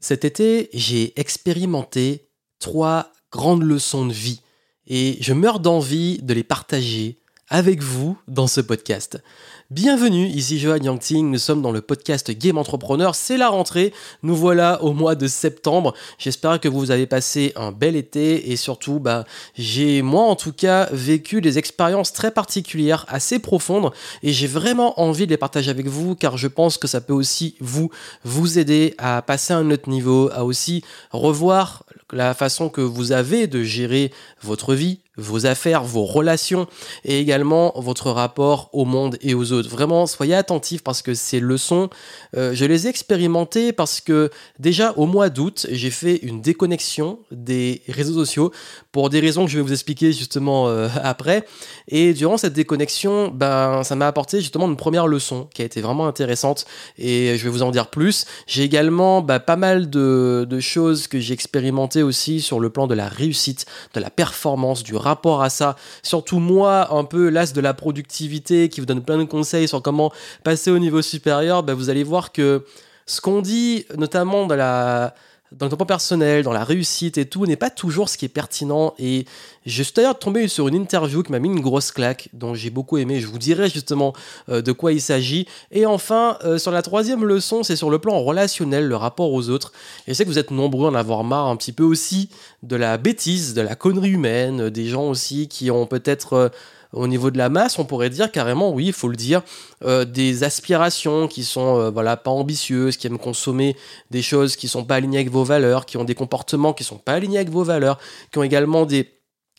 Cet 0.00 0.24
été, 0.24 0.70
j'ai 0.72 1.18
expérimenté 1.18 2.30
trois 2.60 3.12
grandes 3.32 3.62
leçons 3.62 4.06
de 4.06 4.12
vie 4.12 4.40
et 4.86 5.18
je 5.20 5.32
meurs 5.32 5.60
d'envie 5.60 6.18
de 6.22 6.34
les 6.34 6.44
partager 6.44 7.20
avec 7.50 7.82
vous 7.82 8.18
dans 8.28 8.46
ce 8.46 8.60
podcast. 8.60 9.22
Bienvenue, 9.70 10.26
ici 10.26 10.58
Johan 10.58 10.78
Yangting, 10.78 11.30
nous 11.30 11.38
sommes 11.38 11.60
dans 11.60 11.72
le 11.72 11.82
podcast 11.82 12.30
Game 12.30 12.56
Entrepreneur, 12.56 13.14
c'est 13.14 13.36
la 13.36 13.48
rentrée, 13.48 13.92
nous 14.22 14.34
voilà 14.34 14.82
au 14.82 14.92
mois 14.92 15.14
de 15.14 15.26
septembre, 15.26 15.94
j'espère 16.18 16.58
que 16.58 16.68
vous 16.68 16.90
avez 16.90 17.06
passé 17.06 17.52
un 17.54 17.70
bel 17.70 17.96
été 17.96 18.50
et 18.50 18.56
surtout, 18.56 18.98
bah, 18.98 19.24
j'ai 19.56 20.00
moi 20.00 20.22
en 20.22 20.36
tout 20.36 20.52
cas 20.52 20.88
vécu 20.92 21.40
des 21.40 21.58
expériences 21.58 22.12
très 22.12 22.30
particulières, 22.30 23.04
assez 23.08 23.38
profondes 23.38 23.92
et 24.22 24.32
j'ai 24.32 24.46
vraiment 24.46 25.00
envie 25.00 25.26
de 25.26 25.30
les 25.30 25.36
partager 25.36 25.70
avec 25.70 25.86
vous 25.86 26.14
car 26.14 26.38
je 26.38 26.48
pense 26.48 26.78
que 26.78 26.88
ça 26.88 27.02
peut 27.02 27.12
aussi 27.12 27.56
vous, 27.60 27.90
vous 28.24 28.58
aider 28.58 28.94
à 28.96 29.20
passer 29.20 29.52
à 29.52 29.58
un 29.58 29.70
autre 29.70 29.90
niveau, 29.90 30.30
à 30.32 30.44
aussi 30.44 30.82
revoir 31.12 31.84
la 32.12 32.34
façon 32.34 32.68
que 32.68 32.80
vous 32.80 33.12
avez 33.12 33.46
de 33.46 33.62
gérer 33.62 34.12
votre 34.42 34.74
vie, 34.74 35.00
vos 35.18 35.46
affaires, 35.46 35.82
vos 35.82 36.04
relations 36.04 36.66
et 37.04 37.18
également 37.18 37.72
votre 37.76 38.10
rapport 38.10 38.70
au 38.72 38.84
monde 38.84 39.18
et 39.20 39.34
aux 39.34 39.52
autres. 39.52 39.68
Vraiment, 39.68 40.06
soyez 40.06 40.34
attentifs 40.34 40.82
parce 40.82 41.02
que 41.02 41.12
ces 41.12 41.40
leçons, 41.40 41.90
euh, 42.36 42.52
je 42.54 42.64
les 42.64 42.86
ai 42.86 42.90
expérimentées 42.90 43.72
parce 43.72 44.00
que 44.00 44.30
déjà 44.60 44.94
au 44.96 45.06
mois 45.06 45.28
d'août, 45.28 45.66
j'ai 45.70 45.90
fait 45.90 46.16
une 46.22 46.40
déconnexion 46.40 47.18
des 47.32 47.82
réseaux 47.88 48.14
sociaux 48.14 48.52
pour 48.92 49.10
des 49.10 49.20
raisons 49.20 49.44
que 49.44 49.50
je 49.50 49.56
vais 49.56 49.62
vous 49.62 49.72
expliquer 49.72 50.12
justement 50.12 50.68
euh, 50.68 50.88
après. 51.02 51.44
Et 51.88 52.14
durant 52.14 52.36
cette 52.36 52.52
déconnexion, 52.52 53.28
ben, 53.28 53.82
ça 53.82 53.96
m'a 53.96 54.06
apporté 54.06 54.40
justement 54.40 54.68
une 54.68 54.76
première 54.76 55.08
leçon 55.08 55.48
qui 55.52 55.62
a 55.62 55.64
été 55.64 55.80
vraiment 55.80 56.06
intéressante 56.06 56.64
et 56.96 57.36
je 57.36 57.44
vais 57.44 57.50
vous 57.50 57.62
en 57.62 57.72
dire 57.72 57.88
plus. 57.88 58.24
J'ai 58.46 58.62
également 58.62 59.20
ben, 59.20 59.40
pas 59.40 59.56
mal 59.56 59.90
de 59.90 60.60
choses 60.60 61.08
que 61.08 61.18
j'ai 61.18 61.34
expérimentées 61.34 61.97
aussi 62.02 62.40
sur 62.40 62.60
le 62.60 62.70
plan 62.70 62.86
de 62.86 62.94
la 62.94 63.08
réussite, 63.08 63.66
de 63.94 64.00
la 64.00 64.10
performance, 64.10 64.82
du 64.82 64.96
rapport 64.96 65.42
à 65.42 65.50
ça. 65.50 65.76
Surtout 66.02 66.38
moi, 66.38 66.94
un 66.94 67.04
peu 67.04 67.28
l'as 67.28 67.52
de 67.52 67.60
la 67.60 67.74
productivité 67.74 68.68
qui 68.68 68.80
vous 68.80 68.86
donne 68.86 69.02
plein 69.02 69.18
de 69.18 69.24
conseils 69.24 69.68
sur 69.68 69.82
comment 69.82 70.12
passer 70.44 70.70
au 70.70 70.78
niveau 70.78 71.02
supérieur, 71.02 71.62
ben 71.62 71.74
vous 71.74 71.90
allez 71.90 72.04
voir 72.04 72.32
que 72.32 72.64
ce 73.06 73.20
qu'on 73.20 73.40
dit, 73.40 73.86
notamment 73.96 74.46
dans 74.46 74.56
la 74.56 75.14
dans 75.52 75.66
le 75.66 75.70
développement 75.70 75.86
personnel, 75.86 76.42
dans 76.42 76.52
la 76.52 76.64
réussite 76.64 77.16
et 77.18 77.24
tout, 77.24 77.46
n'est 77.46 77.56
pas 77.56 77.70
toujours 77.70 78.08
ce 78.08 78.18
qui 78.18 78.24
est 78.24 78.28
pertinent. 78.28 78.94
Et 78.98 79.24
je 79.64 79.82
suis 79.82 79.92
d'ailleurs 79.94 80.18
tombé 80.18 80.46
sur 80.48 80.68
une 80.68 80.74
interview 80.74 81.22
qui 81.22 81.32
m'a 81.32 81.38
mis 81.38 81.48
une 81.48 81.60
grosse 81.60 81.90
claque, 81.90 82.28
dont 82.32 82.54
j'ai 82.54 82.70
beaucoup 82.70 82.98
aimé. 82.98 83.20
Je 83.20 83.26
vous 83.26 83.38
dirai 83.38 83.70
justement 83.70 84.12
euh, 84.48 84.60
de 84.60 84.72
quoi 84.72 84.92
il 84.92 85.00
s'agit. 85.00 85.46
Et 85.72 85.86
enfin, 85.86 86.38
euh, 86.44 86.58
sur 86.58 86.70
la 86.70 86.82
troisième 86.82 87.24
leçon, 87.24 87.62
c'est 87.62 87.76
sur 87.76 87.90
le 87.90 87.98
plan 87.98 88.20
relationnel, 88.22 88.86
le 88.86 88.96
rapport 88.96 89.32
aux 89.32 89.48
autres. 89.48 89.72
Et 90.06 90.12
je 90.12 90.14
sais 90.14 90.24
que 90.24 90.30
vous 90.30 90.38
êtes 90.38 90.50
nombreux 90.50 90.88
à 90.88 90.90
en 90.90 90.94
avoir 90.94 91.24
marre 91.24 91.46
un 91.46 91.56
petit 91.56 91.72
peu 91.72 91.84
aussi 91.84 92.28
de 92.62 92.76
la 92.76 92.98
bêtise, 92.98 93.54
de 93.54 93.62
la 93.62 93.74
connerie 93.74 94.10
humaine, 94.10 94.68
des 94.68 94.86
gens 94.86 95.08
aussi 95.08 95.48
qui 95.48 95.70
ont 95.70 95.86
peut-être... 95.86 96.32
Euh, 96.34 96.48
au 96.92 97.06
niveau 97.06 97.30
de 97.30 97.38
la 97.38 97.48
masse, 97.48 97.78
on 97.78 97.84
pourrait 97.84 98.10
dire 98.10 98.30
carrément, 98.32 98.72
oui, 98.72 98.86
il 98.86 98.92
faut 98.92 99.08
le 99.08 99.16
dire, 99.16 99.42
euh, 99.84 100.04
des 100.04 100.44
aspirations 100.44 101.28
qui 101.28 101.44
sont 101.44 101.78
euh, 101.78 102.16
pas 102.16 102.30
ambitieuses, 102.30 102.96
qui 102.96 103.06
aiment 103.06 103.18
consommer 103.18 103.76
des 104.10 104.22
choses 104.22 104.56
qui 104.56 104.68
sont 104.68 104.84
pas 104.84 104.96
alignées 104.96 105.18
avec 105.18 105.30
vos 105.30 105.44
valeurs, 105.44 105.86
qui 105.86 105.96
ont 105.96 106.04
des 106.04 106.14
comportements 106.14 106.72
qui 106.72 106.84
sont 106.84 106.98
pas 106.98 107.12
alignés 107.14 107.38
avec 107.38 107.50
vos 107.50 107.64
valeurs, 107.64 107.98
qui 108.32 108.38
ont 108.38 108.42
également 108.42 108.86
des 108.86 109.06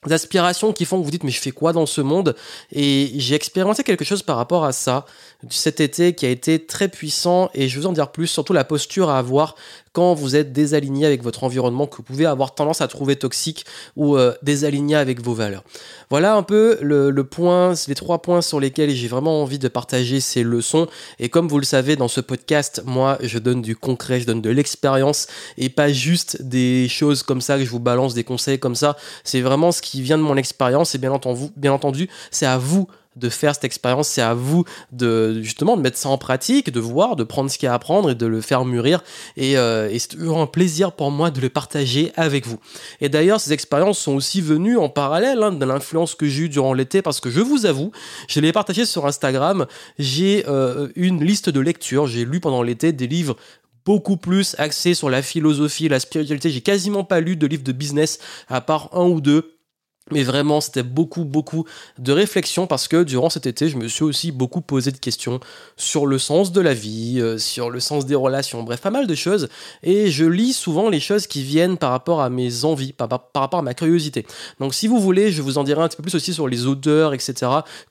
aspirations 0.10 0.72
qui 0.72 0.86
font 0.86 1.00
que 1.00 1.04
vous 1.04 1.12
dites 1.12 1.24
mais 1.24 1.32
je 1.32 1.42
fais 1.42 1.52
quoi 1.52 1.74
dans 1.74 1.86
ce 1.86 2.02
monde? 2.02 2.36
Et 2.72 3.12
j'ai 3.16 3.36
expérimenté 3.36 3.84
quelque 3.84 4.06
chose 4.06 4.24
par 4.24 4.38
rapport 4.38 4.64
à 4.64 4.72
ça 4.72 5.06
cet 5.50 5.80
été 5.80 6.14
qui 6.14 6.26
a 6.26 6.30
été 6.30 6.66
très 6.66 6.90
puissant 6.90 7.50
et 7.54 7.70
je 7.70 7.76
vais 7.76 7.82
vous 7.82 7.88
en 7.88 7.94
dire 7.94 8.12
plus 8.12 8.28
surtout 8.28 8.52
la 8.52 8.66
posture 8.66 9.10
à 9.10 9.18
avoir 9.18 9.56
quand 9.94 10.14
vous 10.14 10.36
êtes 10.36 10.52
désaligné 10.52 11.06
avec 11.06 11.24
votre 11.24 11.44
environnement 11.44 11.88
que 11.88 11.98
vous 11.98 12.04
pouvez 12.04 12.26
avoir 12.26 12.54
tendance 12.54 12.82
à 12.82 12.88
trouver 12.88 13.16
toxique 13.16 13.66
ou 13.96 14.18
euh, 14.18 14.34
désaligné 14.44 14.96
avec 14.96 15.22
vos 15.22 15.34
valeurs. 15.34 15.64
Voilà 16.10 16.36
un 16.36 16.44
peu 16.44 16.78
le, 16.82 17.10
le 17.10 17.24
point, 17.24 17.74
les 17.88 17.96
trois 17.96 18.22
points 18.22 18.42
sur 18.42 18.60
lesquels 18.60 18.92
j'ai 18.92 19.08
vraiment 19.08 19.42
envie 19.42 19.60
de 19.60 19.68
partager 19.68 20.20
ces 20.20 20.44
leçons. 20.44 20.88
Et 21.20 21.30
comme 21.30 21.48
vous 21.48 21.58
le 21.58 21.66
savez, 21.66 21.96
dans 21.96 22.08
ce 22.08 22.22
podcast, 22.22 22.84
moi, 22.86 23.18
je 23.22 23.40
donne 23.40 23.62
du 23.62 23.76
concret, 23.76 24.20
je 24.20 24.26
donne 24.26 24.42
de 24.42 24.50
l'expérience 24.50 25.28
et 25.58 25.70
pas 25.70 25.92
juste 25.92 26.42
des 26.42 26.88
choses 26.90 27.24
comme 27.24 27.42
ça 27.42 27.58
que 27.58 27.64
je 27.64 27.70
vous 27.70 27.80
balance 27.80 28.14
des 28.14 28.24
conseils 28.24 28.60
comme 28.60 28.76
ça. 28.76 28.98
C'est 29.24 29.42
vraiment 29.42 29.72
ce 29.72 29.82
qui 29.82 30.02
vient 30.02 30.18
de 30.18 30.24
mon 30.24 30.38
expérience 30.38 30.96
et 30.96 30.98
bien 30.98 31.12
entendu, 31.12 31.50
bien 31.56 31.74
entendu, 31.74 32.10
c'est 32.32 32.46
à 32.46 32.58
vous 32.58 32.88
de 33.20 33.30
faire 33.30 33.54
cette 33.54 33.66
expérience, 33.66 34.08
c'est 34.08 34.22
à 34.22 34.34
vous 34.34 34.64
de 34.92 35.42
justement 35.42 35.78
de 35.78 35.82
mettre 35.82 35.98
ça 35.98 36.10
en 36.10 36.18
pratique, 36.18 36.72
de 36.72 36.80
voir, 36.80 37.16
de 37.16 37.24
prendre 37.24 37.50
ce 37.50 37.58
qu'il 37.58 37.68
y 37.68 37.70
a 37.70 37.74
à 37.74 37.76
apprendre 37.76 38.10
et 38.12 38.16
de 38.16 38.26
le 38.26 38.42
faire 38.42 38.66
mûrir. 38.66 39.04
Et, 39.38 39.58
euh, 39.58 39.90
et 39.90 40.00
c'est 40.00 40.10
toujours 40.10 40.40
un 40.40 40.48
plaisir 40.48 40.94
pour 40.94 41.12
moi 41.12 41.32
de 41.32 41.42
le 41.42 41.50
partager 41.50 42.12
avec 42.16 42.48
vous. 42.48 42.60
Et 43.02 43.10
d'ailleurs, 43.10 43.40
ces 43.40 43.54
expériences 43.54 44.00
sont 44.00 44.14
aussi 44.14 44.42
venues 44.42 44.78
en 44.78 44.90
parallèle 44.90 45.44
hein, 45.44 45.52
de 45.52 45.66
l'influence 45.66 46.16
que 46.16 46.28
j'ai 46.28 46.44
eue 46.44 46.50
durant 46.50 46.74
l'été, 46.74 47.02
parce 47.02 47.20
que 47.20 47.30
je 47.30 47.42
vous 47.42 47.66
avoue, 47.66 47.92
je 48.28 48.40
l'ai 48.40 48.52
partagé 48.52 48.86
sur 48.86 49.06
Instagram, 49.06 49.66
j'ai 49.98 50.46
euh, 50.48 50.90
une 50.96 51.24
liste 51.24 51.50
de 51.50 51.60
lectures, 51.60 52.08
j'ai 52.08 52.26
lu 52.26 52.40
pendant 52.40 52.64
l'été 52.64 52.92
des 52.92 53.08
livres 53.08 53.36
beaucoup 53.86 54.18
plus 54.18 54.56
axés 54.60 54.94
sur 54.94 55.10
la 55.10 55.22
philosophie, 55.22 55.90
la 55.90 56.00
spiritualité. 56.00 56.52
J'ai 56.52 56.62
quasiment 56.62 57.04
pas 57.04 57.22
lu 57.22 57.36
de 57.36 57.48
livres 57.48 57.64
de 57.64 57.72
business 57.72 58.20
à 58.48 58.62
part 58.62 58.90
un 58.94 59.06
ou 59.06 59.22
deux 59.22 59.59
mais 60.12 60.24
vraiment, 60.24 60.62
c'était 60.62 60.84
beaucoup, 60.84 61.26
beaucoup 61.26 61.66
de 61.98 62.12
réflexion 62.12 62.68
parce 62.68 62.88
que 62.88 63.04
durant 63.04 63.30
cet 63.30 63.46
été, 63.46 63.70
je 63.70 63.78
me 63.78 63.88
suis 63.88 64.04
aussi 64.04 64.32
beaucoup 64.32 64.62
posé 64.62 64.92
de 64.92 64.98
questions 64.98 65.40
sur 65.78 66.06
le 66.06 66.18
sens 66.18 66.52
de 66.52 66.62
la 66.62 66.74
vie, 66.74 67.20
euh, 67.20 67.38
sur 67.38 67.70
le 67.70 67.80
sens 67.80 68.06
des 68.06 68.16
relations, 68.16 68.64
bref, 68.64 68.82
pas 68.82 68.92
mal 68.92 69.08
de 69.08 69.16
choses. 69.16 69.50
Et 69.84 70.12
je 70.12 70.26
lis 70.26 70.54
souvent 70.54 70.90
les 70.90 71.00
choses 71.00 71.28
qui 71.28 71.44
viennent 71.44 71.78
par 71.78 71.92
rapport 71.92 72.22
à 72.22 72.30
mes 72.30 72.66
envies, 72.66 72.94
par, 72.94 73.10
rapport 73.10 73.60
à 73.60 73.64
ma 73.64 73.74
curiosité. 73.74 74.26
Donc, 74.60 74.74
si 74.74 74.88
vous 74.88 75.00
voulez, 75.00 75.32
je 75.32 75.42
vous 75.42 75.58
en 75.58 75.64
dirai 75.64 75.82
un 75.82 75.88
petit 75.88 75.98
peu 75.98 76.04
plus 76.04 76.16
aussi 76.16 76.34
sur 76.34 76.48
les 76.48 76.66
auteurs, 76.66 77.14
etc., 77.14 77.34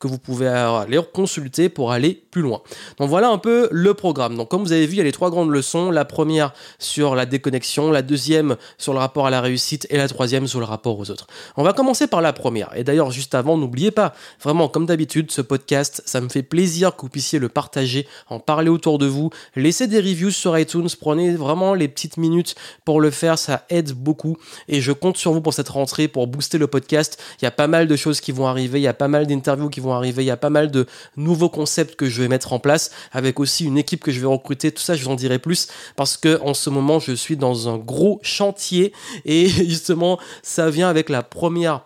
que 0.01 0.09
vous 0.09 0.19
pouvez 0.19 0.49
aller 0.49 1.01
consulter 1.13 1.69
pour 1.69 1.93
aller 1.93 2.15
plus 2.31 2.43
loin. 2.43 2.61
Donc, 2.99 3.09
voilà 3.09 3.31
un 3.31 3.39
peu 3.39 3.69
le 3.71 3.95
programme. 3.95 4.37
Donc, 4.37 4.49
comme 4.51 4.63
vous 4.63 4.73
avez 4.73 4.87
vu, 4.87 4.95
il 4.95 4.99
y 4.99 5.01
a 5.01 5.05
les 5.05 5.13
trois 5.13 5.31
grandes 5.31 5.51
leçons. 5.51 5.91
La 5.91 6.05
première 6.05 6.53
sur 6.79 7.15
la 7.15 7.27
déconnexion, 7.27 7.91
la 7.91 8.03
deuxième 8.03 8.57
sur 8.77 8.93
le 8.93 8.99
rapport 8.99 9.27
à 9.27 9.31
la 9.31 9.41
réussite 9.41 9.87
et 9.91 9.97
la 9.97 10.09
troisième 10.09 10.47
sur 10.47 10.59
le 10.59 10.65
rapport 10.65 10.99
aux 10.99 11.11
autres. 11.11 11.27
On 11.57 11.63
va 11.63 11.73
commencer 11.73 12.07
par 12.09 12.21
la 12.21 12.33
première. 12.33 12.71
Et 12.77 12.85
d'ailleurs, 12.85 13.11
juste 13.11 13.35
avant, 13.35 13.57
n'oubliez 13.57 13.91
pas, 13.91 14.15
vraiment, 14.43 14.69
comme 14.69 14.87
d'habitude, 14.87 15.31
ce 15.31 15.41
podcast, 15.41 16.03
ça 16.07 16.21
me 16.21 16.29
fait 16.29 16.43
plaisir 16.43 16.97
que 16.97 17.03
vous 17.03 17.09
puissiez 17.09 17.39
le 17.39 17.49
partager, 17.49 18.07
en 18.29 18.41
parler 18.41 18.69
autour 18.69 18.99
de 18.99 19.07
vous, 19.07 19.31
laissez 19.57 19.87
des 19.87 19.99
reviews 19.99 20.31
sur 20.31 20.59
iTunes, 20.59 20.89
prenez 21.01 21.35
vraiment 21.37 21.75
les 21.75 21.89
petites 21.89 22.17
minutes 22.17 22.55
pour 22.85 23.01
le 23.01 23.11
faire, 23.11 23.39
ça 23.39 23.65
aide 23.71 23.93
beaucoup. 23.93 24.37
Et 24.69 24.81
je 24.81 24.93
compte 24.93 25.17
sur 25.17 25.33
vous 25.33 25.41
pour 25.41 25.55
cette 25.55 25.69
rentrée, 25.69 26.09
pour 26.09 26.27
booster 26.27 26.59
le 26.59 26.67
podcast. 26.67 27.23
Il 27.41 27.45
y 27.45 27.49
a 27.49 27.51
pas 27.51 27.67
mal 27.67 27.87
de 27.87 27.97
choses 27.97 28.21
qui 28.21 28.33
vont 28.33 28.47
arriver, 28.47 28.81
il 28.81 28.85
y 28.85 28.89
a 28.89 28.95
pas 28.95 29.09
mal 29.09 29.27
d'interviews 29.27 29.69
qui 29.69 29.81
vont 29.81 29.93
arriver, 29.93 30.23
il 30.23 30.27
y 30.27 30.31
a 30.31 30.37
pas 30.37 30.51
mal 30.51 30.71
de 30.71 30.87
nouveaux 31.17 31.49
concepts 31.49 31.97
que 31.97 32.09
je 32.09 32.23
vais 32.23 32.29
mettre 32.29 32.53
en 32.53 32.59
place, 32.59 32.91
avec 33.13 33.41
aussi 33.41 33.65
une 33.65 33.79
équipe 33.79 34.03
que 34.03 34.13
je 34.13 34.21
vais 34.21 34.27
recruter. 34.27 34.73
Tout 34.73 34.83
ça, 34.83 34.95
je 34.95 35.05
vous 35.05 35.11
en 35.11 35.15
dirai 35.15 35.39
plus, 35.39 35.69
parce 35.97 36.17
que 36.17 36.41
en 36.43 36.55
ce 36.55 36.71
moment, 36.71 36.99
je 36.99 37.13
suis 37.13 37.37
dans 37.37 37.69
un 37.69 37.79
gros 37.79 38.21
chantier, 38.23 38.93
et 39.25 39.49
justement, 39.69 40.19
ça 40.43 40.71
vient 40.71 40.89
avec 40.89 41.09
la 41.09 41.23
première 41.23 41.83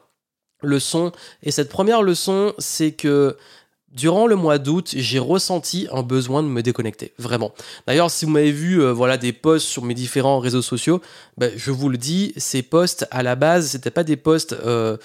leçon. 0.62 1.12
Et 1.42 1.50
cette 1.50 1.68
première 1.68 2.02
leçon, 2.02 2.54
c'est 2.58 2.92
que 2.92 3.36
Durant 3.92 4.26
le 4.26 4.36
mois 4.36 4.56
d'août, 4.56 4.94
j'ai 4.96 5.18
ressenti 5.18 5.86
un 5.92 6.02
besoin 6.02 6.42
de 6.42 6.48
me 6.48 6.62
déconnecter, 6.62 7.12
vraiment. 7.18 7.52
D'ailleurs, 7.86 8.10
si 8.10 8.24
vous 8.24 8.30
m'avez 8.30 8.50
vu 8.50 8.80
euh, 8.80 8.90
voilà, 8.90 9.18
des 9.18 9.34
posts 9.34 9.66
sur 9.66 9.84
mes 9.84 9.92
différents 9.92 10.38
réseaux 10.38 10.62
sociaux, 10.62 11.02
ben, 11.36 11.52
je 11.56 11.70
vous 11.70 11.90
le 11.90 11.98
dis, 11.98 12.32
ces 12.38 12.62
posts, 12.62 13.06
à 13.10 13.22
la 13.22 13.36
base, 13.36 13.68
c'était 13.72 13.90
pas 13.90 14.02
des 14.02 14.16
posts, 14.16 14.54
euh, 14.54 14.96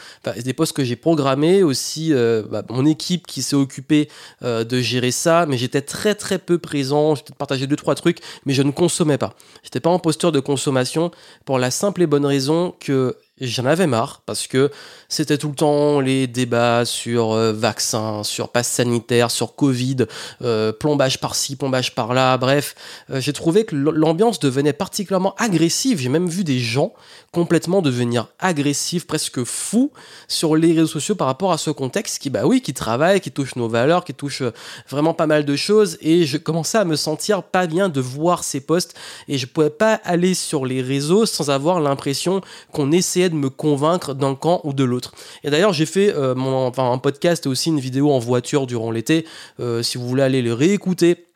des 0.41 0.53
posts 0.53 0.72
que 0.72 0.85
j'ai 0.85 0.96
programmés, 0.96 1.63
aussi 1.63 2.13
euh, 2.13 2.44
bah, 2.50 2.63
mon 2.69 2.85
équipe 2.85 3.28
qui 3.28 3.41
s'est 3.41 3.57
occupée 3.57 4.07
de 4.41 4.79
gérer 4.79 5.12
ça, 5.12 5.46
mais 5.47 5.57
j'étais 5.57 5.81
très 5.81 6.16
très 6.16 6.40
peu 6.40 6.57
présent, 6.57 7.16
j'ai 7.16 7.23
partagé 7.38 7.67
deux, 7.67 7.75
trois 7.75 7.96
trucs, 7.96 8.19
mais 8.46 8.53
je 8.53 8.62
ne 8.62 8.72
consommais 8.72 9.17
pas. 9.17 9.34
J'étais 9.63 9.81
pas 9.81 9.90
en 9.90 10.00
posture 10.00 10.31
de 10.31 10.40
consommation 10.40 11.11
pour 11.43 11.59
la 11.59 11.72
simple 11.72 12.03
et 12.03 12.08
bonne 12.08 12.26
raison 12.26 12.73
que 12.79 13.17
j'en 13.39 13.66
avais 13.66 13.87
marre 13.87 14.22
parce 14.25 14.47
que 14.47 14.72
c'était 15.09 15.37
tout 15.37 15.49
le 15.49 15.55
temps 15.55 15.99
les 15.99 16.28
débats 16.28 16.85
sur 16.85 17.34
euh, 17.34 17.53
vaccins, 17.53 18.23
sur 18.23 18.49
passe 18.49 18.67
sanitaire, 18.67 19.31
sur 19.31 19.55
Covid, 19.55 20.05
euh, 20.41 20.72
plombage 20.72 21.19
par-ci, 21.19 21.55
plombage 21.55 21.95
par-là, 21.95 22.37
bref. 22.37 22.75
Euh, 23.09 23.19
j'ai 23.19 23.34
trouvé 23.34 23.66
que 23.66 23.75
l'ambiance 23.75 24.39
devenait 24.39 24.73
particulièrement 24.73 25.35
agressive. 25.35 25.99
J'ai 25.99 26.09
même 26.09 26.28
vu 26.28 26.43
des 26.43 26.59
gens 26.59 26.93
complètement 27.37 27.84
devenir 27.84 28.29
agressifs, 28.39 29.05
presque 29.05 29.43
fous 29.43 29.91
sur 30.28 30.55
les 30.55 30.73
réseaux 30.73 30.87
sociaux 30.87 31.13
par 31.13 31.28
rapport 31.28 31.51
à 31.51 31.59
ce 31.59 31.69
contexte 31.69 32.17
qui, 32.17 32.31
bah 32.31 32.47
oui, 32.47 32.63
qui 32.63 32.73
travaille, 32.73 33.22
qui 33.22 33.29
touche 33.29 33.55
nos 33.55 33.67
valeurs, 33.67 34.03
qui 34.05 34.16
touche 34.16 34.41
vraiment 34.89 35.13
pas 35.13 35.28
mal 35.28 35.45
de 35.45 35.55
choses. 35.55 35.99
Et 36.01 36.25
je 36.25 36.37
commençais 36.37 36.79
à 36.79 36.84
me 36.84 36.95
sentir 36.95 37.43
pas 37.43 37.67
bien 37.67 37.89
de 37.89 38.01
voir 38.01 38.43
ces 38.43 38.59
posts 38.59 38.95
et 39.28 39.37
je 39.37 39.45
pouvais 39.45 39.69
pas 39.69 40.01
aller 40.03 40.34
sur 40.34 40.66
les 40.66 40.81
réseaux 40.81 41.28
sans 41.28 41.51
avoir 41.51 41.79
l'impression 41.79 42.41
qu'on 42.72 42.91
essayait 42.91 43.29
de 43.29 43.35
me 43.35 43.51
convaincre 43.51 44.16
d'un 44.16 44.34
camp 44.34 44.59
ou 44.63 44.73
de 44.73 44.84
l'autre. 44.84 45.13
Et 45.43 45.51
d'ailleurs, 45.51 45.73
j'ai 45.73 45.85
fait 45.85 46.11
euh, 46.16 46.34
mon, 46.34 46.66
enfin, 46.66 46.91
un 46.91 46.97
podcast 46.97 47.45
et 47.45 47.49
aussi 47.49 47.69
une 47.69 47.79
vidéo 47.79 48.09
en 48.09 48.17
voiture 48.17 48.66
durant 48.66 48.89
l'été. 48.89 49.28
Euh, 49.59 49.84
si 49.84 49.99
vous 49.99 50.07
voulez 50.07 50.23
aller 50.23 50.41
le 50.41 50.55
réécouter, 50.55 51.27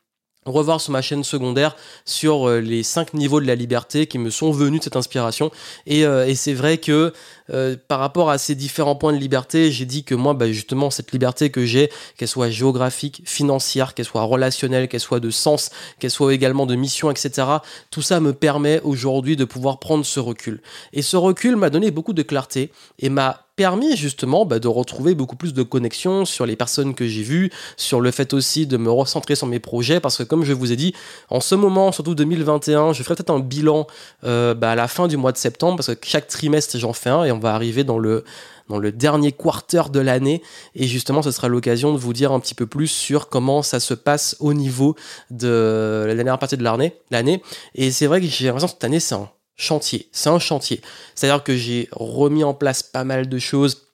revoir 0.46 0.82
sur 0.82 0.92
ma 0.92 1.02
chaîne 1.04 1.24
secondaire 1.24 1.76
sur 2.06 2.48
euh, 2.48 2.62
les 2.62 2.82
cinq 2.82 3.14
niveaux 3.14 3.40
de 3.40 3.46
la 3.46 3.54
liberté 3.54 4.08
qui 4.08 4.18
me 4.18 4.32
sont 4.32 4.52
venus 4.52 4.80
de 4.80 4.84
cette 4.86 4.96
inspiration. 4.96 5.52
Et, 5.86 6.06
euh, 6.06 6.28
et 6.28 6.34
c'est 6.34 6.54
vrai 6.54 6.80
que 6.80 7.14
euh, 7.52 7.76
par 7.88 8.00
rapport 8.00 8.32
à 8.32 8.40
ces 8.40 8.56
différents 8.56 8.96
points 8.96 9.14
de 9.14 9.18
liberté, 9.18 9.72
j'ai 9.72 9.86
dit 9.86 10.04
que 10.04 10.16
moi, 10.16 10.34
bah, 10.34 10.52
justement, 10.52 10.90
cette 10.90 11.12
liberté 11.12 11.52
que 11.52 11.66
j'ai, 11.66 11.92
qu'elle 12.18 12.28
soit 12.28 12.50
géographique, 12.50 13.22
financière, 13.26 13.94
qu'elle 13.94 14.06
soit 14.06 14.24
relationnelle, 14.24 14.88
qu'elle 14.88 15.00
soit 15.00 15.20
de 15.20 15.30
sens, 15.30 15.70
qu'elle 16.00 16.12
soit 16.12 16.34
également 16.34 16.66
de 16.66 16.76
mission, 16.76 17.12
etc., 17.12 17.48
tout 17.92 18.02
ça 18.02 18.20
me 18.20 18.34
permet 18.34 18.82
aujourd'hui 18.82 19.36
de 19.36 19.46
pouvoir 19.46 19.80
prendre 19.80 20.06
ce 20.06 20.20
recul. 20.20 20.62
Et 20.94 21.04
ce 21.04 21.18
recul 21.18 21.56
m'a 21.56 21.70
donné 21.70 21.92
beaucoup 21.92 22.14
de 22.14 22.24
clarté 22.24 22.72
et 22.98 23.10
m'a 23.10 23.46
permis 23.56 23.96
justement 23.96 24.46
bah, 24.46 24.60
de 24.60 24.68
retrouver 24.68 25.16
beaucoup 25.16 25.36
plus 25.36 25.54
de 25.54 25.64
connexion 25.64 26.26
sur 26.26 26.46
les 26.46 26.56
personnes 26.56 26.96
que 26.96 27.08
j'ai 27.08 27.24
vues, 27.24 27.52
sur 27.78 28.02
le 28.02 28.12
fait 28.12 28.34
aussi 28.34 28.68
de 28.68 28.78
me 28.78 28.92
recentrer 28.92 29.36
sur 29.36 29.48
mes 29.48 29.60
projets, 29.60 30.00
parce 30.00 30.18
que 30.18 30.24
comme 30.24 30.44
je 30.44 30.54
vous 30.54 30.72
ai 30.72 30.76
dit, 30.76 30.94
en 31.30 31.40
ce 31.40 31.56
moment, 31.56 31.92
surtout 31.92 32.16
2021, 32.16 32.94
je 32.94 33.04
ferai 33.04 33.16
peut-être 33.16 33.30
un 33.30 33.40
bilan 33.40 33.88
euh, 34.24 34.54
bah, 34.54 34.72
à 34.72 34.76
la 34.76 34.88
fin 34.88 35.08
du 35.08 35.18
mois 35.18 35.32
de 35.32 35.38
septembre, 35.38 35.78
parce 35.78 35.94
que 35.96 36.08
chaque 36.08 36.28
trimestre 36.28 36.78
j'en 36.78 36.94
fais 36.94 37.10
un, 37.10 37.24
et 37.24 37.32
on 37.32 37.40
va 37.40 37.54
arriver 37.54 37.84
dans 37.84 38.00
le, 38.00 38.24
dans 38.70 38.80
le 38.80 38.92
dernier 38.92 39.32
quarter 39.32 39.84
de 39.92 40.00
l'année. 40.00 40.42
Et 40.76 40.88
justement, 40.88 41.22
ce 41.22 41.32
sera 41.32 41.48
l'occasion 41.48 41.94
de 41.94 41.98
vous 41.98 42.14
dire 42.14 42.32
un 42.32 42.40
petit 42.40 42.56
peu 42.56 42.66
plus 42.66 42.88
sur 42.88 43.30
comment 43.30 43.62
ça 43.62 43.80
se 43.80 43.94
passe 43.94 44.36
au 44.40 44.54
niveau 44.54 44.96
de 45.30 46.06
la 46.08 46.16
dernière 46.16 46.40
partie 46.40 46.58
de 46.58 46.64
l'année. 46.64 47.44
Et 47.76 47.92
c'est 47.92 48.08
vrai 48.08 48.22
que 48.22 48.28
j'ai 48.28 48.46
l'impression 48.46 48.68
que 48.68 48.74
cette 48.74 48.84
année, 48.84 49.00
c'est 49.00 49.16
un 49.16 49.30
chantier. 49.62 50.10
C'est 50.12 50.30
un 50.30 50.40
chantier. 50.40 50.82
C'est-à-dire 51.16 51.44
que 51.44 51.56
j'ai 51.56 51.88
remis 51.92 52.44
en 52.44 52.54
place 52.54 52.84
pas 52.84 53.04
mal 53.04 53.30
de 53.30 53.40
choses 53.40 53.91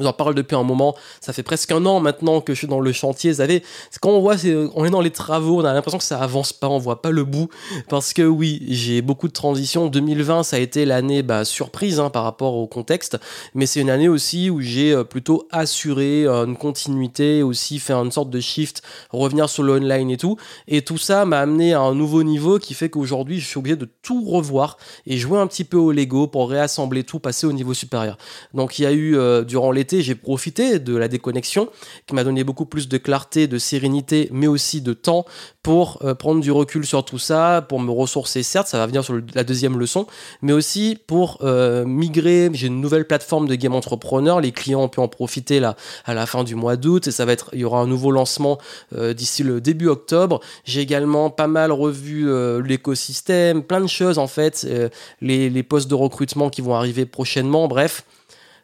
je 0.00 0.08
en 0.08 0.12
parle 0.12 0.34
depuis 0.34 0.56
un 0.56 0.62
moment, 0.62 0.94
ça 1.20 1.32
fait 1.32 1.42
presque 1.42 1.70
un 1.72 1.84
an 1.86 2.00
maintenant 2.00 2.40
que 2.40 2.54
je 2.54 2.58
suis 2.58 2.68
dans 2.68 2.80
le 2.80 2.92
chantier, 2.92 3.30
vous 3.30 3.36
savez, 3.38 3.62
quand 4.00 4.10
on 4.10 4.20
voit, 4.20 4.36
on 4.74 4.84
est 4.84 4.90
dans 4.90 5.00
les 5.00 5.10
travaux, 5.10 5.60
on 5.60 5.64
a 5.64 5.72
l'impression 5.72 5.98
que 5.98 6.04
ça 6.04 6.18
avance 6.20 6.52
pas, 6.52 6.68
on 6.68 6.78
voit 6.78 7.02
pas 7.02 7.10
le 7.10 7.24
bout, 7.24 7.48
parce 7.88 8.12
que 8.12 8.22
oui, 8.22 8.62
j'ai 8.68 9.02
beaucoup 9.02 9.28
de 9.28 9.32
transitions, 9.32 9.86
2020 9.86 10.42
ça 10.42 10.56
a 10.56 10.58
été 10.58 10.84
l'année 10.84 11.22
bah, 11.22 11.44
surprise 11.44 12.00
hein, 12.00 12.10
par 12.10 12.24
rapport 12.24 12.54
au 12.54 12.66
contexte, 12.66 13.18
mais 13.54 13.66
c'est 13.66 13.80
une 13.80 13.90
année 13.90 14.08
aussi 14.08 14.50
où 14.50 14.60
j'ai 14.60 14.92
euh, 14.92 15.04
plutôt 15.04 15.46
assuré 15.50 16.24
euh, 16.24 16.46
une 16.46 16.56
continuité, 16.56 17.42
aussi 17.42 17.78
fait 17.78 17.92
une 17.92 18.12
sorte 18.12 18.30
de 18.30 18.40
shift, 18.40 18.82
revenir 19.10 19.48
sur 19.48 19.62
le 19.62 19.74
online 19.74 20.10
et 20.10 20.16
tout, 20.16 20.36
et 20.68 20.82
tout 20.82 20.98
ça 20.98 21.24
m'a 21.24 21.40
amené 21.40 21.74
à 21.74 21.80
un 21.80 21.94
nouveau 21.94 22.22
niveau 22.22 22.58
qui 22.58 22.74
fait 22.74 22.88
qu'aujourd'hui 22.88 23.40
je 23.40 23.46
suis 23.46 23.58
obligé 23.58 23.76
de 23.76 23.88
tout 24.02 24.24
revoir 24.24 24.76
et 25.06 25.16
jouer 25.18 25.38
un 25.38 25.46
petit 25.46 25.64
peu 25.64 25.76
au 25.76 25.92
Lego 25.92 26.26
pour 26.26 26.50
réassembler 26.50 27.04
tout, 27.04 27.18
passer 27.18 27.46
au 27.46 27.52
niveau 27.52 27.74
supérieur. 27.74 28.16
Donc 28.54 28.78
il 28.78 28.82
y 28.82 28.86
a 28.86 28.92
eu 28.92 29.16
euh, 29.16 29.42
durant 29.42 29.72
j'ai 29.98 30.14
profité 30.14 30.78
de 30.78 30.96
la 30.96 31.08
déconnexion 31.08 31.68
qui 32.06 32.14
m'a 32.14 32.24
donné 32.24 32.44
beaucoup 32.44 32.66
plus 32.66 32.88
de 32.88 32.98
clarté, 32.98 33.46
de 33.46 33.58
sérénité, 33.58 34.28
mais 34.32 34.46
aussi 34.46 34.80
de 34.80 34.92
temps 34.92 35.24
pour 35.62 35.98
euh, 36.02 36.14
prendre 36.14 36.40
du 36.40 36.50
recul 36.50 36.86
sur 36.86 37.04
tout 37.04 37.18
ça, 37.18 37.64
pour 37.68 37.80
me 37.80 37.90
ressourcer, 37.90 38.42
certes, 38.42 38.68
ça 38.68 38.78
va 38.78 38.86
venir 38.86 39.04
sur 39.04 39.20
la 39.34 39.44
deuxième 39.44 39.78
leçon, 39.78 40.06
mais 40.42 40.52
aussi 40.52 40.98
pour 41.06 41.38
euh, 41.42 41.84
migrer. 41.84 42.50
J'ai 42.52 42.68
une 42.68 42.80
nouvelle 42.80 43.06
plateforme 43.06 43.48
de 43.48 43.54
game 43.54 43.74
entrepreneur, 43.74 44.40
les 44.40 44.52
clients 44.52 44.84
ont 44.84 44.88
pu 44.88 45.00
en 45.00 45.08
profiter 45.08 45.60
là 45.60 45.76
à 46.04 46.14
la 46.14 46.26
fin 46.26 46.44
du 46.44 46.54
mois 46.54 46.76
d'août 46.76 47.08
et 47.08 47.10
ça 47.10 47.24
va 47.24 47.32
être, 47.32 47.50
il 47.52 47.60
y 47.60 47.64
aura 47.64 47.80
un 47.80 47.86
nouveau 47.86 48.10
lancement 48.10 48.58
euh, 48.94 49.12
d'ici 49.12 49.42
le 49.42 49.60
début 49.60 49.88
octobre. 49.88 50.40
J'ai 50.64 50.80
également 50.80 51.30
pas 51.30 51.46
mal 51.46 51.72
revu 51.72 52.30
l'écosystème, 52.62 53.62
plein 53.62 53.80
de 53.80 53.86
choses 53.86 54.18
en 54.18 54.26
fait, 54.26 54.66
les 55.20 55.62
postes 55.62 55.88
de 55.88 55.94
recrutement 55.94 56.50
qui 56.50 56.60
vont 56.60 56.74
arriver 56.74 57.06
prochainement, 57.06 57.68
bref. 57.68 58.04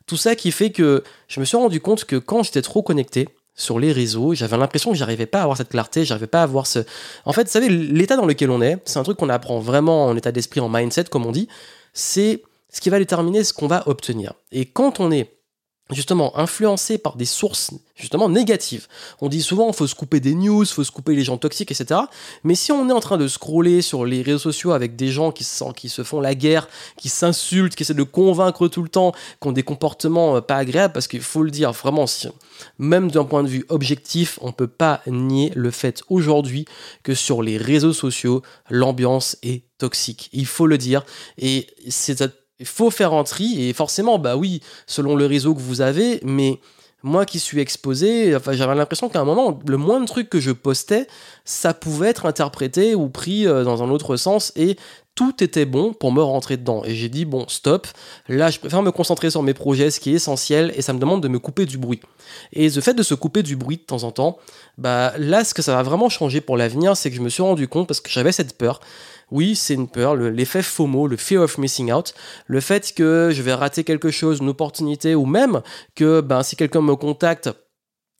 Tout 0.06 0.16
ça 0.16 0.36
qui 0.36 0.52
fait 0.52 0.70
que 0.70 1.02
je 1.28 1.40
me 1.40 1.44
suis 1.44 1.56
rendu 1.56 1.80
compte 1.80 2.04
que 2.04 2.16
quand 2.16 2.42
j'étais 2.42 2.62
trop 2.62 2.82
connecté 2.82 3.28
sur 3.54 3.78
les 3.80 3.92
réseaux, 3.92 4.34
j'avais 4.34 4.56
l'impression 4.56 4.92
que 4.92 4.96
j'arrivais 4.96 5.26
pas 5.26 5.40
à 5.40 5.42
avoir 5.42 5.56
cette 5.56 5.70
clarté, 5.70 6.04
j'arrivais 6.04 6.26
pas 6.26 6.40
à 6.40 6.44
avoir 6.44 6.66
ce. 6.66 6.80
En 7.24 7.32
fait, 7.32 7.44
vous 7.44 7.50
savez, 7.50 7.68
l'état 7.68 8.16
dans 8.16 8.26
lequel 8.26 8.50
on 8.50 8.60
est, 8.62 8.78
c'est 8.84 8.98
un 8.98 9.02
truc 9.02 9.16
qu'on 9.18 9.30
apprend 9.30 9.58
vraiment 9.58 10.06
en 10.06 10.16
état 10.16 10.30
d'esprit, 10.30 10.60
en 10.60 10.68
mindset, 10.68 11.04
comme 11.04 11.26
on 11.26 11.32
dit, 11.32 11.48
c'est 11.92 12.42
ce 12.68 12.80
qui 12.80 12.90
va 12.90 12.98
déterminer 12.98 13.42
ce 13.42 13.52
qu'on 13.52 13.66
va 13.66 13.88
obtenir. 13.88 14.34
Et 14.52 14.66
quand 14.66 15.00
on 15.00 15.10
est 15.10 15.35
justement 15.90 16.36
influencé 16.36 16.98
par 16.98 17.16
des 17.16 17.24
sources 17.24 17.70
justement 17.94 18.28
négatives. 18.28 18.88
On 19.20 19.28
dit 19.28 19.40
souvent 19.40 19.72
faut 19.72 19.86
se 19.86 19.94
couper 19.94 20.20
des 20.20 20.34
news, 20.34 20.64
faut 20.64 20.84
se 20.84 20.90
couper 20.90 21.14
les 21.14 21.22
gens 21.22 21.38
toxiques, 21.38 21.70
etc. 21.70 22.00
Mais 22.42 22.54
si 22.54 22.72
on 22.72 22.88
est 22.88 22.92
en 22.92 23.00
train 23.00 23.16
de 23.16 23.28
scroller 23.28 23.82
sur 23.82 24.04
les 24.04 24.22
réseaux 24.22 24.38
sociaux 24.38 24.72
avec 24.72 24.96
des 24.96 25.08
gens 25.08 25.30
qui 25.30 25.44
se, 25.44 26.02
font 26.02 26.20
la 26.20 26.34
guerre, 26.34 26.68
qui 26.96 27.08
s'insultent, 27.08 27.76
qui 27.76 27.84
essaient 27.84 27.94
de 27.94 28.02
convaincre 28.02 28.68
tout 28.68 28.82
le 28.82 28.88
temps, 28.88 29.12
qui 29.40 29.48
ont 29.48 29.52
des 29.52 29.62
comportements 29.62 30.36
euh, 30.36 30.40
pas 30.40 30.56
agréables, 30.56 30.92
parce 30.92 31.06
qu'il 31.06 31.22
faut 31.22 31.42
le 31.42 31.50
dire 31.50 31.72
vraiment, 31.72 32.06
même 32.78 33.10
d'un 33.10 33.24
point 33.24 33.44
de 33.44 33.48
vue 33.48 33.64
objectif, 33.68 34.38
on 34.42 34.52
peut 34.52 34.66
pas 34.66 35.02
nier 35.06 35.52
le 35.54 35.70
fait 35.70 36.02
aujourd'hui 36.08 36.66
que 37.04 37.14
sur 37.14 37.42
les 37.42 37.56
réseaux 37.56 37.92
sociaux, 37.92 38.42
l'ambiance 38.70 39.36
est 39.42 39.62
toxique. 39.78 40.28
Il 40.32 40.46
faut 40.46 40.66
le 40.66 40.78
dire. 40.78 41.04
Et 41.38 41.66
c'est 41.88 42.22
il 42.58 42.66
faut 42.66 42.90
faire 42.90 43.12
un 43.12 43.24
tri 43.24 43.68
et 43.68 43.72
forcément, 43.72 44.18
bah 44.18 44.36
oui, 44.36 44.62
selon 44.86 45.16
le 45.16 45.26
réseau 45.26 45.54
que 45.54 45.60
vous 45.60 45.80
avez, 45.80 46.20
mais 46.22 46.60
moi 47.02 47.24
qui 47.24 47.38
suis 47.38 47.60
exposé, 47.60 48.36
j'avais 48.52 48.74
l'impression 48.74 49.08
qu'à 49.08 49.20
un 49.20 49.24
moment, 49.24 49.58
le 49.66 49.76
moindre 49.76 50.06
truc 50.06 50.28
que 50.28 50.40
je 50.40 50.50
postais, 50.50 51.06
ça 51.44 51.74
pouvait 51.74 52.08
être 52.08 52.26
interprété 52.26 52.94
ou 52.94 53.08
pris 53.08 53.46
euh, 53.46 53.64
dans 53.64 53.82
un 53.82 53.90
autre 53.90 54.16
sens 54.16 54.52
et 54.56 54.76
tout 55.16 55.42
était 55.42 55.64
bon 55.64 55.94
pour 55.94 56.12
me 56.12 56.22
rentrer 56.22 56.56
dedans. 56.58 56.82
Et 56.84 56.94
j'ai 56.94 57.08
dit, 57.08 57.24
bon, 57.24 57.46
stop, 57.48 57.88
là, 58.28 58.50
je 58.50 58.60
préfère 58.60 58.82
me 58.82 58.92
concentrer 58.92 59.30
sur 59.30 59.42
mes 59.42 59.54
projets, 59.54 59.90
ce 59.90 59.98
qui 59.98 60.10
est 60.10 60.14
essentiel, 60.14 60.72
et 60.76 60.82
ça 60.82 60.92
me 60.92 60.98
demande 60.98 61.22
de 61.22 61.28
me 61.28 61.38
couper 61.38 61.64
du 61.64 61.78
bruit. 61.78 62.00
Et 62.52 62.68
ce 62.68 62.80
fait 62.80 62.92
de 62.92 63.02
se 63.02 63.14
couper 63.14 63.42
du 63.42 63.56
bruit 63.56 63.78
de 63.78 63.82
temps 63.82 64.02
en 64.02 64.12
temps, 64.12 64.36
bah 64.76 65.14
là, 65.16 65.42
ce 65.42 65.54
que 65.54 65.62
ça 65.62 65.74
va 65.74 65.82
vraiment 65.82 66.10
changer 66.10 66.42
pour 66.42 66.58
l'avenir, 66.58 66.96
c'est 66.98 67.08
que 67.10 67.16
je 67.16 67.22
me 67.22 67.30
suis 67.30 67.42
rendu 67.42 67.66
compte, 67.66 67.88
parce 67.88 68.00
que 68.00 68.10
j'avais 68.10 68.30
cette 68.30 68.58
peur, 68.58 68.80
oui, 69.30 69.56
c'est 69.56 69.74
une 69.74 69.88
peur, 69.88 70.14
l'effet 70.16 70.62
FOMO, 70.62 71.08
le 71.08 71.16
fear 71.16 71.42
of 71.42 71.58
missing 71.58 71.92
out, 71.92 72.14
le 72.46 72.60
fait 72.60 72.92
que 72.94 73.30
je 73.32 73.42
vais 73.42 73.54
rater 73.54 73.82
quelque 73.82 74.10
chose, 74.10 74.38
une 74.40 74.48
opportunité, 74.48 75.14
ou 75.14 75.26
même 75.26 75.62
que 75.94 76.20
ben, 76.20 76.42
si 76.42 76.54
quelqu'un 76.54 76.82
me 76.82 76.94
contacte 76.94 77.50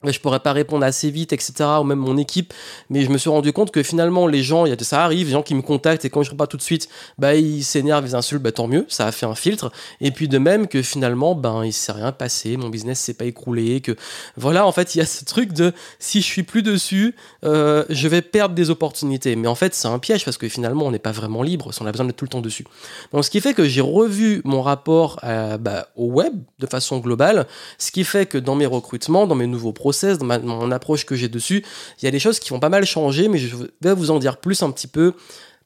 je 0.05 0.21
pourrais 0.21 0.41
pas 0.41 0.53
répondre 0.53 0.85
assez 0.85 1.11
vite, 1.11 1.33
etc. 1.33 1.55
Ou 1.81 1.85
même 1.85 1.99
mon 1.99 2.19
équipe. 2.19 2.53
Mais 2.91 3.03
je 3.03 3.11
me 3.11 3.17
suis 3.17 3.31
rendu 3.31 3.53
compte 3.53 3.71
que 3.71 3.83
finalement, 3.83 4.27
les 4.27 4.43
gens, 4.43 4.65
ça 4.81 5.05
arrive, 5.05 5.27
les 5.27 5.33
gens 5.33 5.43
qui 5.43 5.55
me 5.55 5.63
contactent 5.63 6.05
et 6.05 6.11
quand 6.11 6.23
je 6.23 6.31
réponds 6.31 6.37
pas 6.37 6.47
tout 6.47 6.59
de 6.59 6.63
suite, 6.63 6.89
bah, 7.19 7.35
ils 7.35 7.65
s'énervent, 7.65 8.07
ils 8.07 8.15
insultent, 8.15 8.43
bah, 8.43 8.53
tant 8.53 8.69
mieux, 8.69 8.85
ça 8.89 9.07
a 9.07 9.13
fait 9.13 9.27
un 9.27 9.35
filtre. 9.35 9.73
Et 10.01 10.11
puis 10.11 10.29
de 10.29 10.39
même 10.39 10.69
que 10.69 10.83
finalement, 10.83 11.35
ben, 11.35 11.65
il 11.65 11.73
s'est 11.73 11.93
rien 11.93 12.13
passé, 12.13 12.57
mon 12.57 12.69
business 12.69 13.01
s'est 13.01 13.15
pas 13.15 13.25
écroulé, 13.25 13.81
que 13.81 13.97
voilà, 14.37 14.67
en 14.67 14.73
fait, 14.73 14.95
il 14.95 14.99
y 14.99 15.01
a 15.01 15.07
ce 15.07 15.25
truc 15.25 15.53
de 15.53 15.73
si 15.99 16.21
je 16.21 16.27
suis 16.27 16.43
plus 16.43 16.63
dessus, 16.63 17.17
euh, 17.45 17.85
je 17.89 18.07
vais 18.09 18.23
perdre 18.23 18.55
des 18.55 18.69
opportunités. 18.69 19.35
Mais 19.35 19.49
en 19.49 19.55
fait, 19.55 19.75
c'est 19.75 19.89
un 19.89 19.99
piège 19.99 20.25
parce 20.25 20.37
que 20.37 20.49
finalement, 20.49 20.85
on 20.85 20.91
n'est 20.91 20.99
pas 20.99 21.13
vraiment 21.13 21.43
libre 21.43 21.73
si 21.73 21.81
on 21.81 21.87
a 21.87 21.93
besoin 21.93 22.07
d'être 22.07 22.17
tout 22.17 22.27
le 22.27 22.31
temps 22.31 22.43
dessus. 22.43 22.67
Donc, 23.13 23.25
ce 23.25 23.31
qui 23.31 23.41
fait 23.41 23.55
que 23.55 23.65
j'ai 23.65 23.81
revu 23.81 24.43
mon 24.45 24.61
rapport 24.61 25.21
bah, 25.23 25.89
au 25.97 26.07
web 26.07 26.35
de 26.59 26.67
façon 26.67 26.99
globale, 26.99 27.47
ce 27.79 27.91
qui 27.91 28.05
fait 28.05 28.27
que 28.27 28.39
dans 28.39 28.55
mes 28.55 28.67
recrutements, 28.67 29.27
dans 29.27 29.35
mes 29.35 29.47
nouveaux 29.47 29.73
process, 29.73 29.96
dans, 30.03 30.41
mon 30.41 30.71
approche 30.71 31.05
que 31.05 31.15
j'ai 31.15 31.29
dessus, 31.29 31.65
il 32.01 32.05
y 32.05 32.09
a 32.09 32.11
des 32.11 32.19
choses 32.19 32.39
qui 32.39 32.51
vont 32.51 32.61
pas 32.61 32.69
mal 32.69 32.85
changer, 32.85 33.29
mais 33.29 33.39
je 33.39 33.57
vais 33.81 33.95
vous 33.95 34.11
en 34.11 34.19
dire 34.19 34.39
plus 34.39 34.63
un 34.63 34.71
petit 34.71 34.87
peu 34.87 35.15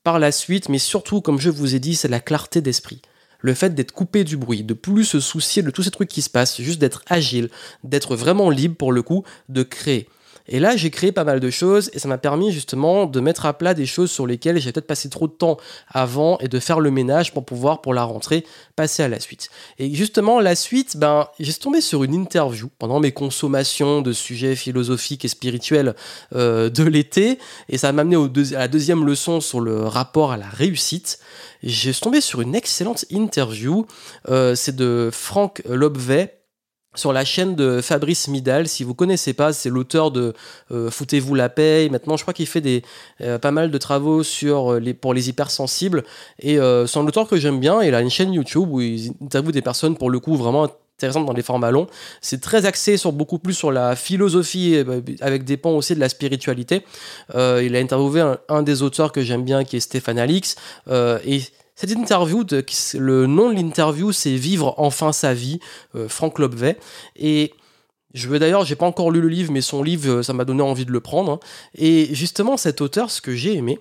par 0.05 0.19
la 0.19 0.33
suite. 0.33 0.69
Mais 0.69 0.79
surtout, 0.79 1.21
comme 1.21 1.41
je 1.41 1.51
vous 1.51 1.75
ai 1.75 1.79
dit, 1.79 1.95
c'est 1.95 2.09
la 2.09 2.21
clarté 2.21 2.61
d'esprit 2.61 3.03
le 3.43 3.55
fait 3.55 3.75
d'être 3.75 3.93
coupé 3.93 4.25
du 4.25 4.37
bruit, 4.37 4.63
de 4.63 4.75
plus 4.75 5.05
se 5.05 5.21
soucier 5.21 5.63
de 5.63 5.71
tous 5.71 5.83
ces 5.83 5.91
trucs 5.91 6.09
qui 6.09 6.23
se 6.23 6.31
passent, 6.31 6.61
juste 6.61 6.79
d'être 6.79 7.03
agile, 7.09 7.49
d'être 7.85 8.17
vraiment 8.17 8.51
libre 8.51 8.77
pour 8.77 8.93
le 8.93 9.03
coup, 9.03 9.25
de 9.49 9.63
créer. 9.63 10.09
Et 10.51 10.59
là, 10.59 10.77
j'ai 10.77 10.91
créé 10.91 11.13
pas 11.13 11.23
mal 11.23 11.39
de 11.39 11.49
choses 11.49 11.91
et 11.95 12.01
ça 12.01 12.09
m'a 12.09 12.19
permis 12.19 12.51
justement 12.51 13.07
de 13.07 13.21
mettre 13.21 13.47
à 13.47 13.55
plat 13.55 13.73
des 13.73 13.87
choses 13.87 14.11
sur 14.11 14.27
lesquelles 14.27 14.59
j'ai 14.59 14.73
peut-être 14.73 14.87
passé 14.87 15.09
trop 15.09 15.29
de 15.29 15.33
temps 15.33 15.57
avant 15.89 16.39
et 16.39 16.49
de 16.49 16.59
faire 16.59 16.81
le 16.81 16.91
ménage 16.91 17.33
pour 17.33 17.45
pouvoir, 17.45 17.81
pour 17.81 17.95
la 17.95 18.03
rentrée, 18.03 18.45
passer 18.75 19.05
à 19.05 19.09
la 19.09 19.21
suite. 19.21 19.49
Et 19.79 19.95
justement, 19.95 20.41
la 20.41 20.57
suite, 20.57 20.97
ben, 20.97 21.29
j'ai 21.39 21.55
tombé 21.55 21.81
sur 21.81 22.03
une 22.03 22.15
interview 22.15 22.69
pendant 22.81 22.99
mes 22.99 23.13
consommations 23.13 24.03
de 24.03 24.13
sujets 24.13 24.57
philosophiques 24.57 25.25
et 25.25 25.29
spirituels 25.29 25.95
euh, 26.35 26.69
de 26.69 26.83
l'été 26.83 27.39
et 27.69 27.79
ça 27.79 27.93
m'a 27.93 28.03
amené 28.03 28.17
à 28.17 28.59
la 28.59 28.69
deuxième 28.69 29.07
leçon 29.07 29.41
sur 29.41 29.61
le 29.61 29.85
rapport 29.85 30.33
à 30.33 30.37
la 30.37 30.49
réussite. 30.49 31.21
J'ai 31.63 31.95
tombé 31.95 32.21
sur 32.21 32.41
une 32.41 32.57
excellente 32.57 33.05
interview. 33.11 33.87
Euh, 34.29 34.57
c'est 34.57 34.75
de 34.75 35.11
Franck 35.13 35.63
Lobvet 35.69 36.40
sur 36.95 37.13
la 37.13 37.25
chaîne 37.25 37.55
de 37.55 37.81
Fabrice 37.81 38.29
Midal. 38.29 38.67
Si 38.67 38.83
vous 38.83 38.95
connaissez 38.95 39.33
pas, 39.33 39.53
c'est 39.53 39.69
l'auteur 39.69 40.11
de 40.11 40.35
euh, 40.73 40.91
Foutez-vous 40.91 41.35
la 41.35 41.49
paix. 41.49 41.89
Maintenant, 41.91 42.17
je 42.17 42.23
crois 42.23 42.35
qu'il 42.35 42.47
fait 42.47 42.61
des, 42.61 42.83
euh, 43.21 43.39
pas 43.39 43.53
mal 43.53 43.71
de 43.71 43.79
travaux 43.79 44.23
sur 44.23 44.73
euh, 44.73 44.95
pour 45.01 45.15
les 45.15 45.29
hypersensibles. 45.29 46.05
Et 46.41 46.57
c'est 46.57 46.99
un 46.99 47.07
auteur 47.07 47.29
que 47.29 47.37
j'aime 47.37 47.61
bien. 47.61 47.83
Il 47.83 47.95
a 47.95 48.01
une 48.01 48.11
chaîne 48.11 48.33
YouTube 48.33 48.69
où 48.71 48.81
il 48.81 49.13
interviewe 49.23 49.53
des 49.53 49.63
personnes, 49.63 49.97
pour 49.97 50.11
le 50.11 50.19
coup, 50.19 50.37
vraiment 50.37 50.69
intéressantes 50.99 51.27
dans 51.27 51.33
les 51.33 51.43
formats 51.43 51.71
longs. 51.71 51.87
C'est 52.21 52.41
très 52.41 52.67
axé 52.67 52.97
sur 52.97 53.13
beaucoup 53.13 53.39
plus 53.39 53.55
sur 53.55 53.71
la 53.71 53.95
philosophie, 53.97 54.77
avec 55.21 55.45
des 55.45 55.57
pans 55.57 55.71
aussi 55.71 55.95
de 55.95 56.01
la 56.01 56.09
spiritualité. 56.09 56.85
il 57.35 57.77
a 57.77 57.79
interviewé 57.79 58.35
un, 58.49 58.63
des 58.63 58.83
auteurs 58.83 59.13
que 59.13 59.23
j'aime 59.23 59.45
bien, 59.45 59.65
qui 59.65 59.77
est 59.77 59.81
Stéphane 59.81 60.19
Alix. 60.19 60.57
Cette 61.81 61.93
interview, 61.93 62.45
le 62.95 63.27
nom 63.27 63.49
de 63.49 63.55
l'interview, 63.55 64.13
c'est 64.13 64.35
Vivre 64.35 64.75
enfin 64.77 65.13
sa 65.13 65.33
vie, 65.33 65.61
euh, 65.95 66.09
Franck 66.09 66.39
Lobvet. 66.39 66.77
Et 67.17 67.55
Je 68.13 68.29
veux 68.29 68.39
d'ailleurs, 68.39 68.65
j'ai 68.67 68.75
pas 68.75 68.87
encore 68.87 69.11
lu 69.11 69.21
le 69.21 69.29
livre, 69.29 69.51
mais 69.53 69.61
son 69.63 69.83
livre, 69.83 70.21
ça 70.23 70.33
m'a 70.35 70.45
donné 70.45 70.63
envie 70.63 70.85
de 70.85 70.91
le 70.93 71.01
prendre. 71.01 71.33
hein. 71.33 71.41
Et 71.77 72.15
justement, 72.15 72.57
cet 72.59 72.81
auteur, 72.83 73.11
ce 73.11 73.23
que 73.23 73.35
j'ai 73.35 73.55
aimé, 73.55 73.79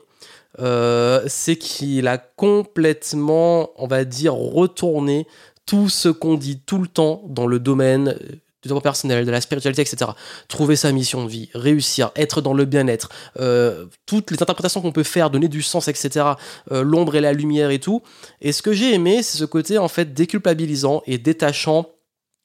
euh, 0.60 1.22
c'est 1.28 1.58
qu'il 1.58 2.08
a 2.08 2.18
complètement, 2.18 3.72
on 3.76 3.88
va 3.88 4.06
dire, 4.06 4.34
retourné 4.36 5.28
tout 5.66 5.90
ce 5.90 6.08
qu'on 6.10 6.36
dit 6.36 6.60
tout 6.66 6.78
le 6.78 6.88
temps 6.88 7.24
dans 7.28 7.48
le 7.48 7.60
domaine 7.60 8.18
du 8.62 8.68
développement 8.68 8.82
personnel, 8.82 9.26
de 9.26 9.32
la 9.32 9.42
spiritualité, 9.42 9.82
etc. 9.82 10.12
Trouver 10.48 10.76
sa 10.76 10.92
mission 10.92 11.24
de 11.24 11.30
vie, 11.30 11.50
réussir, 11.54 12.12
être 12.16 12.42
dans 12.42 12.54
le 12.54 12.66
bien-être, 12.66 13.10
euh, 13.40 13.86
toutes 14.06 14.32
les 14.32 14.42
interprétations 14.42 14.82
qu'on 14.82 14.92
peut 14.92 15.04
faire, 15.04 15.30
donner 15.30 15.48
du 15.48 15.62
sens, 15.62 15.88
etc. 15.88 16.26
euh, 16.72 16.84
L'ombre 16.84 17.16
et 17.16 17.22
la 17.22 17.34
lumière 17.34 17.70
et 17.72 17.80
tout. 17.80 18.04
Et 18.42 18.52
ce 18.52 18.62
que 18.62 18.74
j'ai 18.74 18.94
aimé, 18.94 19.24
c'est 19.24 19.38
ce 19.38 19.46
côté 19.46 19.78
en 19.78 19.88
fait 19.88 20.14
déculpabilisant 20.14 21.04
et 21.08 21.18
détachant 21.18 21.88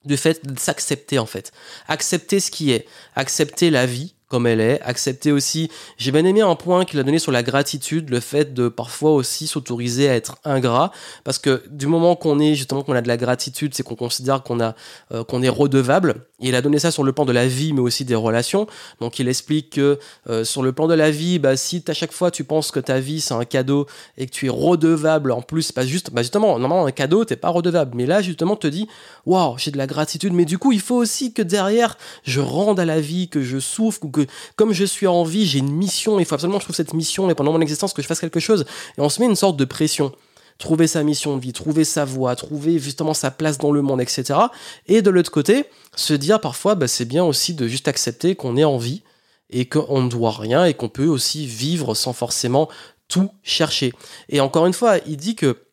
du 0.05 0.17
fait 0.17 0.47
de 0.47 0.59
s'accepter 0.59 1.19
en 1.19 1.27
fait. 1.27 1.53
Accepter 1.89 2.39
ce 2.41 2.51
qui 2.51 2.71
est, 2.71 2.87
accepter 3.17 3.71
la 3.71 3.87
vie 3.87 4.14
comme 4.29 4.47
elle 4.47 4.61
est, 4.61 4.81
accepter 4.83 5.33
aussi, 5.33 5.71
j'ai 5.97 6.11
bien 6.11 6.25
aimé 6.25 6.41
un 6.41 6.55
point 6.55 6.85
qu'il 6.85 6.99
a 6.99 7.03
donné 7.03 7.19
sur 7.19 7.31
la 7.31 7.43
gratitude, 7.43 8.11
le 8.11 8.21
fait 8.21 8.55
de 8.55 8.69
parfois 8.69 9.13
aussi 9.13 9.47
s'autoriser 9.47 10.09
à 10.09 10.15
être 10.15 10.37
ingrat, 10.45 10.93
parce 11.25 11.39
que 11.39 11.63
du 11.71 11.87
moment 11.87 12.17
qu'on 12.17 12.41
est 12.41 12.55
justement 12.55 12.83
qu'on 12.83 12.95
a 12.95 13.03
de 13.03 13.09
la 13.09 13.17
gratitude, 13.17 13.75
c'est 13.75 13.83
qu'on 13.83 13.95
considère 13.97 14.43
qu'on 14.43 14.61
a 14.61 14.75
euh, 15.13 15.25
qu'on 15.25 15.43
est 15.43 15.49
redevable. 15.49 16.27
Il 16.41 16.55
a 16.55 16.63
donné 16.63 16.79
ça 16.79 16.91
sur 16.91 17.05
le 17.05 17.13
plan 17.13 17.25
de 17.25 17.33
la 17.33 17.47
vie, 17.47 17.73
mais 17.73 17.81
aussi 17.81 18.05
des 18.05 18.15
relations. 18.15 18.67
Donc 19.01 19.19
il 19.19 19.29
explique 19.29 19.71
que 19.71 19.99
euh, 20.29 20.45
sur 20.45 20.63
le 20.63 20.73
plan 20.73 20.89
de 20.89 20.95
la 20.95 21.11
vie, 21.11 21.39
bah, 21.39 21.57
si 21.57 21.85
à 21.87 21.95
chaque 21.95 22.13
fois 22.13 22.31
tu 22.31 22.45
penses 22.45 22.71
que 22.71 22.81
ta 22.81 23.01
vie 23.01 23.21
c'est 23.21 23.35
un 23.35 23.45
cadeau 23.45 23.87
et 24.19 24.27
que 24.27 24.33
tu 24.33 24.47
es 24.47 24.51
redevable 24.51 25.33
en 25.33 25.43
plus, 25.43 25.71
pas 25.71 25.87
juste, 25.87 26.11
bah 26.13 26.23
justement, 26.23 26.59
normalement 26.59 26.87
un 26.87 26.93
cadeau 26.93 27.25
t'es 27.25 27.37
pas 27.37 27.51
redevable, 27.51 27.93
mais 27.95 28.07
là 28.07 28.23
justement 28.23 28.57
te 28.57 28.67
dis, 28.67 28.89
waouh, 29.27 29.57
j'ai 29.59 29.71
de 29.71 29.79
la 29.79 29.87
gratitude, 29.87 30.33
mais 30.33 30.45
du 30.45 30.59
coup 30.59 30.73
il 30.73 30.81
faut 30.81 30.97
aussi 30.97 31.33
que 31.33 31.43
derrière 31.43 31.97
je 32.25 32.41
rende 32.41 32.81
à 32.81 32.85
la 32.85 33.01
vie, 33.01 33.29
que 33.29 33.43
je 33.43 33.59
souffre, 33.59 34.01
ou 34.05 34.09
que 34.15 34.27
comme 34.57 34.73
je 34.73 34.85
suis 34.85 35.07
en 35.07 35.25
vie, 35.25 35.47
j'ai 35.47 35.59
une 35.59 35.73
mission, 35.73 36.19
il 36.19 36.25
faut 36.25 36.35
absolument 36.35 36.59
que 36.59 36.63
je 36.63 36.67
trouve 36.67 36.77
cette 36.77 36.95
mission 36.95 37.29
et 37.31 37.35
pendant 37.35 37.53
mon 37.53 37.61
existence 37.61 37.93
que 37.93 38.03
je 38.03 38.07
fasse 38.07 38.21
quelque 38.21 38.41
chose. 38.41 38.65
Et 38.97 39.01
on 39.01 39.09
se 39.09 39.21
met 39.21 39.27
une 39.27 39.37
sorte 39.37 39.57
de 39.57 39.65
pression 39.65 40.13
trouver 40.59 40.87
sa 40.87 41.03
mission 41.03 41.37
de 41.37 41.43
vie, 41.43 41.53
trouver 41.53 41.85
sa 41.85 42.05
voie, 42.05 42.37
trouver 42.37 42.79
justement 42.79 43.15
sa 43.15 43.31
place 43.31 43.59
dans 43.59 43.73
le 43.73 43.83
monde, 43.83 44.01
etc. 44.01 44.39
Et 44.87 45.03
de 45.03 45.11
l'autre 45.11 45.31
côté, 45.31 45.65
se 45.97 46.15
dire 46.15 46.41
parfois, 46.41 46.75
bah, 46.75 46.89
c'est 46.89 47.05
bien 47.05 47.25
aussi 47.25 47.55
de 47.55 47.67
juste 47.67 47.89
accepter 47.89 48.35
qu'on 48.37 48.57
est 48.57 48.65
en 48.65 48.79
vie 48.79 49.03
et 49.51 49.67
qu'on 49.69 50.03
ne 50.03 50.09
doit 50.09 50.31
rien 50.31 50.65
et 50.65 50.75
qu'on 50.75 50.89
peut 50.89 51.07
aussi 51.07 51.47
vivre 51.47 51.95
sans 51.95 52.13
forcément 52.13 52.69
tout 53.09 53.31
chercher. 53.43 53.93
Et 54.29 54.41
encore 54.41 54.67
une 54.67 54.73
fois, 54.73 54.99
il 55.07 55.17
dit 55.17 55.37
que 55.37 55.64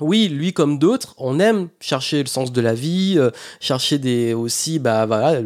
oui, 0.00 0.28
lui 0.28 0.52
comme 0.52 0.78
d'autres, 0.78 1.14
on 1.18 1.38
aime 1.38 1.68
chercher 1.80 2.22
le 2.22 2.28
sens 2.28 2.52
de 2.52 2.60
la 2.60 2.74
vie, 2.74 3.14
euh, 3.18 3.30
chercher 3.60 3.98
des 3.98 4.34
aussi 4.34 4.78
bah 4.78 5.06
voilà 5.06 5.40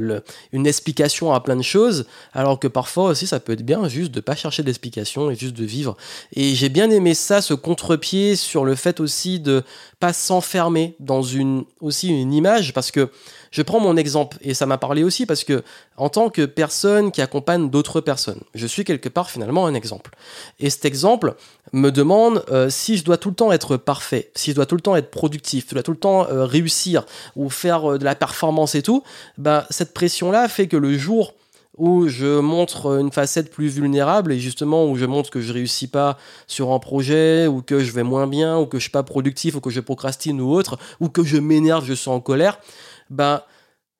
une 0.52 0.66
explication 0.66 1.32
à 1.32 1.40
plein 1.40 1.56
de 1.56 1.62
choses, 1.62 2.06
alors 2.32 2.58
que 2.58 2.68
parfois 2.68 3.11
aussi 3.11 3.26
ça 3.26 3.40
peut 3.40 3.52
être 3.52 3.64
bien 3.64 3.88
juste 3.88 4.12
de 4.12 4.20
pas 4.20 4.37
chercher 4.37 4.62
d'explication 4.62 5.30
et 5.30 5.37
juste 5.37 5.56
de 5.56 5.64
vivre. 5.64 5.96
Et 6.34 6.54
j'ai 6.54 6.68
bien 6.68 6.90
aimé 6.90 7.14
ça, 7.14 7.40
ce 7.40 7.54
contre-pied 7.54 8.37
sur 8.37 8.64
le 8.64 8.75
fait 8.75 9.00
aussi 9.00 9.40
de 9.40 9.62
pas 10.00 10.12
s'enfermer 10.12 10.96
dans 11.00 11.23
une 11.23 11.64
aussi 11.80 12.08
une 12.08 12.32
image, 12.32 12.73
parce 12.73 12.90
que 12.90 13.11
je 13.54 13.62
prends 13.62 13.78
mon 13.78 13.96
exemple 13.96 14.37
et 14.40 14.52
ça 14.52 14.66
m'a 14.66 14.78
parlé 14.78 15.04
aussi 15.04 15.26
parce 15.26 15.44
que 15.44 15.62
en 15.96 16.08
tant 16.08 16.28
que 16.28 16.44
personne 16.44 17.12
qui 17.12 17.23
accompagne 17.23 17.70
d'autres 17.70 18.00
personnes, 18.00 18.40
je 18.52 18.66
suis 18.66 18.82
quelque 18.82 19.08
part 19.08 19.30
finalement 19.30 19.66
un 19.66 19.75
exemple. 19.75 20.11
Et 20.58 20.70
cet 20.70 20.84
exemple 20.84 21.37
me 21.73 21.90
demande 21.90 22.44
euh, 22.50 22.68
si 22.68 22.96
je 22.96 23.04
dois 23.04 23.16
tout 23.16 23.28
le 23.28 23.37
temps 23.37 23.52
être 23.52 23.76
parfait, 23.76 24.32
si 24.34 24.50
je 24.50 24.56
dois 24.56 24.66
tout 24.66 24.75
le 24.75 24.80
temps 24.80 24.96
être 24.96 25.12
productif, 25.12 25.66
je 25.68 25.75
dois 25.75 25.84
tout 25.84 25.92
le 25.92 25.96
temps 25.96 26.26
euh, 26.28 26.44
réussir 26.46 27.06
ou 27.37 27.49
faire 27.49 27.92
euh, 27.92 27.99
de 27.99 28.04
la 28.04 28.16
performance 28.16 28.75
et 28.75 28.82
tout, 28.82 29.04
bah, 29.38 29.68
cette 29.70 29.94
pression-là 29.94 30.49
fait 30.49 30.66
que 30.66 30.76
le 30.76 30.99
jour 30.99 31.34
où 31.76 32.08
je 32.08 32.40
montre 32.40 32.99
une 32.99 33.12
facette 33.12 33.52
plus 33.52 33.68
vulnérable 33.68 34.32
et 34.32 34.40
justement 34.40 34.87
où 34.87 34.96
je 34.96 35.06
montre 35.06 35.30
que 35.30 35.40
je 35.40 35.52
réussis 35.52 35.87
pas 35.87 36.18
sur 36.49 36.73
un 36.73 36.80
projet 36.80 37.46
ou 37.46 37.62
que 37.62 37.78
je 37.78 37.92
vais 37.92 38.02
moins 38.02 38.26
bien 38.26 38.58
ou 38.58 38.66
que 38.66 38.78
je 38.78 38.82
suis 38.82 38.90
pas 38.90 39.02
productif 39.04 39.54
ou 39.54 39.61
que 39.61 39.70
je 39.70 39.80
procrastine 39.80 40.40
ou 40.40 40.52
autre 40.52 40.76
ou 40.99 41.08
que 41.08 41.23
je 41.23 41.37
m'énerve, 41.37 41.84
je 41.84 41.94
suis 41.94 42.11
en 42.11 42.20
colère, 42.20 42.58
bah 43.14 43.47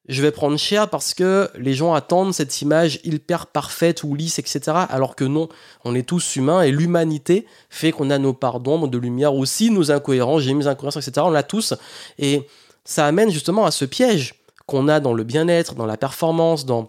je 0.06 0.21
vais 0.21 0.30
prendre 0.30 0.59
cher 0.59 0.90
parce 0.90 1.14
que 1.14 1.49
les 1.56 1.73
gens 1.73 1.94
attendent 1.94 2.35
cette 2.35 2.61
image 2.61 3.00
hyper 3.04 3.47
parfaite 3.47 4.02
ou 4.02 4.14
lisse, 4.14 4.38
etc. 4.38 4.61
Alors 4.90 5.16
que 5.16 5.25
non, 5.25 5.49
on 5.85 5.94
est 5.94 6.06
tous 6.06 6.37
humains 6.37 6.61
et 6.62 6.71
l'humanité 6.71 7.47
fait 7.71 7.90
qu'on 7.90 8.11
a 8.11 8.18
nos 8.18 8.35
parts 8.35 8.61
d'ombre, 8.61 8.88
de 8.88 8.99
lumière 8.99 9.35
aussi, 9.35 9.71
nos 9.71 9.90
incohérences, 9.90 10.42
j'ai 10.42 10.52
mes 10.52 10.66
incohérences, 10.66 10.97
etc. 10.97 11.25
On 11.25 11.30
l'a 11.30 11.42
tous. 11.42 11.73
Et 12.18 12.47
ça 12.85 13.06
amène 13.06 13.30
justement 13.30 13.64
à 13.64 13.71
ce 13.71 13.87
piège 13.87 14.35
qu'on 14.66 14.88
a 14.88 15.00
dans 15.00 15.14
le 15.14 15.25
bien-être, 15.25 15.75
dans 15.75 15.87
la 15.87 15.97
performance, 15.97 16.66
dans, 16.66 16.88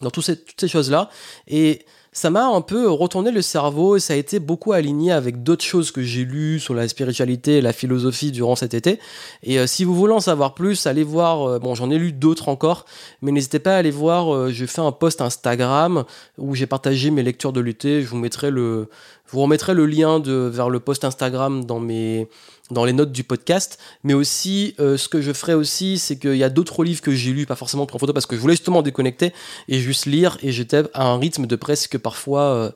dans 0.00 0.10
toutes 0.10 0.24
ces 0.24 0.68
choses-là. 0.68 1.10
Et 1.48 1.84
ça 2.14 2.30
m'a 2.30 2.46
un 2.46 2.60
peu 2.60 2.88
retourné 2.88 3.32
le 3.32 3.42
cerveau 3.42 3.96
et 3.96 4.00
ça 4.00 4.14
a 4.14 4.16
été 4.16 4.38
beaucoup 4.38 4.72
aligné 4.72 5.10
avec 5.10 5.42
d'autres 5.42 5.64
choses 5.64 5.90
que 5.90 6.00
j'ai 6.00 6.24
lues 6.24 6.60
sur 6.60 6.72
la 6.72 6.86
spiritualité 6.86 7.58
et 7.58 7.60
la 7.60 7.72
philosophie 7.72 8.30
durant 8.30 8.54
cet 8.54 8.72
été. 8.72 9.00
Et 9.42 9.58
euh, 9.58 9.66
si 9.66 9.82
vous 9.84 9.96
voulez 9.96 10.14
en 10.14 10.20
savoir 10.20 10.54
plus, 10.54 10.86
allez 10.86 11.02
voir, 11.02 11.42
euh, 11.42 11.58
bon 11.58 11.74
j'en 11.74 11.90
ai 11.90 11.98
lu 11.98 12.12
d'autres 12.12 12.48
encore, 12.48 12.86
mais 13.20 13.32
n'hésitez 13.32 13.58
pas 13.58 13.74
à 13.74 13.78
aller 13.78 13.90
voir, 13.90 14.32
euh, 14.32 14.50
j'ai 14.50 14.68
fait 14.68 14.80
un 14.80 14.92
post 14.92 15.20
Instagram 15.20 16.04
où 16.38 16.54
j'ai 16.54 16.66
partagé 16.66 17.10
mes 17.10 17.24
lectures 17.24 17.52
de 17.52 17.60
l'été, 17.60 18.02
je 18.02 18.06
vous 18.06 18.16
mettrai 18.16 18.52
le, 18.52 18.88
je 19.26 19.32
vous 19.32 19.40
remettrai 19.40 19.74
le 19.74 19.84
lien 19.84 20.22
vers 20.24 20.70
le 20.70 20.78
post 20.78 21.04
Instagram 21.04 21.64
dans 21.64 21.80
mes 21.80 22.28
dans 22.70 22.84
les 22.84 22.94
notes 22.94 23.12
du 23.12 23.24
podcast, 23.24 23.78
mais 24.04 24.14
aussi 24.14 24.74
euh, 24.80 24.96
ce 24.96 25.08
que 25.08 25.20
je 25.20 25.32
ferai 25.32 25.54
aussi, 25.54 25.98
c'est 25.98 26.16
qu'il 26.18 26.36
y 26.36 26.44
a 26.44 26.48
d'autres 26.48 26.82
livres 26.82 27.02
que 27.02 27.12
j'ai 27.12 27.32
lus, 27.32 27.46
pas 27.46 27.56
forcément 27.56 27.84
pris 27.84 27.96
en 27.96 27.98
photo, 27.98 28.12
parce 28.12 28.26
que 28.26 28.36
je 28.36 28.40
voulais 28.40 28.54
justement 28.54 28.82
déconnecter 28.82 29.32
et 29.68 29.78
juste 29.78 30.06
lire, 30.06 30.38
et 30.42 30.50
j'étais 30.50 30.82
à 30.94 31.08
un 31.08 31.18
rythme 31.18 31.46
de 31.46 31.56
presque 31.56 31.98
parfois 31.98 32.42
euh, 32.42 32.70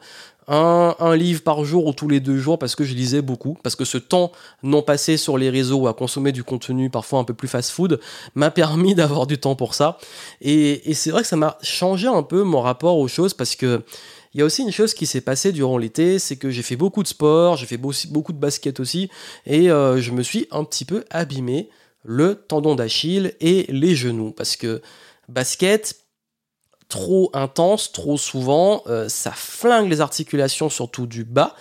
un, 0.47 0.95
un 0.99 1.17
livre 1.17 1.43
par 1.43 1.65
jour 1.65 1.87
ou 1.87 1.95
tous 1.95 2.09
les 2.09 2.21
deux 2.21 2.39
jours, 2.39 2.59
parce 2.59 2.75
que 2.75 2.85
je 2.85 2.95
lisais 2.95 3.23
beaucoup, 3.23 3.57
parce 3.63 3.77
que 3.77 3.87
ce 3.87 3.97
temps 3.97 4.31
non 4.63 4.83
passé 4.83 5.17
sur 5.17 5.39
les 5.39 5.49
réseaux 5.49 5.87
à 5.87 5.95
consommer 5.95 6.33
du 6.33 6.45
contenu 6.45 6.91
parfois 6.91 7.21
un 7.21 7.25
peu 7.25 7.35
plus 7.35 7.49
fast-food 7.49 7.99
m'a 8.35 8.51
permis 8.51 8.95
d'avoir 8.97 9.27
du 9.27 9.39
temps 9.39 9.57
pour 9.57 9.73
ça, 9.73 9.97
et, 10.43 10.91
et 10.91 10.93
c'est 10.93 11.11
vrai 11.11 11.23
que 11.23 11.29
ça 11.29 11.37
m'a 11.37 11.57
changé 11.63 12.09
un 12.09 12.23
peu 12.23 12.43
mon 12.43 12.61
rapport 12.61 12.99
aux 12.99 13.09
choses, 13.09 13.33
parce 13.33 13.57
que 13.57 13.83
il 14.39 14.43
y 14.43 14.43
a 14.43 14.45
aussi 14.45 14.63
une 14.63 14.71
chose 14.71 14.95
qui 14.95 15.05
s'est 15.05 15.21
passée 15.21 15.51
durant 15.51 15.79
l'été, 15.79 16.21
c'est 16.21 16.37
que 16.37 16.49
j'ai 16.49 16.63
fait 16.63 16.77
beaucoup 16.77 17.03
de 17.03 17.09
sport, 17.09 17.57
j'ai 17.57 17.67
fait 17.67 17.77
beaucoup 17.77 18.33
de 18.33 18.39
basket 18.39 18.79
aussi, 18.79 19.11
et 19.47 19.69
euh, 19.69 20.01
je 20.01 20.13
me 20.13 20.23
suis 20.23 20.47
un 20.53 20.63
petit 20.63 20.85
peu 20.85 21.05
abîmé 21.11 21.71
le 22.05 22.37
tendon 22.37 22.77
d'Achille 22.77 23.35
et 23.41 23.67
les 23.69 23.97
genoux, 23.97 24.31
parce 24.31 24.55
que 24.55 24.81
basket, 25.29 25.97
trop 26.89 27.31
intense, 27.35 27.93
trop 27.93 28.17
souvent, 28.17 28.83
euh, 28.87 29.09
ça 29.09 29.31
flingue 29.31 29.91
les 29.91 30.01
articulations, 30.01 30.71
surtout 30.71 31.07
du 31.07 31.25
bas. 31.25 31.55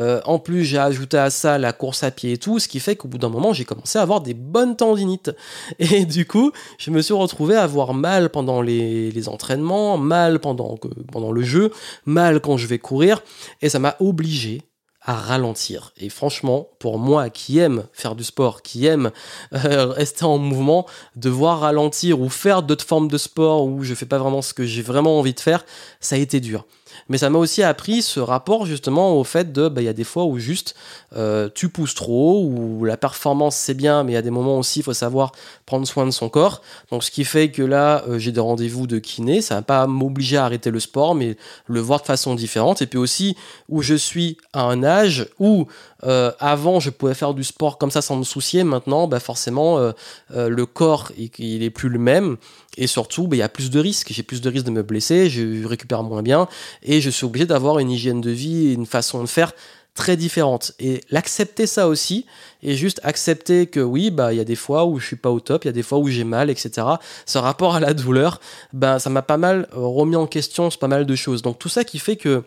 Euh, 0.00 0.20
en 0.24 0.38
plus, 0.38 0.64
j'ai 0.64 0.78
ajouté 0.78 1.16
à 1.18 1.30
ça 1.30 1.58
la 1.58 1.72
course 1.72 2.02
à 2.02 2.10
pied 2.10 2.32
et 2.32 2.38
tout, 2.38 2.58
ce 2.58 2.66
qui 2.66 2.80
fait 2.80 2.96
qu'au 2.96 3.08
bout 3.08 3.18
d'un 3.18 3.28
moment, 3.28 3.52
j'ai 3.52 3.64
commencé 3.64 3.98
à 3.98 4.02
avoir 4.02 4.20
des 4.20 4.34
bonnes 4.34 4.76
tendinites. 4.76 5.30
Et 5.78 6.04
du 6.04 6.26
coup, 6.26 6.52
je 6.78 6.90
me 6.90 7.00
suis 7.00 7.14
retrouvé 7.14 7.54
à 7.54 7.62
avoir 7.62 7.94
mal 7.94 8.30
pendant 8.30 8.60
les, 8.60 9.28
entraînements, 9.28 9.98
mal 9.98 10.40
pendant, 10.40 10.78
pendant 11.12 11.30
le 11.30 11.42
jeu, 11.42 11.70
mal 12.06 12.40
quand 12.40 12.56
je 12.56 12.66
vais 12.66 12.78
courir, 12.78 13.22
et 13.60 13.68
ça 13.68 13.78
m'a 13.78 13.94
obligé 14.00 14.62
à 15.04 15.14
ralentir. 15.14 15.92
Et 15.98 16.08
franchement, 16.08 16.68
pour 16.78 16.98
moi 16.98 17.28
qui 17.30 17.58
aime 17.58 17.84
faire 17.92 18.14
du 18.14 18.24
sport, 18.24 18.62
qui 18.62 18.86
aime 18.86 19.10
euh, 19.52 19.86
rester 19.90 20.24
en 20.24 20.38
mouvement, 20.38 20.86
devoir 21.16 21.60
ralentir 21.60 22.20
ou 22.20 22.28
faire 22.28 22.62
d'autres 22.62 22.84
formes 22.84 23.08
de 23.08 23.18
sport 23.18 23.64
où 23.64 23.82
je 23.82 23.94
fais 23.94 24.06
pas 24.06 24.18
vraiment 24.18 24.42
ce 24.42 24.54
que 24.54 24.64
j'ai 24.64 24.82
vraiment 24.82 25.18
envie 25.18 25.34
de 25.34 25.40
faire, 25.40 25.64
ça 26.00 26.16
a 26.16 26.18
été 26.18 26.40
dur. 26.40 26.64
Mais 27.12 27.18
ça 27.18 27.28
m'a 27.28 27.38
aussi 27.38 27.62
appris 27.62 28.00
ce 28.00 28.20
rapport 28.20 28.64
justement 28.64 29.18
au 29.18 29.22
fait 29.22 29.52
de, 29.52 29.68
bah, 29.68 29.82
il 29.82 29.84
y 29.84 29.88
a 29.88 29.92
des 29.92 30.02
fois 30.02 30.24
où 30.24 30.38
juste 30.38 30.74
euh, 31.14 31.50
tu 31.54 31.68
pousses 31.68 31.94
trop, 31.94 32.42
ou 32.42 32.86
la 32.86 32.96
performance 32.96 33.54
c'est 33.54 33.74
bien, 33.74 34.02
mais 34.02 34.12
il 34.12 34.14
y 34.14 34.18
a 34.18 34.22
des 34.22 34.30
moments 34.30 34.58
aussi, 34.58 34.78
il 34.78 34.82
faut 34.82 34.94
savoir 34.94 35.32
prendre 35.66 35.86
soin 35.86 36.06
de 36.06 36.10
son 36.10 36.30
corps. 36.30 36.62
Donc 36.90 37.04
ce 37.04 37.10
qui 37.10 37.26
fait 37.26 37.50
que 37.50 37.60
là, 37.60 38.02
euh, 38.08 38.18
j'ai 38.18 38.32
des 38.32 38.40
rendez-vous 38.40 38.86
de 38.86 38.98
kiné, 38.98 39.42
ça 39.42 39.56
va 39.56 39.62
pas 39.62 39.86
m'obliger 39.86 40.38
à 40.38 40.46
arrêter 40.46 40.70
le 40.70 40.80
sport, 40.80 41.14
mais 41.14 41.36
le 41.66 41.80
voir 41.80 42.00
de 42.00 42.06
façon 42.06 42.34
différente. 42.34 42.80
Et 42.80 42.86
puis 42.86 42.98
aussi 42.98 43.36
où 43.68 43.82
je 43.82 43.94
suis 43.94 44.38
à 44.54 44.62
un 44.62 44.82
âge 44.82 45.28
où 45.38 45.66
euh, 46.04 46.32
avant 46.40 46.80
je 46.80 46.88
pouvais 46.88 47.12
faire 47.12 47.34
du 47.34 47.44
sport 47.44 47.76
comme 47.76 47.90
ça 47.90 48.00
sans 48.00 48.16
me 48.16 48.24
soucier, 48.24 48.64
maintenant 48.64 49.06
bah, 49.06 49.20
forcément 49.20 49.92
le 50.30 50.64
corps 50.64 51.12
il, 51.18 51.28
il 51.38 51.62
est 51.62 51.68
plus 51.68 51.90
le 51.90 51.98
même. 51.98 52.38
Et 52.78 52.86
surtout, 52.86 53.26
bah, 53.26 53.36
il 53.36 53.40
y 53.40 53.42
a 53.42 53.50
plus 53.50 53.70
de 53.70 53.78
risques. 53.78 54.08
J'ai 54.10 54.22
plus 54.22 54.40
de 54.40 54.48
risques 54.48 54.64
de 54.64 54.70
me 54.70 54.82
blesser, 54.82 55.28
je 55.28 55.66
récupère 55.66 56.02
moins 56.02 56.22
bien, 56.22 56.48
et 56.82 57.01
je 57.02 57.10
suis 57.10 57.26
obligé 57.26 57.44
d'avoir 57.44 57.78
une 57.78 57.90
hygiène 57.90 58.22
de 58.22 58.30
vie 58.30 58.68
et 58.68 58.72
une 58.72 58.86
façon 58.86 59.22
de 59.22 59.28
faire 59.28 59.52
très 59.94 60.16
différente. 60.16 60.72
Et 60.78 61.02
l'accepter 61.10 61.66
ça 61.66 61.88
aussi, 61.88 62.26
et 62.62 62.76
juste 62.76 63.00
accepter 63.02 63.66
que 63.66 63.80
oui, 63.80 64.10
bah 64.10 64.32
il 64.32 64.36
y 64.36 64.40
a 64.40 64.44
des 64.44 64.56
fois 64.56 64.86
où 64.86 64.98
je 64.98 65.06
suis 65.06 65.16
pas 65.16 65.30
au 65.30 65.40
top, 65.40 65.64
il 65.64 65.68
y 65.68 65.70
a 65.70 65.72
des 65.72 65.82
fois 65.82 65.98
où 65.98 66.08
j'ai 66.08 66.24
mal, 66.24 66.48
etc. 66.50 66.86
Ce 67.26 67.38
rapport 67.38 67.74
à 67.74 67.80
la 67.80 67.92
douleur, 67.92 68.40
ben 68.72 68.98
ça 68.98 69.10
m'a 69.10 69.22
pas 69.22 69.36
mal 69.36 69.68
euh, 69.74 69.80
remis 69.80 70.16
en 70.16 70.26
question 70.26 70.70
pas 70.80 70.88
mal 70.88 71.04
de 71.04 71.14
choses. 71.14 71.42
Donc 71.42 71.58
tout 71.58 71.68
ça 71.68 71.84
qui 71.84 71.98
fait 71.98 72.16
que 72.16 72.42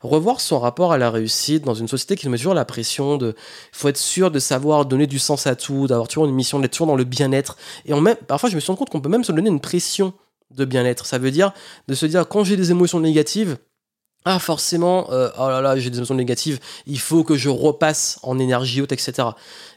revoir 0.00 0.40
son 0.40 0.58
rapport 0.58 0.92
à 0.92 0.98
la 0.98 1.10
réussite 1.10 1.64
dans 1.64 1.74
une 1.74 1.88
société 1.88 2.16
qui 2.16 2.26
toujours 2.26 2.54
la 2.54 2.64
pression 2.64 3.16
de 3.16 3.34
faut 3.72 3.88
être 3.88 3.96
sûr 3.96 4.30
de 4.30 4.38
savoir 4.38 4.86
donner 4.86 5.06
du 5.06 5.18
sens 5.18 5.46
à 5.46 5.56
tout, 5.56 5.86
d'avoir 5.86 6.08
toujours 6.08 6.26
une 6.26 6.34
mission, 6.34 6.58
d'être 6.60 6.72
toujours 6.72 6.86
dans 6.86 6.96
le 6.96 7.04
bien-être. 7.04 7.56
Et 7.86 7.92
parfois 8.26 8.48
je 8.48 8.54
me 8.54 8.60
suis 8.60 8.68
rendu 8.68 8.78
compte 8.78 8.90
qu'on 8.90 9.00
peut 9.00 9.08
même 9.08 9.24
se 9.24 9.32
donner 9.32 9.48
une 9.50 9.60
pression 9.60 10.12
de 10.50 10.64
bien-être. 10.64 11.06
Ça 11.06 11.18
veut 11.18 11.30
dire 11.30 11.52
de 11.88 11.94
se 11.94 12.06
dire 12.06 12.28
quand 12.28 12.44
j'ai 12.44 12.56
des 12.56 12.70
émotions 12.70 13.00
négatives, 13.00 13.58
ah 14.28 14.40
forcément, 14.40 15.06
euh, 15.12 15.28
oh 15.38 15.48
là 15.48 15.60
là, 15.60 15.78
j'ai 15.78 15.88
des 15.88 15.98
émotions 15.98 16.16
négatives, 16.16 16.58
il 16.88 16.98
faut 16.98 17.22
que 17.22 17.36
je 17.36 17.48
repasse 17.48 18.18
en 18.24 18.40
énergie 18.40 18.82
haute, 18.82 18.90
etc. 18.90 19.28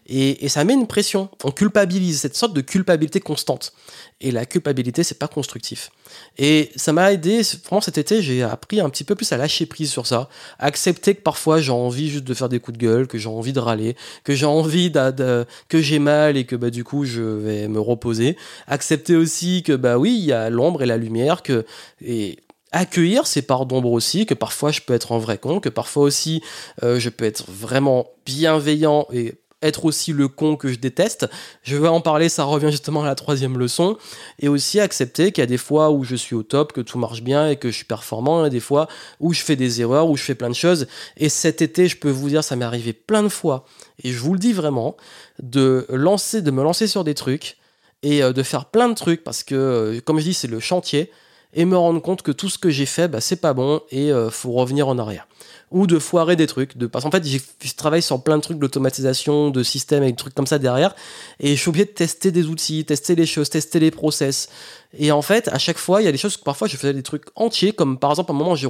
Et, 0.07 0.49
ça 0.49 0.63
met 0.63 0.73
une 0.73 0.87
pression, 0.87 1.29
on 1.43 1.51
culpabilise, 1.51 2.21
cette 2.21 2.35
sorte 2.35 2.55
de 2.55 2.61
culpabilité 2.61 3.19
constante. 3.19 3.73
Et 4.21 4.31
la 4.31 4.47
culpabilité, 4.47 5.03
c'est 5.03 5.19
pas 5.19 5.27
constructif. 5.27 5.91
Et 6.39 6.71
ça 6.75 6.93
m'a 6.93 7.13
aidé, 7.13 7.43
vraiment 7.67 7.79
cet 7.79 7.99
été, 7.99 8.23
j'ai 8.23 8.41
appris 8.41 8.81
un 8.81 8.89
petit 8.89 9.03
peu 9.03 9.13
plus 9.13 9.31
à 9.31 9.37
lâcher 9.37 9.67
prise 9.67 9.91
sur 9.91 10.07
ça, 10.07 10.29
accepter 10.57 11.13
que 11.13 11.21
parfois 11.21 11.61
j'ai 11.61 11.71
envie 11.71 12.09
juste 12.09 12.23
de 12.23 12.33
faire 12.33 12.49
des 12.49 12.59
coups 12.59 12.79
de 12.79 12.83
gueule, 12.83 13.07
que 13.07 13.19
j'ai 13.19 13.29
envie 13.29 13.53
de 13.53 13.59
râler, 13.59 13.95
que 14.23 14.33
j'ai 14.33 14.47
envie 14.47 14.89
de, 14.89 15.45
que 15.67 15.79
j'ai 15.79 15.99
mal 15.99 16.37
et 16.37 16.45
que 16.45 16.55
bah 16.55 16.71
du 16.71 16.83
coup 16.83 17.05
je 17.05 17.21
vais 17.21 17.67
me 17.67 17.79
reposer. 17.79 18.35
Accepter 18.65 19.15
aussi 19.15 19.61
que 19.61 19.73
bah 19.73 19.99
oui, 19.99 20.17
il 20.17 20.25
y 20.25 20.33
a 20.33 20.49
l'ombre 20.49 20.81
et 20.81 20.87
la 20.87 20.97
lumière, 20.97 21.43
que 21.43 21.67
et 22.03 22.39
accueillir 22.71 23.27
ces 23.27 23.41
parts 23.41 23.65
d'ombre 23.65 23.91
aussi, 23.91 24.25
que 24.25 24.33
parfois 24.33 24.71
je 24.71 24.81
peux 24.81 24.93
être 24.93 25.11
un 25.11 25.19
vrai 25.19 25.37
con, 25.37 25.59
que 25.59 25.69
parfois 25.69 26.03
aussi 26.03 26.41
euh, 26.83 26.99
je 26.99 27.09
peux 27.09 27.25
être 27.25 27.45
vraiment 27.49 28.07
bienveillant 28.25 29.07
et 29.11 29.39
être 29.61 29.85
aussi 29.85 30.13
le 30.13 30.27
con 30.27 30.55
que 30.55 30.69
je 30.69 30.79
déteste. 30.79 31.27
Je 31.63 31.75
vais 31.75 31.87
en 31.87 32.01
parler, 32.01 32.29
ça 32.29 32.43
revient 32.43 32.71
justement 32.71 33.03
à 33.03 33.05
la 33.05 33.15
troisième 33.15 33.57
leçon. 33.57 33.97
Et 34.39 34.47
aussi 34.47 34.79
accepter 34.79 35.31
qu'il 35.31 35.41
y 35.41 35.43
a 35.43 35.47
des 35.47 35.57
fois 35.57 35.91
où 35.91 36.03
je 36.03 36.15
suis 36.15 36.35
au 36.35 36.43
top, 36.43 36.73
que 36.73 36.81
tout 36.81 36.97
marche 36.97 37.21
bien 37.21 37.49
et 37.49 37.57
que 37.57 37.69
je 37.69 37.75
suis 37.75 37.85
performant, 37.85 38.45
et 38.45 38.49
des 38.49 38.59
fois 38.59 38.87
où 39.19 39.33
je 39.33 39.41
fais 39.41 39.55
des 39.55 39.81
erreurs, 39.81 40.09
où 40.09 40.15
je 40.15 40.23
fais 40.23 40.35
plein 40.35 40.49
de 40.49 40.55
choses. 40.55 40.87
Et 41.17 41.29
cet 41.29 41.61
été, 41.61 41.87
je 41.87 41.97
peux 41.97 42.09
vous 42.09 42.29
dire, 42.29 42.43
ça 42.43 42.55
m'est 42.55 42.65
arrivé 42.65 42.93
plein 42.93 43.23
de 43.23 43.29
fois, 43.29 43.65
et 44.03 44.11
je 44.11 44.19
vous 44.19 44.33
le 44.33 44.39
dis 44.39 44.53
vraiment, 44.53 44.95
de 45.41 45.85
lancer, 45.89 46.41
de 46.41 46.51
me 46.51 46.63
lancer 46.63 46.87
sur 46.87 47.03
des 47.03 47.13
trucs 47.13 47.57
et 48.01 48.23
euh, 48.23 48.31
de 48.31 48.43
faire 48.43 48.65
plein 48.65 48.87
de 48.87 48.93
trucs 48.93 49.23
parce 49.23 49.43
que, 49.43 49.55
euh, 49.55 49.99
comme 50.01 50.19
je 50.19 50.25
dis, 50.25 50.33
c'est 50.33 50.47
le 50.47 50.59
chantier 50.59 51.11
et 51.53 51.65
me 51.65 51.77
rendre 51.77 52.01
compte 52.01 52.21
que 52.21 52.31
tout 52.31 52.49
ce 52.49 52.57
que 52.57 52.69
j'ai 52.69 52.85
fait, 52.85 53.07
bah, 53.07 53.21
c'est 53.21 53.37
pas 53.37 53.53
bon 53.53 53.81
et 53.91 54.11
euh, 54.11 54.29
faut 54.29 54.51
revenir 54.51 54.87
en 54.87 54.97
arrière. 54.99 55.27
Ou 55.71 55.87
de 55.87 55.99
foirer 55.99 56.35
des 56.35 56.47
trucs. 56.47 56.77
De... 56.77 56.87
Parce 56.87 57.03
qu'en 57.03 57.11
fait, 57.11 57.23
je 57.25 57.73
travaille 57.75 58.01
sur 58.01 58.21
plein 58.23 58.37
de 58.37 58.41
trucs 58.41 58.59
d'automatisation, 58.59 59.49
de 59.49 59.63
systèmes 59.63 60.03
et 60.03 60.11
des 60.11 60.15
trucs 60.15 60.33
comme 60.33 60.47
ça 60.47 60.59
derrière. 60.59 60.95
Et 61.39 61.55
je 61.55 61.61
suis 61.61 61.69
obligé 61.69 61.85
de 61.85 61.91
tester 61.91 62.31
des 62.31 62.47
outils, 62.47 62.85
tester 62.85 63.15
les 63.15 63.25
choses, 63.25 63.49
tester 63.49 63.79
les 63.79 63.91
process. 63.91 64.49
Et 64.97 65.11
en 65.11 65.21
fait, 65.21 65.47
à 65.49 65.59
chaque 65.59 65.77
fois, 65.77 66.01
il 66.01 66.05
y 66.05 66.07
a 66.07 66.11
des 66.11 66.17
choses 66.17 66.37
que 66.37 66.43
parfois 66.43 66.67
je 66.67 66.77
faisais 66.77 66.93
des 66.93 67.03
trucs 67.03 67.25
entiers, 67.35 67.73
comme 67.73 67.99
par 67.99 68.11
exemple, 68.11 68.31
à 68.31 68.35
un 68.35 68.37
moment, 68.37 68.55
j'ai 68.55 68.67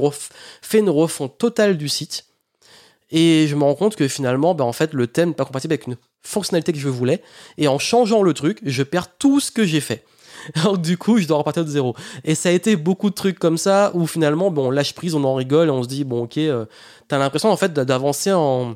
fait 0.61 0.79
une 0.79 0.89
refonte 0.89 1.37
totale 1.37 1.77
du 1.77 1.89
site. 1.89 2.25
Et 3.11 3.47
je 3.47 3.55
me 3.55 3.63
rends 3.63 3.75
compte 3.75 3.95
que 3.95 4.07
finalement, 4.07 4.53
bah, 4.53 4.65
en 4.65 4.73
fait, 4.73 4.93
le 4.93 5.07
thème 5.07 5.29
n'est 5.29 5.35
pas 5.35 5.45
compatible 5.45 5.73
avec 5.73 5.87
une 5.87 5.95
fonctionnalité 6.21 6.73
que 6.73 6.79
je 6.79 6.89
voulais. 6.89 7.21
Et 7.57 7.67
en 7.67 7.79
changeant 7.79 8.21
le 8.23 8.33
truc, 8.33 8.59
je 8.63 8.83
perds 8.83 9.17
tout 9.17 9.39
ce 9.39 9.51
que 9.51 9.65
j'ai 9.65 9.81
fait. 9.81 10.03
Du 10.79 10.97
coup, 10.97 11.17
je 11.17 11.27
dois 11.27 11.37
repartir 11.37 11.65
de 11.65 11.69
zéro. 11.69 11.95
Et 12.23 12.35
ça 12.35 12.49
a 12.49 12.51
été 12.51 12.75
beaucoup 12.75 13.09
de 13.09 13.15
trucs 13.15 13.39
comme 13.39 13.57
ça 13.57 13.91
où 13.93 14.07
finalement, 14.07 14.51
bon, 14.51 14.67
on 14.67 14.71
lâche 14.71 14.93
prise, 14.93 15.15
on 15.15 15.23
en 15.23 15.35
rigole 15.35 15.67
et 15.67 15.71
on 15.71 15.83
se 15.83 15.87
dit, 15.87 16.03
bon, 16.03 16.23
ok, 16.23 16.37
euh, 16.37 16.65
t'as 17.07 17.17
l'impression 17.17 17.49
en 17.49 17.57
fait 17.57 17.73
d'avancer 17.73 18.31
en. 18.33 18.75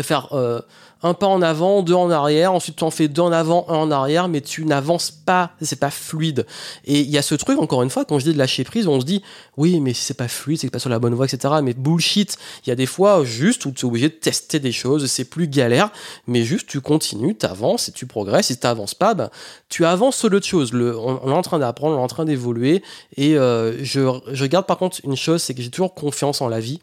Faire 0.00 0.28
euh, 0.32 0.62
un 1.02 1.12
pas 1.12 1.26
en 1.26 1.42
avant, 1.42 1.82
deux 1.82 1.94
en 1.94 2.10
arrière, 2.10 2.54
ensuite 2.54 2.76
tu 2.76 2.84
en 2.84 2.90
fais 2.90 3.08
deux 3.08 3.22
en 3.22 3.32
avant, 3.32 3.66
un 3.68 3.74
en 3.74 3.90
arrière, 3.90 4.28
mais 4.28 4.40
tu 4.40 4.64
n'avances 4.64 5.10
pas, 5.10 5.50
c'est 5.60 5.78
pas 5.78 5.90
fluide. 5.90 6.46
Et 6.84 7.00
il 7.00 7.10
y 7.10 7.18
a 7.18 7.22
ce 7.22 7.34
truc, 7.34 7.58
encore 7.58 7.82
une 7.82 7.90
fois, 7.90 8.04
quand 8.04 8.18
je 8.18 8.24
dis 8.24 8.32
de 8.32 8.38
lâcher 8.38 8.64
prise, 8.64 8.86
on 8.86 9.00
se 9.00 9.04
dit, 9.04 9.22
oui, 9.56 9.80
mais 9.80 9.92
si 9.92 10.04
c'est 10.04 10.14
pas 10.14 10.28
fluide, 10.28 10.58
c'est 10.60 10.70
pas 10.70 10.78
sur 10.78 10.88
la 10.88 10.98
bonne 10.98 11.14
voie, 11.14 11.26
etc. 11.26 11.54
Mais 11.62 11.74
bullshit, 11.74 12.38
il 12.64 12.70
y 12.70 12.72
a 12.72 12.74
des 12.74 12.86
fois 12.86 13.24
juste 13.24 13.66
où 13.66 13.72
tu 13.72 13.84
es 13.84 13.88
obligé 13.88 14.08
de 14.08 14.14
tester 14.14 14.60
des 14.60 14.72
choses, 14.72 15.06
c'est 15.06 15.24
plus 15.24 15.48
galère, 15.48 15.90
mais 16.26 16.44
juste 16.44 16.68
tu 16.68 16.80
continues, 16.80 17.36
tu 17.36 17.44
avances 17.44 17.88
et 17.88 17.92
tu 17.92 18.06
progresses. 18.06 18.46
Si 18.46 18.58
tu 18.58 18.66
n'avances 18.66 18.94
pas, 18.94 19.14
ben, 19.14 19.28
tu 19.68 19.84
avances 19.84 20.16
sur 20.16 20.30
l'autre 20.30 20.46
chose. 20.46 20.72
Le, 20.72 20.96
on, 20.96 21.28
est 21.28 21.34
en 21.34 21.42
train 21.42 21.58
d'apprendre, 21.58 21.96
on 21.96 22.00
est 22.00 22.02
en 22.02 22.08
train 22.08 22.24
d'évoluer. 22.24 22.82
Et 23.16 23.36
euh, 23.36 23.84
je, 23.84 24.20
je 24.32 24.46
garde 24.46 24.66
par 24.66 24.78
contre 24.78 25.00
une 25.04 25.16
chose, 25.16 25.42
c'est 25.42 25.54
que 25.54 25.62
j'ai 25.62 25.70
toujours 25.70 25.94
confiance 25.94 26.40
en 26.40 26.48
la 26.48 26.60
vie. 26.60 26.80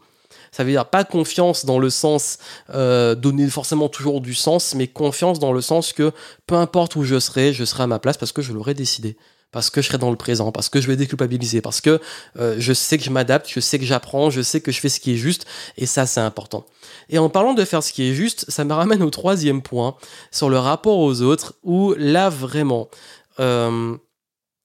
Ça 0.52 0.64
veut 0.64 0.70
dire 0.70 0.86
pas 0.86 1.04
confiance 1.04 1.64
dans 1.64 1.78
le 1.78 1.90
sens 1.90 2.38
euh, 2.74 3.14
donner 3.14 3.48
forcément 3.48 3.88
toujours 3.88 4.20
du 4.20 4.34
sens, 4.34 4.74
mais 4.74 4.86
confiance 4.86 5.38
dans 5.38 5.52
le 5.52 5.60
sens 5.60 5.92
que 5.92 6.12
peu 6.46 6.56
importe 6.56 6.96
où 6.96 7.04
je 7.04 7.18
serai, 7.18 7.52
je 7.52 7.64
serai 7.64 7.84
à 7.84 7.86
ma 7.86 7.98
place 7.98 8.16
parce 8.16 8.32
que 8.32 8.42
je 8.42 8.52
l'aurai 8.52 8.74
décidé 8.74 9.16
parce 9.52 9.70
que 9.70 9.82
je 9.82 9.88
serai 9.88 9.98
dans 9.98 10.10
le 10.10 10.16
présent, 10.16 10.52
parce 10.52 10.68
que 10.68 10.80
je 10.80 10.86
vais 10.86 10.96
déculpabiliser, 10.96 11.60
parce 11.60 11.80
que 11.80 12.00
euh, 12.38 12.56
je 12.58 12.72
sais 12.72 12.98
que 12.98 13.04
je 13.04 13.10
m'adapte, 13.10 13.48
je 13.48 13.60
sais 13.60 13.78
que 13.78 13.84
j'apprends, 13.84 14.30
je 14.30 14.42
sais 14.42 14.60
que 14.60 14.70
je 14.70 14.80
fais 14.80 14.88
ce 14.88 15.00
qui 15.00 15.14
est 15.14 15.16
juste, 15.16 15.46
et 15.76 15.86
ça 15.86 16.06
c'est 16.06 16.20
important. 16.20 16.64
Et 17.08 17.18
en 17.18 17.28
parlant 17.28 17.54
de 17.54 17.64
faire 17.64 17.82
ce 17.82 17.92
qui 17.92 18.08
est 18.08 18.14
juste, 18.14 18.48
ça 18.48 18.64
me 18.64 18.72
ramène 18.72 19.02
au 19.02 19.10
troisième 19.10 19.62
point, 19.62 19.96
sur 20.30 20.50
le 20.50 20.58
rapport 20.58 20.98
aux 20.98 21.22
autres, 21.22 21.54
où 21.64 21.94
là 21.98 22.28
vraiment, 22.30 22.88
euh, 23.40 23.96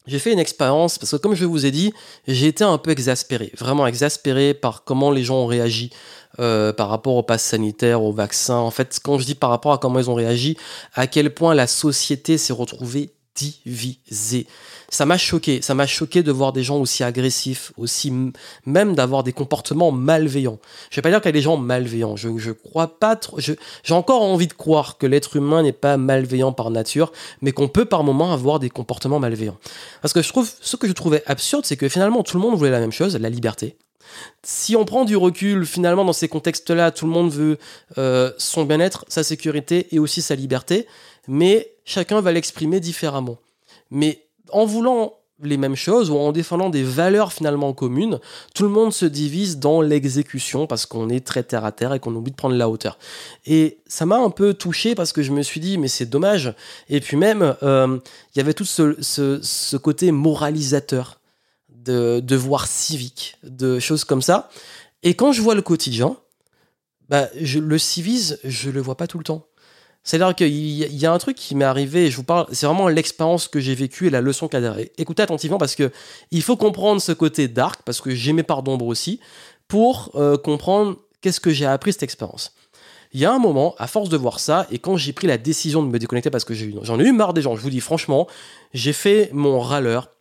j'ai 0.08 0.20
fait 0.20 0.34
une 0.34 0.40
expérience 0.40 0.98
parce 0.98 1.12
que 1.12 1.18
comme 1.18 1.36
je 1.36 1.46
vous 1.46 1.66
ai 1.66 1.72
dit, 1.72 1.94
j'ai 2.28 2.48
été 2.48 2.64
un 2.64 2.78
peu 2.78 2.92
exaspéré, 2.92 3.52
vraiment 3.58 3.88
exaspéré 3.88 4.54
par 4.54 4.84
comment 4.84 5.12
les 5.12 5.24
gens 5.24 5.38
ont 5.38 5.48
réagi 5.48 5.92
euh, 6.40 6.74
par 6.74 6.90
rapport 6.90 7.16
au 7.16 7.24
pass 7.24 7.44
sanitaire, 7.44 8.04
au 8.04 8.12
vaccin. 8.12 8.56
En 8.56 8.72
fait, 8.72 9.00
quand 9.04 9.18
je 9.20 9.26
dis 9.26 9.36
par 9.36 9.50
rapport 9.50 9.72
à 9.72 9.78
comment 9.78 10.00
ils 10.00 10.10
ont 10.10 10.16
réagi, 10.16 10.58
à 10.94 11.08
quel 11.08 11.34
point 11.34 11.56
la 11.56 11.68
société 11.68 12.38
s'est 12.38 12.54
retrouvée 12.54 13.14
divisée 13.36 14.48
ça 14.90 15.06
m'a 15.06 15.18
choqué. 15.18 15.62
Ça 15.62 15.74
m'a 15.74 15.88
choqué 15.88 16.24
de 16.24 16.32
voir 16.32 16.54
des 16.54 16.64
gens 16.64 16.78
aussi 16.78 17.04
agressifs, 17.04 17.72
aussi 17.78 18.14
même 18.66 18.96
d'avoir 18.96 19.24
des 19.24 19.34
comportements 19.34 19.92
malveillants. 19.92 20.60
Je 20.90 20.96
vais 20.96 21.02
pas 21.02 21.10
dire 21.10 21.20
qu'il 21.20 21.30
y 21.30 21.30
a 21.30 21.34
des 21.34 21.42
gens 21.42 21.58
malveillants. 21.58 22.16
Je, 22.16 22.38
je 22.38 22.52
crois 22.52 23.00
pas 23.00 23.16
trop. 23.16 23.40
J'ai 23.40 23.94
encore 23.94 24.22
envie 24.22 24.48
de 24.48 24.54
croire 24.54 24.98
que 24.98 25.06
l'être 25.06 25.36
humain 25.36 25.64
n'est 25.64 25.72
pas 25.72 25.98
malveillant 25.98 26.54
par 26.54 26.72
nature, 26.72 27.12
mais 27.42 27.52
qu'on 27.52 27.68
peut 27.68 27.86
par 27.86 28.04
moments 28.04 28.32
avoir 28.32 28.60
des 28.60 28.70
comportements 28.70 29.20
malveillants. 29.20 29.58
Parce 30.02 30.14
que 30.14 30.22
je 30.22 30.30
trouve, 30.30 30.50
ce 30.62 30.76
que 30.76 30.88
je 30.88 30.94
trouvais 30.94 31.24
absurde, 31.26 31.66
c'est 31.66 31.78
que 31.78 31.90
finalement 31.90 32.24
tout 32.24 32.38
le 32.38 32.42
monde 32.42 32.56
voulait 32.56 32.72
la 32.72 32.80
même 32.80 32.92
chose, 32.92 33.18
la 33.18 33.30
liberté. 33.30 33.76
Si 34.44 34.76
on 34.76 34.86
prend 34.86 35.04
du 35.04 35.18
recul, 35.18 35.66
finalement, 35.66 36.06
dans 36.06 36.14
ces 36.14 36.30
contextes-là, 36.30 36.92
tout 36.92 37.06
le 37.06 37.12
monde 37.12 37.32
veut 37.32 37.58
euh, 37.98 38.32
son 38.38 38.64
bien-être, 38.64 39.04
sa 39.10 39.24
sécurité 39.24 39.88
et 39.92 40.00
aussi 40.00 40.22
sa 40.22 40.36
liberté, 40.36 40.88
mais 41.28 41.72
chacun 41.84 42.22
va 42.22 42.32
l'exprimer 42.32 42.80
différemment. 42.80 43.38
Mais 43.92 44.26
en 44.52 44.66
voulant 44.66 45.14
les 45.42 45.58
mêmes 45.58 45.76
choses 45.76 46.10
ou 46.10 46.18
en 46.18 46.32
défendant 46.32 46.70
des 46.70 46.84
valeurs 46.84 47.34
finalement 47.34 47.74
communes, 47.74 48.20
tout 48.54 48.64
le 48.64 48.70
monde 48.70 48.94
se 48.94 49.06
divise 49.06 49.60
dans 49.60 49.82
l'exécution 49.82 50.66
parce 50.66 50.86
qu'on 50.86 51.10
est 51.10 51.26
très 51.26 51.44
terre 51.44 51.66
à 51.66 51.72
terre 51.72 51.94
et 51.94 52.00
qu'on 52.00 52.16
oublie 52.16 52.32
de 52.32 52.38
prendre 52.38 52.56
la 52.56 52.70
hauteur. 52.70 52.98
Et 53.46 53.80
ça 53.86 54.06
m'a 54.06 54.18
un 54.18 54.30
peu 54.30 54.54
touché 54.54 54.96
parce 54.96 55.12
que 55.12 55.24
je 55.24 55.32
me 55.32 55.42
suis 55.42 55.60
dit 55.60 55.78
mais 55.78 55.88
c'est 55.88 56.06
dommage. 56.06 56.54
Et 56.90 57.02
puis 57.02 57.18
même 57.18 57.56
euh, 57.64 58.00
il 58.34 58.38
y 58.38 58.42
avait 58.42 58.54
tout 58.54 58.66
ce, 58.66 59.76
côté 59.78 60.12
moralisateur 60.12 61.20
de 61.70 62.20
devoir 62.22 62.68
civique, 62.68 63.38
de 63.44 63.80
choses 63.80 64.06
comme 64.06 64.22
ça. 64.22 64.50
Et 65.04 65.16
quand 65.16 65.34
je 65.34 65.42
vois 65.42 65.54
le 65.54 65.62
quotidien, 65.62 66.18
bah, 67.10 67.28
le 67.36 67.78
civisme, 67.78 68.38
je 68.44 68.72
le 68.72 68.82
vois 68.82 68.96
pas 68.96 69.06
tout 69.06 69.20
le 69.20 69.24
temps. 69.24 69.46
C'est-à-dire 70.06 70.36
qu'il 70.36 70.54
y, 70.54 71.06
a 71.08 71.12
un 71.12 71.18
truc 71.18 71.36
qui 71.36 71.56
m'est 71.56 71.66
arrivé, 71.66 72.12
je 72.12 72.18
vous 72.18 72.24
parle, 72.24 72.46
c'est 72.52 72.68
vraiment 72.68 72.88
l'expérience 72.88 73.48
que 73.48 73.60
j'ai 73.60 73.74
vécue 73.74 74.06
et 74.06 74.10
la 74.12 74.22
leçon 74.22 74.48
qu'il 74.48 74.62
y 74.62 74.66
a 74.66 74.76
Écoutez 75.00 75.24
attentivement 75.24 75.58
parce 75.58 75.74
que 75.74 75.92
il 76.30 76.44
faut 76.44 76.56
comprendre 76.56 77.02
ce 77.02 77.12
côté 77.12 77.48
dark, 77.48 77.82
parce 77.84 78.02
que 78.02 78.12
j'ai 78.12 78.32
mes 78.32 78.44
parts 78.44 78.62
d'ombre 78.62 78.86
aussi, 78.86 79.20
pour 79.68 80.12
euh, 80.14 80.38
comprendre 80.38 80.98
qu'est-ce 81.22 81.40
que 81.40 81.50
j'ai 81.50 81.66
appris 81.66 81.92
cette 81.92 82.04
expérience. 82.04 82.54
Il 83.14 83.20
y 83.20 83.26
a 83.26 83.34
un 83.34 83.40
moment, 83.40 83.74
à 83.80 83.88
force 83.88 84.10
de 84.10 84.18
voir 84.18 84.40
ça, 84.40 84.68
et 84.72 84.78
quand 84.78 84.96
j'ai 84.96 85.12
pris 85.12 85.26
la 85.26 85.40
décision 85.40 85.82
de 85.82 85.88
me 85.88 85.98
déconnecter 85.98 86.30
parce 86.30 86.44
que 86.44 86.54
j'en 86.54 87.00
ai 87.00 87.04
eu 87.04 87.12
marre 87.12 87.34
des 87.34 87.42
gens, 87.42 87.56
je 87.56 87.62
vous 87.62 87.72
dis 87.72 87.80
franchement, 87.80 88.28
j'ai 88.76 88.94
fait 88.94 89.32
mon 89.34 89.60
râleur, 89.60 90.12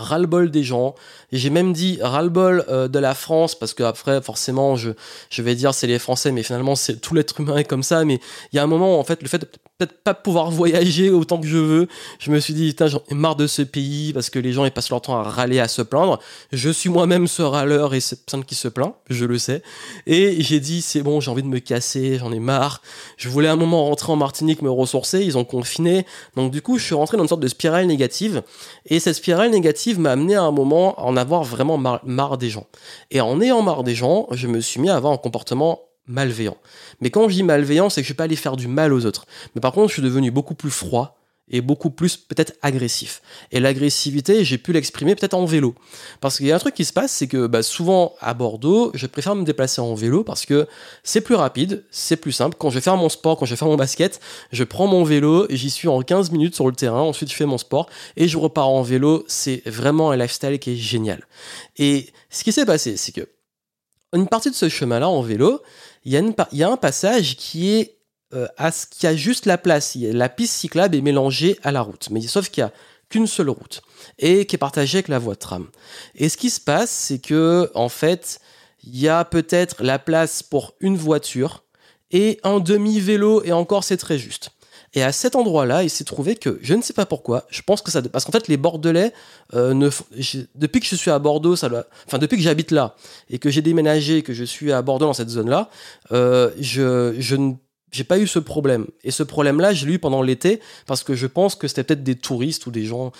ras-le-bol 0.00 0.50
des 0.50 0.62
gens. 0.62 0.94
Et 1.32 1.38
j'ai 1.38 1.50
même 1.50 1.72
dit 1.72 1.98
ras-le-bol 2.00 2.64
euh, 2.68 2.88
de 2.88 2.98
la 2.98 3.14
France, 3.14 3.54
parce 3.54 3.74
que 3.74 3.82
après, 3.82 4.20
forcément, 4.20 4.76
je, 4.76 4.90
je 5.30 5.42
vais 5.42 5.54
dire 5.54 5.74
c'est 5.74 5.86
les 5.86 5.98
Français, 5.98 6.32
mais 6.32 6.42
finalement, 6.42 6.74
c'est 6.74 7.00
tout 7.00 7.14
l'être 7.14 7.40
humain 7.40 7.56
est 7.58 7.64
comme 7.64 7.82
ça. 7.82 8.04
Mais 8.04 8.20
il 8.52 8.56
y 8.56 8.58
a 8.58 8.62
un 8.62 8.66
moment, 8.66 8.98
en 8.98 9.04
fait, 9.04 9.22
le 9.22 9.28
fait 9.28 9.46
peut-être 9.80 10.02
pas 10.02 10.12
pouvoir 10.12 10.50
voyager 10.50 11.08
autant 11.08 11.40
que 11.40 11.46
je 11.46 11.56
veux. 11.56 11.88
Je 12.18 12.30
me 12.30 12.38
suis 12.38 12.52
dit, 12.52 12.68
putain, 12.68 12.86
j'en 12.88 13.02
ai 13.10 13.14
marre 13.14 13.36
de 13.36 13.46
ce 13.46 13.62
pays 13.62 14.12
parce 14.12 14.28
que 14.28 14.38
les 14.38 14.52
gens 14.52 14.66
ils 14.66 14.70
passent 14.70 14.90
leur 14.90 15.00
temps 15.00 15.16
à 15.16 15.22
râler, 15.22 15.58
à 15.58 15.68
se 15.68 15.80
plaindre. 15.80 16.20
Je 16.52 16.68
suis 16.68 16.90
moi-même 16.90 17.26
ce 17.26 17.40
râleur 17.40 17.94
et 17.94 18.00
cette 18.00 18.26
personne 18.26 18.44
qui 18.44 18.54
se 18.54 18.68
plaint, 18.68 18.94
je 19.08 19.24
le 19.24 19.38
sais. 19.38 19.62
Et 20.06 20.42
j'ai 20.42 20.60
dit, 20.60 20.82
c'est 20.82 21.02
bon, 21.02 21.20
j'ai 21.20 21.30
envie 21.30 21.42
de 21.42 21.48
me 21.48 21.60
casser, 21.60 22.18
j'en 22.18 22.30
ai 22.30 22.40
marre. 22.40 22.82
Je 23.16 23.30
voulais 23.30 23.48
un 23.48 23.56
moment 23.56 23.86
rentrer 23.86 24.12
en 24.12 24.16
Martinique, 24.16 24.60
me 24.60 24.70
ressourcer, 24.70 25.22
ils 25.22 25.38
ont 25.38 25.44
confiné. 25.44 26.04
Donc 26.36 26.52
du 26.52 26.60
coup, 26.60 26.76
je 26.76 26.84
suis 26.84 26.94
rentré 26.94 27.16
dans 27.16 27.22
une 27.22 27.28
sorte 27.28 27.40
de 27.40 27.48
spirale 27.48 27.86
négative. 27.86 28.42
Et 28.84 29.00
cette 29.00 29.16
spirale 29.16 29.50
négative 29.50 29.98
m'a 29.98 30.12
amené 30.12 30.34
à 30.34 30.42
un 30.42 30.52
moment 30.52 30.94
à 30.96 31.02
en 31.04 31.16
avoir 31.16 31.42
vraiment 31.42 31.78
marre 31.78 32.36
des 32.36 32.50
gens. 32.50 32.66
Et 33.10 33.22
en 33.22 33.40
ayant 33.40 33.62
marre 33.62 33.82
des 33.82 33.94
gens, 33.94 34.26
je 34.32 34.46
me 34.46 34.60
suis 34.60 34.78
mis 34.78 34.90
à 34.90 34.96
avoir 34.96 35.12
un 35.14 35.18
comportement 35.18 35.80
malveillant. 36.10 36.56
Mais 37.00 37.10
quand 37.10 37.28
je 37.28 37.34
dis 37.34 37.42
malveillant, 37.42 37.88
c'est 37.88 38.02
que 38.02 38.04
je 38.04 38.08
suis 38.08 38.14
pas 38.14 38.24
allé 38.24 38.36
faire 38.36 38.56
du 38.56 38.68
mal 38.68 38.92
aux 38.92 39.06
autres. 39.06 39.26
Mais 39.54 39.60
par 39.60 39.72
contre, 39.72 39.88
je 39.88 39.94
suis 39.94 40.02
devenu 40.02 40.30
beaucoup 40.30 40.54
plus 40.54 40.70
froid 40.70 41.16
et 41.50 41.60
beaucoup 41.60 41.90
plus 41.90 42.16
peut-être 42.16 42.54
agressif. 42.62 43.20
Et 43.50 43.60
l'agressivité, 43.60 44.44
j'ai 44.44 44.58
pu 44.58 44.72
l'exprimer 44.72 45.14
peut-être 45.14 45.34
en 45.34 45.44
vélo. 45.44 45.74
Parce 46.20 46.38
qu'il 46.38 46.46
y 46.46 46.52
a 46.52 46.56
un 46.56 46.58
truc 46.58 46.74
qui 46.74 46.84
se 46.84 46.92
passe, 46.92 47.12
c'est 47.12 47.26
que 47.26 47.46
bah, 47.46 47.62
souvent 47.62 48.14
à 48.20 48.34
Bordeaux, 48.34 48.92
je 48.94 49.06
préfère 49.06 49.34
me 49.34 49.44
déplacer 49.44 49.80
en 49.80 49.94
vélo 49.94 50.22
parce 50.22 50.46
que 50.46 50.66
c'est 51.02 51.20
plus 51.20 51.34
rapide, 51.34 51.84
c'est 51.90 52.16
plus 52.16 52.32
simple. 52.32 52.56
Quand 52.58 52.70
je 52.70 52.76
vais 52.76 52.80
faire 52.80 52.96
mon 52.96 53.08
sport, 53.08 53.36
quand 53.36 53.46
je 53.46 53.50
vais 53.50 53.58
faire 53.58 53.68
mon 53.68 53.76
basket, 53.76 54.20
je 54.52 54.64
prends 54.64 54.86
mon 54.86 55.02
vélo, 55.02 55.46
j'y 55.50 55.70
suis 55.70 55.88
en 55.88 56.00
15 56.02 56.30
minutes 56.30 56.54
sur 56.54 56.66
le 56.68 56.74
terrain, 56.74 57.00
ensuite 57.00 57.30
je 57.30 57.36
fais 57.36 57.46
mon 57.46 57.58
sport 57.58 57.88
et 58.16 58.28
je 58.28 58.38
repars 58.38 58.68
en 58.68 58.82
vélo. 58.82 59.24
C'est 59.26 59.62
vraiment 59.66 60.12
un 60.12 60.16
lifestyle 60.16 60.58
qui 60.58 60.72
est 60.72 60.76
génial. 60.76 61.26
Et 61.76 62.10
ce 62.30 62.44
qui 62.44 62.52
s'est 62.52 62.66
passé, 62.66 62.96
c'est 62.96 63.12
que 63.12 63.28
une 64.12 64.28
partie 64.28 64.50
de 64.50 64.54
ce 64.54 64.68
chemin-là 64.68 65.08
en 65.08 65.22
vélo, 65.22 65.62
il 66.04 66.12
y, 66.12 66.62
a 66.62 66.68
un 66.68 66.76
passage 66.76 67.36
qui 67.36 67.70
est 67.70 67.96
euh, 68.32 68.46
à 68.56 68.72
ce 68.72 69.06
a 69.06 69.14
juste 69.14 69.46
la 69.46 69.58
place. 69.58 69.96
La 69.96 70.28
piste 70.28 70.54
cyclable 70.54 70.96
est 70.96 71.00
mélangée 71.00 71.58
à 71.62 71.72
la 71.72 71.82
route, 71.82 72.08
mais 72.10 72.20
sauf 72.22 72.48
qu'il 72.48 72.62
y 72.62 72.64
a 72.64 72.72
qu'une 73.08 73.26
seule 73.26 73.50
route 73.50 73.82
et 74.18 74.46
qui 74.46 74.56
est 74.56 74.58
partagée 74.58 74.98
avec 74.98 75.08
la 75.08 75.18
voie 75.18 75.34
de 75.34 75.38
tram. 75.40 75.68
Et 76.14 76.28
ce 76.28 76.36
qui 76.36 76.50
se 76.50 76.60
passe, 76.60 76.90
c'est 76.90 77.18
que 77.18 77.70
en 77.74 77.88
fait, 77.88 78.40
il 78.84 78.98
y 78.98 79.08
a 79.08 79.24
peut-être 79.24 79.82
la 79.82 79.98
place 79.98 80.42
pour 80.42 80.74
une 80.80 80.96
voiture 80.96 81.64
et 82.12 82.40
un 82.42 82.58
demi-vélo, 82.58 83.44
et 83.44 83.52
encore 83.52 83.84
c'est 83.84 83.96
très 83.96 84.18
juste. 84.18 84.50
Et 84.94 85.02
à 85.02 85.12
cet 85.12 85.36
endroit-là, 85.36 85.84
il 85.84 85.90
s'est 85.90 86.04
trouvé 86.04 86.34
que, 86.34 86.58
je 86.62 86.74
ne 86.74 86.82
sais 86.82 86.92
pas 86.92 87.06
pourquoi, 87.06 87.46
je 87.48 87.62
pense 87.62 87.80
que 87.80 87.90
ça... 87.90 88.02
Parce 88.02 88.24
qu'en 88.24 88.32
fait, 88.32 88.48
les 88.48 88.56
Bordelais, 88.56 89.12
euh, 89.54 89.72
ne, 89.72 89.88
depuis 90.56 90.80
que 90.80 90.86
je 90.86 90.96
suis 90.96 91.10
à 91.12 91.18
Bordeaux, 91.18 91.54
ça 91.54 91.68
enfin 92.06 92.18
depuis 92.18 92.36
que 92.36 92.42
j'habite 92.42 92.72
là, 92.72 92.96
et 93.28 93.38
que 93.38 93.50
j'ai 93.50 93.62
déménagé, 93.62 94.22
que 94.22 94.32
je 94.32 94.42
suis 94.44 94.72
à 94.72 94.82
Bordeaux 94.82 95.06
dans 95.06 95.14
cette 95.14 95.30
zone-là, 95.30 95.70
euh, 96.10 96.50
je, 96.58 97.14
je 97.20 97.36
pas 98.02 98.18
eu 98.18 98.26
ce 98.26 98.38
problème. 98.38 98.86
Et 99.04 99.10
ce 99.10 99.22
problème-là, 99.22 99.72
je 99.72 99.86
l'ai 99.86 99.94
eu 99.94 99.98
pendant 99.98 100.22
l'été 100.22 100.60
parce 100.86 101.04
que 101.04 101.14
je 101.14 101.26
pense 101.26 101.54
que 101.54 101.68
c'était 101.68 101.84
peut-être 101.84 102.02
des 102.02 102.16
touristes 102.16 102.66
ou 102.66 102.70
des 102.70 102.84
gens, 102.84 103.12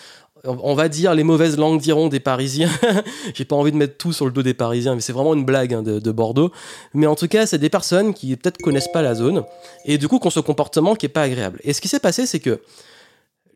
on 0.44 0.74
va 0.74 0.88
dire, 0.88 1.14
les 1.14 1.22
mauvaises 1.22 1.56
langues 1.58 1.80
diront 1.80 2.08
des 2.08 2.20
Parisiens. 2.20 2.70
j'ai 3.34 3.44
pas 3.44 3.56
envie 3.56 3.72
de 3.72 3.76
mettre 3.76 3.96
tout 3.96 4.12
sur 4.12 4.26
le 4.26 4.32
dos 4.32 4.42
des 4.42 4.54
Parisiens, 4.54 4.94
mais 4.94 5.00
c'est 5.00 5.12
vraiment 5.12 5.34
une 5.34 5.44
blague 5.44 5.74
hein, 5.74 5.82
de, 5.82 6.10
Bordeaux. 6.10 6.50
Mais 6.94 7.06
en 7.06 7.14
tout 7.14 7.28
cas, 7.28 7.46
c'est 7.46 7.58
des 7.58 7.68
personnes 7.68 8.14
qui 8.14 8.34
peut-être 8.36 8.58
connaissent 8.58 8.90
pas 8.92 9.02
la 9.02 9.14
zone 9.14 9.44
et 9.84 9.98
du 9.98 10.08
coup 10.08 10.18
qui 10.18 10.26
ont 10.26 10.30
ce 10.30 10.40
comportement 10.40 10.94
qui 10.94 11.06
est 11.06 11.10
pas 11.10 11.22
agréable. 11.22 11.60
Et 11.64 11.72
ce 11.72 11.80
qui 11.80 11.88
s'est 11.88 12.00
passé, 12.00 12.26
c'est 12.26 12.40
que 12.40 12.60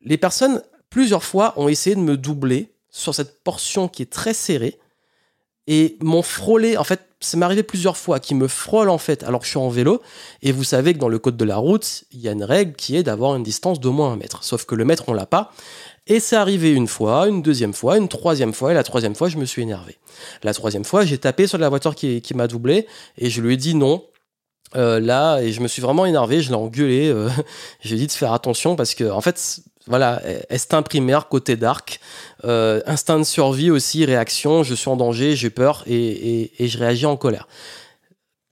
les 0.03 0.18
personnes, 0.18 0.62
plusieurs 0.90 1.25
fois, 1.25 1.55
ont 1.57 1.68
essayé 1.68 1.97
de 1.97 2.01
me 2.01 2.16
doubler 2.16 2.73
sur 2.90 3.14
cette 3.14 3.42
portion 3.42 3.88
qui 3.88 4.03
est 4.03 4.12
très 4.12 4.35
serrée 4.35 4.79
et 5.66 5.97
m'ont 6.03 6.23
frôlé. 6.23 6.77
En 6.77 6.85
fait, 6.85 7.01
ça 7.20 7.37
m'est 7.37 7.44
arrivé 7.44 7.62
plusieurs 7.62 7.97
fois 7.97 8.20
qui 8.20 8.35
me 8.35 8.49
frôlent 8.49 8.90
en 8.90 8.99
fait 8.99 9.23
alors 9.23 9.40
que 9.40 9.47
je 9.47 9.51
suis 9.51 9.59
en 9.59 9.68
vélo. 9.68 10.03
Et 10.42 10.53
vous 10.53 10.64
savez 10.64 10.92
que 10.92 10.99
dans 10.99 11.09
le 11.09 11.18
code 11.18 11.37
de 11.37 11.44
la 11.44 11.57
route, 11.57 12.05
il 12.12 12.20
y 12.20 12.29
a 12.29 12.33
une 12.33 12.44
règle 12.44 12.75
qui 12.75 12.97
est 12.97 13.03
d'avoir 13.03 13.35
une 13.35 13.42
distance 13.42 13.81
d'au 13.81 13.92
moins 13.92 14.12
un 14.12 14.16
mètre. 14.16 14.44
Sauf 14.44 14.66
que 14.66 14.75
le 14.75 14.85
mètre, 14.85 15.05
on 15.09 15.14
l'a 15.14 15.27
pas. 15.27 15.53
Et 16.07 16.21
c'est 16.21 16.37
arrivé 16.37 16.73
une 16.73 16.87
fois, 16.87 17.29
une 17.29 17.40
deuxième 17.40 17.73
fois, 17.73 17.97
une 17.97 18.09
troisième 18.09 18.53
fois, 18.53 18.73
et 18.73 18.75
la 18.75 18.83
troisième 18.83 19.14
fois, 19.14 19.29
je 19.29 19.38
me 19.38 19.47
suis 19.47 19.62
énervé. 19.62 19.99
La 20.43 20.53
troisième 20.53 20.85
fois, 20.85 21.05
j'ai 21.07 21.17
tapé 21.17 21.47
sur 21.47 21.57
la 21.57 21.71
voiture 21.71 21.95
qui, 21.95 22.23
m'a 22.35 22.47
doublé, 22.47 22.87
et 23.17 23.31
je 23.31 23.40
lui 23.40 23.55
ai 23.55 23.57
dit 23.57 23.75
non, 23.75 24.05
euh, 24.77 25.01
là, 25.01 25.40
et 25.40 25.53
je 25.53 25.61
me 25.62 25.69
suis 25.69 25.81
vraiment 25.81 26.05
énervé, 26.05 26.43
je 26.43 26.51
l'ai 26.51 26.57
engueulé, 26.57 27.09
euh, 27.09 27.31
j'ai 27.81 27.97
dit 27.97 28.07
de 28.07 28.12
faire 28.12 28.35
attention 28.35 28.77
parce 28.77 28.95
que, 28.95 29.11
en 29.11 29.23
fait, 29.23 29.61
voilà, 29.87 30.21
instinct 30.51 30.83
primaire, 30.83 31.29
côté 31.29 31.57
dark, 31.57 32.01
euh, 32.45 32.83
instinct 32.87 33.19
de 33.19 33.25
survie 33.25 33.71
aussi, 33.71 34.05
réaction, 34.05 34.62
je 34.62 34.75
suis 34.75 34.88
en 34.90 34.97
danger, 34.97 35.37
j'ai 35.37 35.51
peur 35.51 35.85
et, 35.87 36.51
je 36.59 36.79
réagis 36.79 37.07
en 37.07 37.17
colère. 37.17 37.49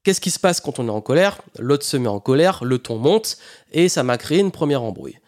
Qu'est-ce 0.05 0.21
qui 0.21 0.31
se 0.31 0.39
passe 0.39 0.61
quand 0.61 0.79
on 0.79 0.89
est 0.89 0.91
en 0.91 1.01
colère? 1.01 1.39
L'autre 1.59 1.85
se 1.85 1.97
met 1.97 2.09
en 2.09 2.19
colère, 2.19 2.65
le 2.65 2.79
ton 2.79 2.97
monte 2.97 3.39
et 3.73 3.89
ça 3.89 4.03
m'a 4.03 4.19
créé 4.19 4.41
une 4.41 4.51
première 4.51 4.83
embrouille. 4.83 5.19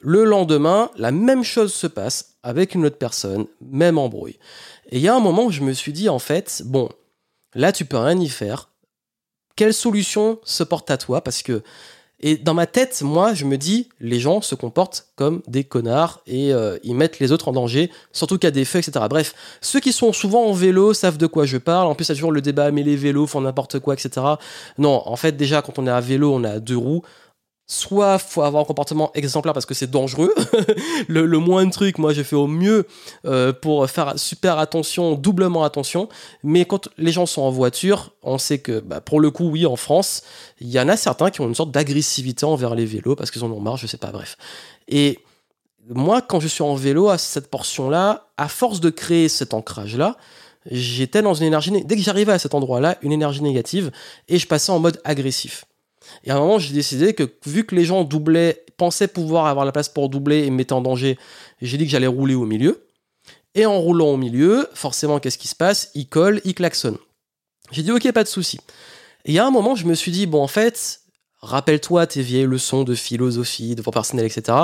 Le 0.00 0.24
lendemain, 0.24 0.90
la 0.96 1.12
même 1.12 1.44
chose 1.44 1.72
se 1.72 1.86
passe 1.86 2.34
avec 2.42 2.74
une 2.74 2.86
autre 2.86 2.98
personne, 2.98 3.46
même 3.60 3.98
embrouille. 3.98 4.38
Et 4.90 4.96
il 4.96 5.02
y 5.02 5.08
a 5.08 5.14
un 5.14 5.20
moment 5.20 5.44
où 5.44 5.50
je 5.50 5.62
me 5.62 5.72
suis 5.72 5.92
dit, 5.92 6.08
en 6.08 6.18
fait, 6.18 6.62
bon, 6.64 6.88
là 7.54 7.72
tu 7.72 7.84
peux 7.84 7.98
rien 7.98 8.18
y 8.18 8.28
faire. 8.28 8.70
Quelle 9.56 9.74
solution 9.74 10.38
se 10.44 10.64
porte 10.64 10.90
à 10.90 10.96
toi? 10.96 11.22
Parce 11.22 11.42
que 11.42 11.62
et 12.24 12.36
dans 12.36 12.54
ma 12.54 12.66
tête, 12.66 13.02
moi, 13.02 13.34
je 13.34 13.44
me 13.44 13.58
dis, 13.58 13.88
les 13.98 14.20
gens 14.20 14.40
se 14.40 14.54
comportent 14.54 15.08
comme 15.16 15.42
des 15.48 15.64
connards 15.64 16.20
et 16.28 16.54
euh, 16.54 16.78
ils 16.84 16.94
mettent 16.94 17.18
les 17.18 17.32
autres 17.32 17.48
en 17.48 17.52
danger, 17.52 17.90
surtout 18.12 18.38
qu'il 18.38 18.46
y 18.46 18.48
a 18.48 18.52
des 18.52 18.64
feux, 18.64 18.78
etc. 18.78 19.04
Bref, 19.10 19.34
ceux 19.60 19.80
qui 19.80 19.92
sont 19.92 20.12
souvent 20.12 20.44
en 20.46 20.52
vélo 20.52 20.94
savent 20.94 21.18
de 21.18 21.26
quoi 21.26 21.46
je 21.46 21.58
parle. 21.58 21.88
En 21.88 21.96
plus, 21.96 22.06
il 22.06 22.08
y 22.10 22.12
a 22.12 22.14
toujours 22.14 22.30
le 22.30 22.40
débat, 22.40 22.70
mais 22.70 22.84
les 22.84 22.94
vélos 22.94 23.26
font 23.26 23.40
n'importe 23.40 23.80
quoi, 23.80 23.94
etc. 23.94 24.24
Non, 24.78 25.02
en 25.04 25.16
fait, 25.16 25.32
déjà, 25.32 25.62
quand 25.62 25.80
on 25.80 25.86
est 25.88 25.90
à 25.90 26.00
vélo, 26.00 26.32
on 26.32 26.44
a 26.44 26.60
deux 26.60 26.76
roues 26.76 27.02
soit 27.72 28.18
faut 28.18 28.42
avoir 28.42 28.62
un 28.62 28.66
comportement 28.66 29.10
exemplaire 29.14 29.54
parce 29.54 29.64
que 29.64 29.72
c'est 29.72 29.90
dangereux. 29.90 30.34
le, 31.08 31.26
moins 31.38 31.64
de 31.64 31.70
trucs, 31.70 31.98
moi 31.98 32.12
je 32.12 32.22
fais 32.22 32.36
au 32.36 32.46
mieux 32.46 32.86
euh, 33.24 33.52
pour 33.52 33.88
faire 33.88 34.18
super 34.18 34.58
attention, 34.58 35.14
doublement 35.14 35.64
attention. 35.64 36.08
Mais 36.42 36.66
quand 36.66 36.88
les 36.98 37.12
gens 37.12 37.24
sont 37.24 37.42
en 37.42 37.50
voiture, 37.50 38.12
on 38.22 38.36
sait 38.36 38.58
que 38.58 38.80
bah, 38.80 39.00
pour 39.00 39.20
le 39.20 39.30
coup, 39.30 39.48
oui, 39.48 39.64
en 39.64 39.76
France, 39.76 40.22
il 40.60 40.68
y 40.68 40.78
en 40.78 40.88
a 40.88 40.96
certains 40.96 41.30
qui 41.30 41.40
ont 41.40 41.48
une 41.48 41.54
sorte 41.54 41.70
d'agressivité 41.70 42.44
envers 42.44 42.74
les 42.74 42.84
vélos 42.84 43.16
parce 43.16 43.30
qu'ils 43.30 43.42
en 43.42 43.50
ont 43.50 43.60
marre, 43.60 43.78
je 43.78 43.86
sais 43.86 43.96
pas, 43.96 44.12
bref. 44.12 44.36
Et 44.88 45.18
moi, 45.88 46.20
quand 46.20 46.40
je 46.40 46.48
suis 46.48 46.62
en 46.62 46.74
vélo 46.74 47.08
à 47.08 47.16
cette 47.16 47.50
portion-là, 47.50 48.26
à 48.36 48.48
force 48.48 48.80
de 48.80 48.90
créer 48.90 49.30
cet 49.30 49.54
ancrage-là, 49.54 50.18
j'étais 50.70 51.22
dans 51.22 51.34
une 51.34 51.46
énergie, 51.46 51.72
dès 51.84 51.96
que 51.96 52.02
j'arrivais 52.02 52.32
à 52.32 52.38
cet 52.38 52.54
endroit-là, 52.54 52.98
une 53.00 53.12
énergie 53.12 53.42
négative 53.42 53.90
et 54.28 54.38
je 54.38 54.46
passais 54.46 54.72
en 54.72 54.78
mode 54.78 55.00
agressif. 55.04 55.64
Et 56.24 56.30
à 56.30 56.36
un 56.36 56.40
moment, 56.40 56.58
j'ai 56.58 56.74
décidé 56.74 57.14
que 57.14 57.30
vu 57.46 57.64
que 57.64 57.74
les 57.74 57.84
gens 57.84 58.04
doublaient, 58.04 58.64
pensaient 58.76 59.08
pouvoir 59.08 59.46
avoir 59.46 59.64
la 59.64 59.72
place 59.72 59.88
pour 59.88 60.08
doubler 60.08 60.44
et 60.44 60.50
me 60.50 60.56
mettaient 60.56 60.72
en 60.72 60.80
danger, 60.80 61.18
j'ai 61.60 61.78
dit 61.78 61.84
que 61.84 61.90
j'allais 61.90 62.06
rouler 62.06 62.34
au 62.34 62.46
milieu. 62.46 62.86
Et 63.54 63.66
en 63.66 63.78
roulant 63.78 64.08
au 64.08 64.16
milieu, 64.16 64.68
forcément, 64.74 65.20
qu'est-ce 65.20 65.38
qui 65.38 65.48
se 65.48 65.54
passe? 65.54 65.90
Ils 65.94 66.08
collent, 66.08 66.40
ils 66.44 66.54
klaxonnent. 66.54 66.98
J'ai 67.70 67.82
dit, 67.82 67.92
ok, 67.92 68.10
pas 68.12 68.24
de 68.24 68.28
souci. 68.28 68.58
Et 69.24 69.38
a 69.38 69.46
un 69.46 69.50
moment, 69.50 69.74
je 69.76 69.86
me 69.86 69.94
suis 69.94 70.10
dit, 70.10 70.26
bon, 70.26 70.42
en 70.42 70.48
fait, 70.48 71.00
rappelle-toi 71.40 72.06
tes 72.06 72.22
vieilles 72.22 72.46
leçons 72.46 72.84
de 72.84 72.94
philosophie, 72.94 73.74
de 73.74 73.82
personnel, 73.82 74.26
etc. 74.26 74.58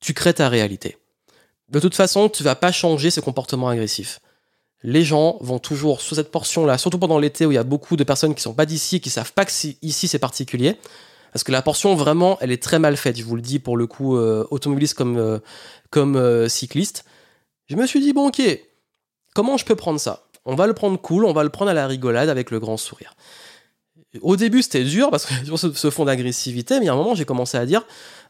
Tu 0.00 0.14
crées 0.14 0.34
ta 0.34 0.48
réalité. 0.48 0.96
De 1.70 1.80
toute 1.80 1.94
façon, 1.94 2.28
tu 2.28 2.42
vas 2.42 2.54
pas 2.54 2.72
changer 2.72 3.10
ce 3.10 3.20
comportement 3.20 3.68
agressif 3.68 4.20
les 4.84 5.02
gens 5.02 5.38
vont 5.40 5.58
toujours 5.58 6.02
sous 6.02 6.14
cette 6.14 6.30
portion-là, 6.30 6.76
surtout 6.76 6.98
pendant 6.98 7.18
l'été 7.18 7.46
où 7.46 7.50
il 7.50 7.54
y 7.54 7.58
a 7.58 7.64
beaucoup 7.64 7.96
de 7.96 8.04
personnes 8.04 8.34
qui 8.34 8.42
sont 8.42 8.52
pas 8.52 8.66
d'ici, 8.66 9.00
qui 9.00 9.08
savent 9.08 9.32
pas 9.32 9.46
que 9.46 9.52
ici 9.80 10.06
c'est 10.06 10.18
particulier. 10.18 10.76
Parce 11.32 11.42
que 11.42 11.50
la 11.50 11.62
portion 11.62 11.96
vraiment, 11.96 12.38
elle 12.40 12.52
est 12.52 12.62
très 12.62 12.78
mal 12.78 12.96
faite. 12.96 13.16
Je 13.16 13.24
vous 13.24 13.34
le 13.34 13.42
dis 13.42 13.58
pour 13.58 13.76
le 13.76 13.88
coup, 13.88 14.16
euh, 14.16 14.46
automobiliste 14.50 14.94
comme, 14.94 15.16
euh, 15.16 15.38
comme 15.90 16.16
euh, 16.16 16.48
cycliste. 16.48 17.06
Je 17.66 17.76
me 17.76 17.86
suis 17.86 18.00
dit 18.00 18.12
bon 18.12 18.28
ok, 18.28 18.42
comment 19.34 19.56
je 19.56 19.64
peux 19.64 19.74
prendre 19.74 19.98
ça? 19.98 20.26
On 20.44 20.54
va 20.54 20.66
le 20.66 20.74
prendre 20.74 21.00
cool, 21.00 21.24
on 21.24 21.32
va 21.32 21.42
le 21.42 21.48
prendre 21.48 21.70
à 21.70 21.74
la 21.74 21.86
rigolade 21.86 22.28
avec 22.28 22.50
le 22.50 22.60
grand 22.60 22.76
sourire. 22.76 23.16
Au 24.22 24.36
début, 24.36 24.62
c'était 24.62 24.84
dur 24.84 25.10
parce 25.10 25.26
que 25.26 25.34
sur 25.44 25.58
ce, 25.58 25.90
fond 25.90 26.04
d'agressivité, 26.04 26.80
mais 26.80 26.88
à 26.88 26.92
un 26.92 26.96
moment, 26.96 27.14
j'ai 27.14 27.24
commencé 27.24 27.56
à 27.56 27.66
dire 27.66 27.84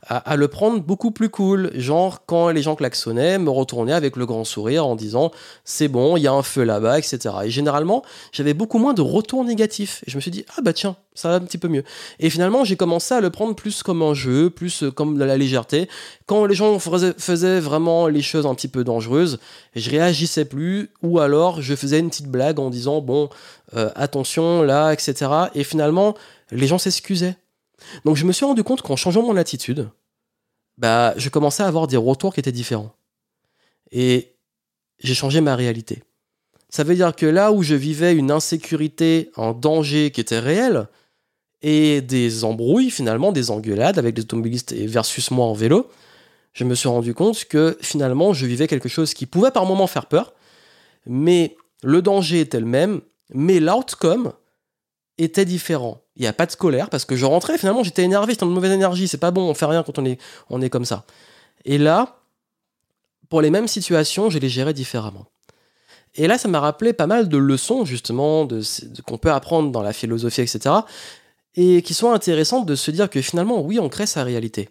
à, 0.06 0.36
le 0.36 0.48
prendre 0.48 0.80
beaucoup 0.82 1.10
plus 1.10 1.28
cool. 1.28 1.70
Genre, 1.74 2.24
quand 2.26 2.50
les 2.50 2.62
gens 2.62 2.76
klaxonnaient, 2.76 3.38
me 3.38 3.50
retourner 3.50 3.92
avec 3.92 4.16
le 4.16 4.26
grand 4.26 4.44
sourire 4.44 4.86
en 4.86 4.96
disant 4.96 5.30
c'est 5.64 5.88
bon, 5.88 6.16
il 6.16 6.22
y 6.22 6.26
a 6.26 6.32
un 6.32 6.42
feu 6.42 6.62
là-bas, 6.62 6.98
etc. 6.98 7.34
Et 7.44 7.50
généralement, 7.50 8.02
j'avais 8.32 8.54
beaucoup 8.54 8.78
moins 8.78 8.94
de 8.94 9.02
retours 9.02 9.44
négatifs. 9.44 10.02
Et 10.06 10.10
je 10.10 10.16
me 10.16 10.20
suis 10.20 10.30
dit 10.30 10.44
ah 10.56 10.60
bah 10.62 10.72
tiens, 10.72 10.96
ça 11.14 11.28
va 11.28 11.36
un 11.36 11.40
petit 11.40 11.58
peu 11.58 11.68
mieux. 11.68 11.84
Et 12.18 12.28
finalement, 12.28 12.64
j'ai 12.64 12.76
commencé 12.76 13.14
à 13.14 13.20
le 13.20 13.30
prendre 13.30 13.54
plus 13.54 13.82
comme 13.82 14.02
un 14.02 14.14
jeu, 14.14 14.50
plus 14.50 14.82
euh, 14.82 14.90
comme 14.90 15.16
de 15.16 15.24
la 15.24 15.36
légèreté. 15.36 15.88
Quand 16.26 16.44
les 16.44 16.54
gens 16.54 16.78
faisaient 16.78 17.60
vraiment 17.60 18.08
les 18.08 18.22
choses 18.22 18.46
un 18.46 18.54
petit 18.54 18.68
peu 18.68 18.84
dangereuses, 18.84 19.38
je 19.74 19.90
réagissais 19.90 20.44
plus, 20.44 20.90
ou 21.02 21.18
alors 21.18 21.62
je 21.62 21.74
faisais 21.74 21.98
une 21.98 22.10
petite 22.10 22.28
blague 22.28 22.58
en 22.58 22.70
disant 22.70 23.00
bon, 23.00 23.28
euh, 23.74 23.90
attention 23.94 24.62
là, 24.62 24.92
etc. 24.92 25.30
Et 25.54 25.64
finalement, 25.64 26.14
les 26.50 26.66
gens 26.66 26.78
s'excusaient. 26.78 27.36
Donc 28.04 28.16
je 28.16 28.24
me 28.24 28.32
suis 28.32 28.44
rendu 28.44 28.62
compte 28.62 28.82
qu'en 28.82 28.96
changeant 28.96 29.22
mon 29.22 29.36
attitude, 29.36 29.88
bah, 30.78 31.14
je 31.16 31.28
commençais 31.28 31.62
à 31.62 31.66
avoir 31.66 31.86
des 31.86 31.96
retours 31.96 32.34
qui 32.34 32.40
étaient 32.40 32.52
différents. 32.52 32.94
Et 33.90 34.34
j'ai 34.98 35.14
changé 35.14 35.40
ma 35.40 35.56
réalité. 35.56 36.02
Ça 36.68 36.84
veut 36.84 36.94
dire 36.94 37.14
que 37.14 37.26
là 37.26 37.52
où 37.52 37.62
je 37.62 37.74
vivais 37.74 38.14
une 38.14 38.30
insécurité, 38.30 39.30
un 39.36 39.52
danger 39.52 40.10
qui 40.10 40.20
était 40.20 40.40
réel, 40.40 40.88
et 41.62 42.02
des 42.02 42.44
embrouilles 42.44 42.90
finalement, 42.90 43.32
des 43.32 43.50
engueulades 43.50 43.98
avec 43.98 44.14
des 44.14 44.22
automobilistes 44.22 44.74
versus 44.74 45.30
moi 45.30 45.46
en 45.46 45.54
vélo, 45.54 45.88
je 46.52 46.64
me 46.64 46.74
suis 46.74 46.88
rendu 46.88 47.14
compte 47.14 47.46
que 47.46 47.78
finalement 47.80 48.34
je 48.34 48.44
vivais 48.44 48.68
quelque 48.68 48.88
chose 48.88 49.14
qui 49.14 49.26
pouvait 49.26 49.50
par 49.50 49.64
moments 49.64 49.86
faire 49.86 50.06
peur, 50.06 50.34
mais 51.06 51.56
le 51.82 52.02
danger 52.02 52.40
était 52.40 52.60
le 52.60 52.66
même, 52.66 53.00
mais 53.32 53.60
l'outcome 53.60 54.32
était 55.18 55.44
différent. 55.44 56.00
Il 56.16 56.22
n'y 56.22 56.28
a 56.28 56.32
pas 56.32 56.46
de 56.46 56.54
colère 56.54 56.90
parce 56.90 57.04
que 57.04 57.16
je 57.16 57.24
rentrais, 57.24 57.58
finalement, 57.58 57.82
j'étais 57.82 58.02
énervé, 58.02 58.32
j'étais 58.32 58.44
en 58.44 58.48
mauvaise 58.48 58.72
énergie, 58.72 59.08
c'est 59.08 59.18
pas 59.18 59.30
bon, 59.30 59.48
on 59.48 59.54
fait 59.54 59.66
rien 59.66 59.82
quand 59.82 59.98
on 59.98 60.04
est, 60.04 60.20
on 60.50 60.60
est 60.60 60.70
comme 60.70 60.84
ça. 60.84 61.04
Et 61.64 61.78
là, 61.78 62.18
pour 63.28 63.40
les 63.40 63.50
mêmes 63.50 63.68
situations, 63.68 64.30
je 64.30 64.38
les 64.38 64.48
gérais 64.48 64.74
différemment. 64.74 65.26
Et 66.16 66.28
là, 66.28 66.38
ça 66.38 66.48
m'a 66.48 66.60
rappelé 66.60 66.92
pas 66.92 67.06
mal 67.06 67.28
de 67.28 67.36
leçons, 67.36 67.84
justement, 67.84 68.44
de, 68.44 68.62
qu'on 69.06 69.18
peut 69.18 69.32
apprendre 69.32 69.72
dans 69.72 69.82
la 69.82 69.92
philosophie, 69.92 70.42
etc. 70.42 70.74
Et 71.56 71.82
qui 71.82 71.94
sont 71.94 72.12
intéressantes 72.12 72.66
de 72.66 72.76
se 72.76 72.90
dire 72.90 73.10
que 73.10 73.20
finalement, 73.20 73.60
oui, 73.60 73.78
on 73.80 73.88
crée 73.88 74.06
sa 74.06 74.22
réalité. 74.22 74.68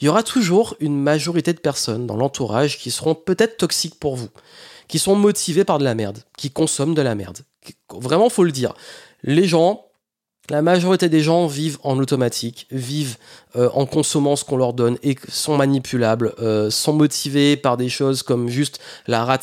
Il 0.00 0.06
y 0.06 0.08
aura 0.08 0.22
toujours 0.22 0.76
une 0.80 0.98
majorité 0.98 1.52
de 1.52 1.58
personnes 1.58 2.06
dans 2.06 2.16
l'entourage 2.16 2.78
qui 2.78 2.90
seront 2.90 3.14
peut-être 3.14 3.56
toxiques 3.56 3.98
pour 3.98 4.16
vous, 4.16 4.28
qui 4.88 4.98
sont 4.98 5.14
motivées 5.16 5.64
par 5.64 5.78
de 5.78 5.84
la 5.84 5.94
merde, 5.94 6.18
qui 6.36 6.50
consomment 6.50 6.94
de 6.94 7.02
la 7.02 7.14
merde. 7.14 7.38
Vraiment, 7.90 8.28
faut 8.28 8.44
le 8.44 8.52
dire. 8.52 8.74
Les 9.22 9.46
gens, 9.46 9.86
la 10.48 10.62
majorité 10.62 11.08
des 11.08 11.22
gens 11.22 11.46
vivent 11.46 11.78
en 11.82 11.98
automatique, 11.98 12.66
vivent 12.70 13.16
euh, 13.56 13.68
en 13.74 13.86
consommant 13.86 14.36
ce 14.36 14.44
qu'on 14.44 14.56
leur 14.56 14.74
donne 14.74 14.96
et 15.02 15.16
sont 15.28 15.56
manipulables, 15.56 16.34
euh, 16.38 16.70
sont 16.70 16.92
motivés 16.92 17.56
par 17.56 17.76
des 17.76 17.88
choses 17.88 18.22
comme 18.22 18.48
juste 18.48 18.80
la 19.06 19.24
rat 19.24 19.40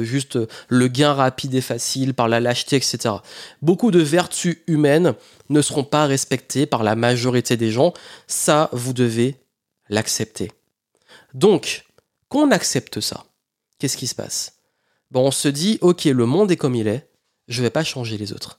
juste 0.00 0.38
le 0.68 0.88
gain 0.88 1.12
rapide 1.12 1.54
et 1.54 1.60
facile, 1.60 2.14
par 2.14 2.28
la 2.28 2.40
lâcheté, 2.40 2.76
etc. 2.76 3.16
Beaucoup 3.60 3.90
de 3.90 4.00
vertus 4.00 4.58
humaines 4.66 5.14
ne 5.48 5.62
seront 5.62 5.84
pas 5.84 6.06
respectées 6.06 6.66
par 6.66 6.82
la 6.82 6.96
majorité 6.96 7.56
des 7.56 7.70
gens. 7.70 7.92
Ça, 8.26 8.68
vous 8.72 8.92
devez 8.92 9.36
l'accepter. 9.88 10.50
Donc, 11.34 11.84
qu'on 12.28 12.50
accepte 12.50 13.00
ça, 13.00 13.24
qu'est-ce 13.78 13.96
qui 13.96 14.06
se 14.06 14.14
passe? 14.14 14.54
Bon, 15.10 15.26
on 15.26 15.30
se 15.30 15.48
dit, 15.48 15.78
ok, 15.82 16.04
le 16.04 16.26
monde 16.26 16.50
est 16.50 16.56
comme 16.56 16.74
il 16.74 16.88
est, 16.88 17.06
je 17.52 17.62
vais 17.62 17.70
pas 17.70 17.84
changer 17.84 18.18
les 18.18 18.32
autres. 18.32 18.58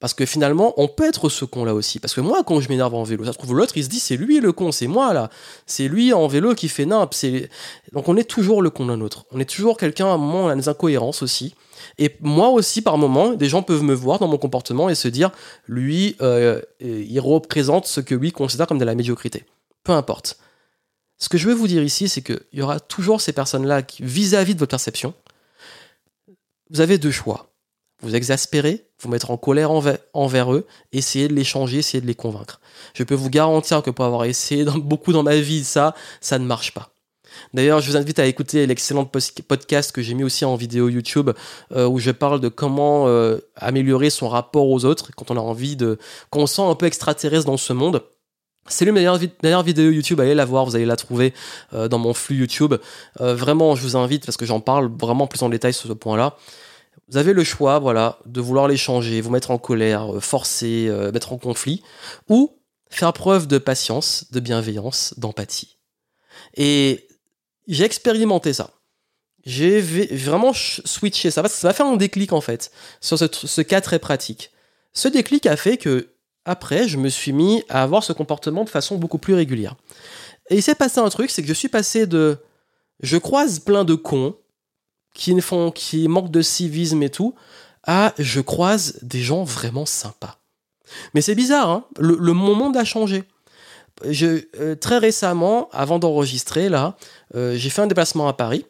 Parce 0.00 0.12
que 0.12 0.26
finalement, 0.26 0.74
on 0.76 0.86
peut 0.86 1.06
être 1.06 1.30
ce 1.30 1.46
con 1.46 1.64
là 1.64 1.74
aussi. 1.74 1.98
Parce 1.98 2.12
que 2.12 2.20
moi, 2.20 2.42
quand 2.44 2.60
je 2.60 2.68
m'énerve 2.68 2.94
en 2.94 3.04
vélo, 3.04 3.24
ça 3.24 3.32
se 3.32 3.38
trouve 3.38 3.54
l'autre, 3.54 3.76
il 3.76 3.84
se 3.84 3.88
dit 3.88 4.00
c'est 4.00 4.18
lui 4.18 4.40
le 4.40 4.52
con, 4.52 4.70
c'est 4.70 4.86
moi 4.86 5.14
là. 5.14 5.30
C'est 5.64 5.88
lui 5.88 6.12
en 6.12 6.26
vélo 6.26 6.54
qui 6.54 6.68
fait 6.68 6.84
nimp. 6.84 7.14
Donc 7.92 8.08
on 8.08 8.16
est 8.16 8.28
toujours 8.28 8.60
le 8.60 8.68
con 8.68 8.86
d'un 8.86 9.00
autre. 9.00 9.24
On 9.30 9.40
est 9.40 9.48
toujours 9.48 9.78
quelqu'un, 9.78 10.06
à 10.06 10.10
un 10.10 10.18
moment, 10.18 10.44
on 10.44 10.48
a 10.48 10.56
des 10.56 10.68
incohérences 10.68 11.22
aussi. 11.22 11.54
Et 11.96 12.16
moi 12.20 12.50
aussi, 12.50 12.82
par 12.82 12.98
moment, 12.98 13.32
des 13.32 13.48
gens 13.48 13.62
peuvent 13.62 13.82
me 13.82 13.94
voir 13.94 14.18
dans 14.18 14.28
mon 14.28 14.36
comportement 14.36 14.90
et 14.90 14.94
se 14.94 15.08
dire 15.08 15.30
lui, 15.66 16.16
euh, 16.20 16.60
il 16.80 17.18
représente 17.20 17.86
ce 17.86 18.00
que 18.00 18.14
lui 18.14 18.30
considère 18.30 18.66
comme 18.66 18.78
de 18.78 18.84
la 18.84 18.94
médiocrité. 18.94 19.46
Peu 19.84 19.92
importe. 19.92 20.38
Ce 21.16 21.30
que 21.30 21.38
je 21.38 21.48
veux 21.48 21.54
vous 21.54 21.68
dire 21.68 21.82
ici, 21.82 22.10
c'est 22.10 22.20
qu'il 22.20 22.42
y 22.52 22.60
aura 22.60 22.80
toujours 22.80 23.20
ces 23.20 23.32
personnes-là 23.32 23.82
qui, 23.82 24.02
vis-à-vis 24.02 24.54
de 24.54 24.58
votre 24.58 24.70
perception, 24.70 25.14
vous 26.68 26.80
avez 26.82 26.98
deux 26.98 27.10
choix. 27.10 27.53
Vous 28.04 28.14
exaspérer, 28.14 28.84
vous 29.00 29.08
mettre 29.08 29.30
en 29.30 29.38
colère 29.38 29.70
envers, 30.12 30.52
eux, 30.52 30.66
essayer 30.92 31.26
de 31.26 31.32
les 31.32 31.42
changer, 31.42 31.78
essayer 31.78 32.02
de 32.02 32.06
les 32.06 32.14
convaincre. 32.14 32.60
Je 32.92 33.02
peux 33.02 33.14
vous 33.14 33.30
garantir 33.30 33.82
que 33.82 33.90
pour 33.90 34.04
avoir 34.04 34.26
essayé 34.26 34.64
beaucoup 34.76 35.14
dans 35.14 35.22
ma 35.22 35.36
vie 35.36 35.64
ça, 35.64 35.94
ça 36.20 36.38
ne 36.38 36.44
marche 36.44 36.74
pas. 36.74 36.90
D'ailleurs, 37.54 37.80
je 37.80 37.90
vous 37.90 37.96
invite 37.96 38.18
à 38.18 38.26
écouter 38.26 38.66
l'excellent 38.66 39.06
podcast 39.06 39.90
que 39.90 40.02
j'ai 40.02 40.12
mis 40.12 40.22
aussi 40.22 40.44
en 40.44 40.54
vidéo 40.54 40.90
YouTube, 40.90 41.30
euh, 41.72 41.86
où 41.86 41.98
je 41.98 42.10
parle 42.10 42.40
de 42.40 42.48
comment 42.48 43.08
euh, 43.08 43.38
améliorer 43.56 44.10
son 44.10 44.28
rapport 44.28 44.68
aux 44.68 44.84
autres 44.84 45.10
quand 45.16 45.30
on 45.30 45.36
a 45.38 45.40
envie 45.40 45.74
de, 45.74 45.98
quand 46.28 46.40
on 46.40 46.46
sent 46.46 46.62
un 46.62 46.74
peu 46.74 46.84
extraterrestre 46.84 47.46
dans 47.46 47.56
ce 47.56 47.72
monde. 47.72 48.02
C'est 48.68 48.84
l'une 48.84 48.94
des 48.94 49.30
dernières, 49.42 49.62
vidéos 49.62 49.90
YouTube, 49.90 50.20
allez 50.20 50.34
la 50.34 50.44
voir, 50.44 50.66
vous 50.66 50.76
allez 50.76 50.86
la 50.86 50.96
trouver 50.96 51.32
euh, 51.72 51.88
dans 51.88 51.98
mon 51.98 52.12
flux 52.12 52.36
YouTube. 52.36 52.74
Vraiment, 53.18 53.74
je 53.76 53.82
vous 53.82 53.96
invite, 53.96 54.26
parce 54.26 54.36
que 54.36 54.44
j'en 54.44 54.60
parle 54.60 54.90
vraiment 55.00 55.26
plus 55.26 55.42
en 55.42 55.48
détail 55.48 55.72
sur 55.72 55.88
ce 55.88 55.94
point-là. 55.94 56.36
Vous 57.08 57.16
avez 57.16 57.32
le 57.32 57.44
choix, 57.44 57.78
voilà, 57.78 58.18
de 58.26 58.40
vouloir 58.40 58.68
les 58.68 58.76
changer, 58.76 59.20
vous 59.20 59.30
mettre 59.30 59.50
en 59.50 59.58
colère, 59.58 60.16
euh, 60.16 60.20
forcer, 60.20 60.90
mettre 61.12 61.32
en 61.32 61.38
conflit, 61.38 61.82
ou 62.28 62.58
faire 62.90 63.12
preuve 63.12 63.46
de 63.46 63.58
patience, 63.58 64.30
de 64.32 64.40
bienveillance, 64.40 65.14
d'empathie. 65.18 65.78
Et 66.56 67.08
j'ai 67.68 67.84
expérimenté 67.84 68.52
ça. 68.52 68.70
J'ai 69.44 69.80
vraiment 69.80 70.52
switché 70.54 71.30
ça. 71.30 71.46
Ça 71.48 71.68
m'a 71.68 71.74
fait 71.74 71.82
un 71.82 71.96
déclic, 71.96 72.32
en 72.32 72.40
fait, 72.40 72.70
sur 73.00 73.18
ce, 73.18 73.26
ce 73.30 73.60
cas 73.60 73.80
très 73.80 73.98
pratique. 73.98 74.50
Ce 74.94 75.08
déclic 75.08 75.44
a 75.46 75.56
fait 75.56 75.76
que 75.76 76.14
après, 76.44 76.88
je 76.88 76.98
me 76.98 77.08
suis 77.08 77.32
mis 77.32 77.62
à 77.68 77.82
avoir 77.82 78.04
ce 78.04 78.12
comportement 78.12 78.64
de 78.64 78.70
façon 78.70 78.96
beaucoup 78.96 79.18
plus 79.18 79.34
régulière. 79.34 79.76
Et 80.50 80.56
il 80.56 80.62
s'est 80.62 80.74
passé 80.74 81.00
un 81.00 81.08
truc, 81.08 81.30
c'est 81.30 81.42
que 81.42 81.48
je 81.48 81.54
suis 81.54 81.68
passé 81.68 82.06
de 82.06 82.38
je 83.00 83.16
croise 83.16 83.58
plein 83.58 83.84
de 83.84 83.94
cons 83.94 84.36
qui 85.14 85.40
font 85.40 85.70
qui 85.70 86.08
manquent 86.08 86.30
de 86.30 86.42
civisme 86.42 87.02
et 87.02 87.10
tout 87.10 87.34
à 87.86 88.12
je 88.18 88.40
croise 88.40 88.98
des 89.02 89.20
gens 89.20 89.44
vraiment 89.44 89.86
sympas. 89.86 90.38
Mais 91.14 91.20
c'est 91.20 91.34
bizarre, 91.34 91.70
hein 91.70 91.84
le, 91.98 92.32
mon 92.32 92.54
monde 92.54 92.76
a 92.76 92.84
changé. 92.84 93.24
Euh, 94.12 94.74
très 94.74 94.98
récemment, 94.98 95.68
avant 95.72 95.98
d'enregistrer 95.98 96.68
là, 96.68 96.96
euh, 97.36 97.54
j'ai 97.56 97.70
fait 97.70 97.82
un 97.82 97.86
déplacement 97.86 98.26
à 98.26 98.32
Paris 98.32 98.66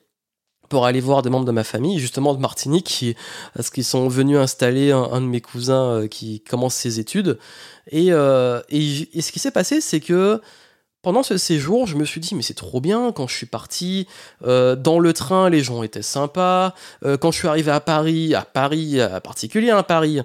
pour 0.68 0.86
aller 0.86 1.00
voir 1.00 1.22
des 1.22 1.30
membres 1.30 1.46
de 1.46 1.52
ma 1.52 1.64
famille, 1.64 1.98
justement 1.98 2.34
de 2.34 2.40
Martinique, 2.40 3.16
parce 3.54 3.70
qu'ils 3.70 3.84
sont 3.84 4.08
venus 4.08 4.36
installer 4.36 4.90
un, 4.92 5.20
de 5.20 5.26
mes 5.26 5.40
cousins 5.40 6.02
euh, 6.02 6.08
qui 6.08 6.40
commence 6.40 6.74
ses 6.74 7.00
études. 7.00 7.38
Et, 7.90 8.08
et, 8.08 8.10
ce 9.22 9.32
qui 9.32 9.38
s'est 9.38 9.50
passé, 9.50 9.80
c'est 9.80 10.00
que 10.00 10.40
pendant 11.04 11.22
ce 11.22 11.36
séjour, 11.36 11.86
je 11.86 11.96
me 11.96 12.04
suis 12.04 12.20
dit, 12.20 12.34
mais 12.34 12.42
c'est 12.42 12.54
trop 12.54 12.80
bien, 12.80 13.12
quand 13.12 13.28
je 13.28 13.36
suis 13.36 13.46
parti, 13.46 14.08
euh, 14.44 14.74
dans 14.74 14.98
le 14.98 15.12
train, 15.12 15.50
les 15.50 15.62
gens 15.62 15.84
étaient 15.84 16.02
sympas, 16.02 16.74
quand 17.20 17.30
je 17.30 17.38
suis 17.38 17.48
arrivé 17.48 17.70
à 17.70 17.80
Paris, 17.80 18.34
à 18.34 18.42
Paris, 18.42 19.00
à 19.00 19.20
particulier 19.20 19.70
à 19.70 19.82
Paris, 19.82 20.20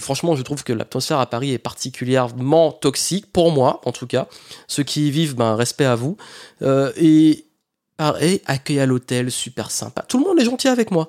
franchement, 0.00 0.36
je 0.36 0.42
trouve 0.42 0.64
que 0.64 0.72
l'atmosphère 0.72 1.20
à 1.20 1.26
Paris 1.26 1.52
est 1.52 1.58
particulièrement 1.58 2.72
toxique, 2.72 3.32
pour 3.32 3.50
moi, 3.52 3.80
en 3.84 3.92
tout 3.92 4.06
cas. 4.06 4.26
Ceux 4.68 4.82
qui 4.82 5.08
y 5.08 5.10
vivent, 5.10 5.36
ben, 5.36 5.54
respect 5.54 5.84
à 5.84 5.94
vous. 5.94 6.16
et, 6.96 7.46
et 8.20 8.42
accueil 8.46 8.80
à 8.80 8.86
l'hôtel, 8.86 9.30
super 9.30 9.70
sympa. 9.70 10.02
Tout 10.02 10.18
le 10.18 10.24
monde 10.24 10.40
est 10.40 10.44
gentil 10.44 10.68
avec 10.68 10.90
moi. 10.90 11.08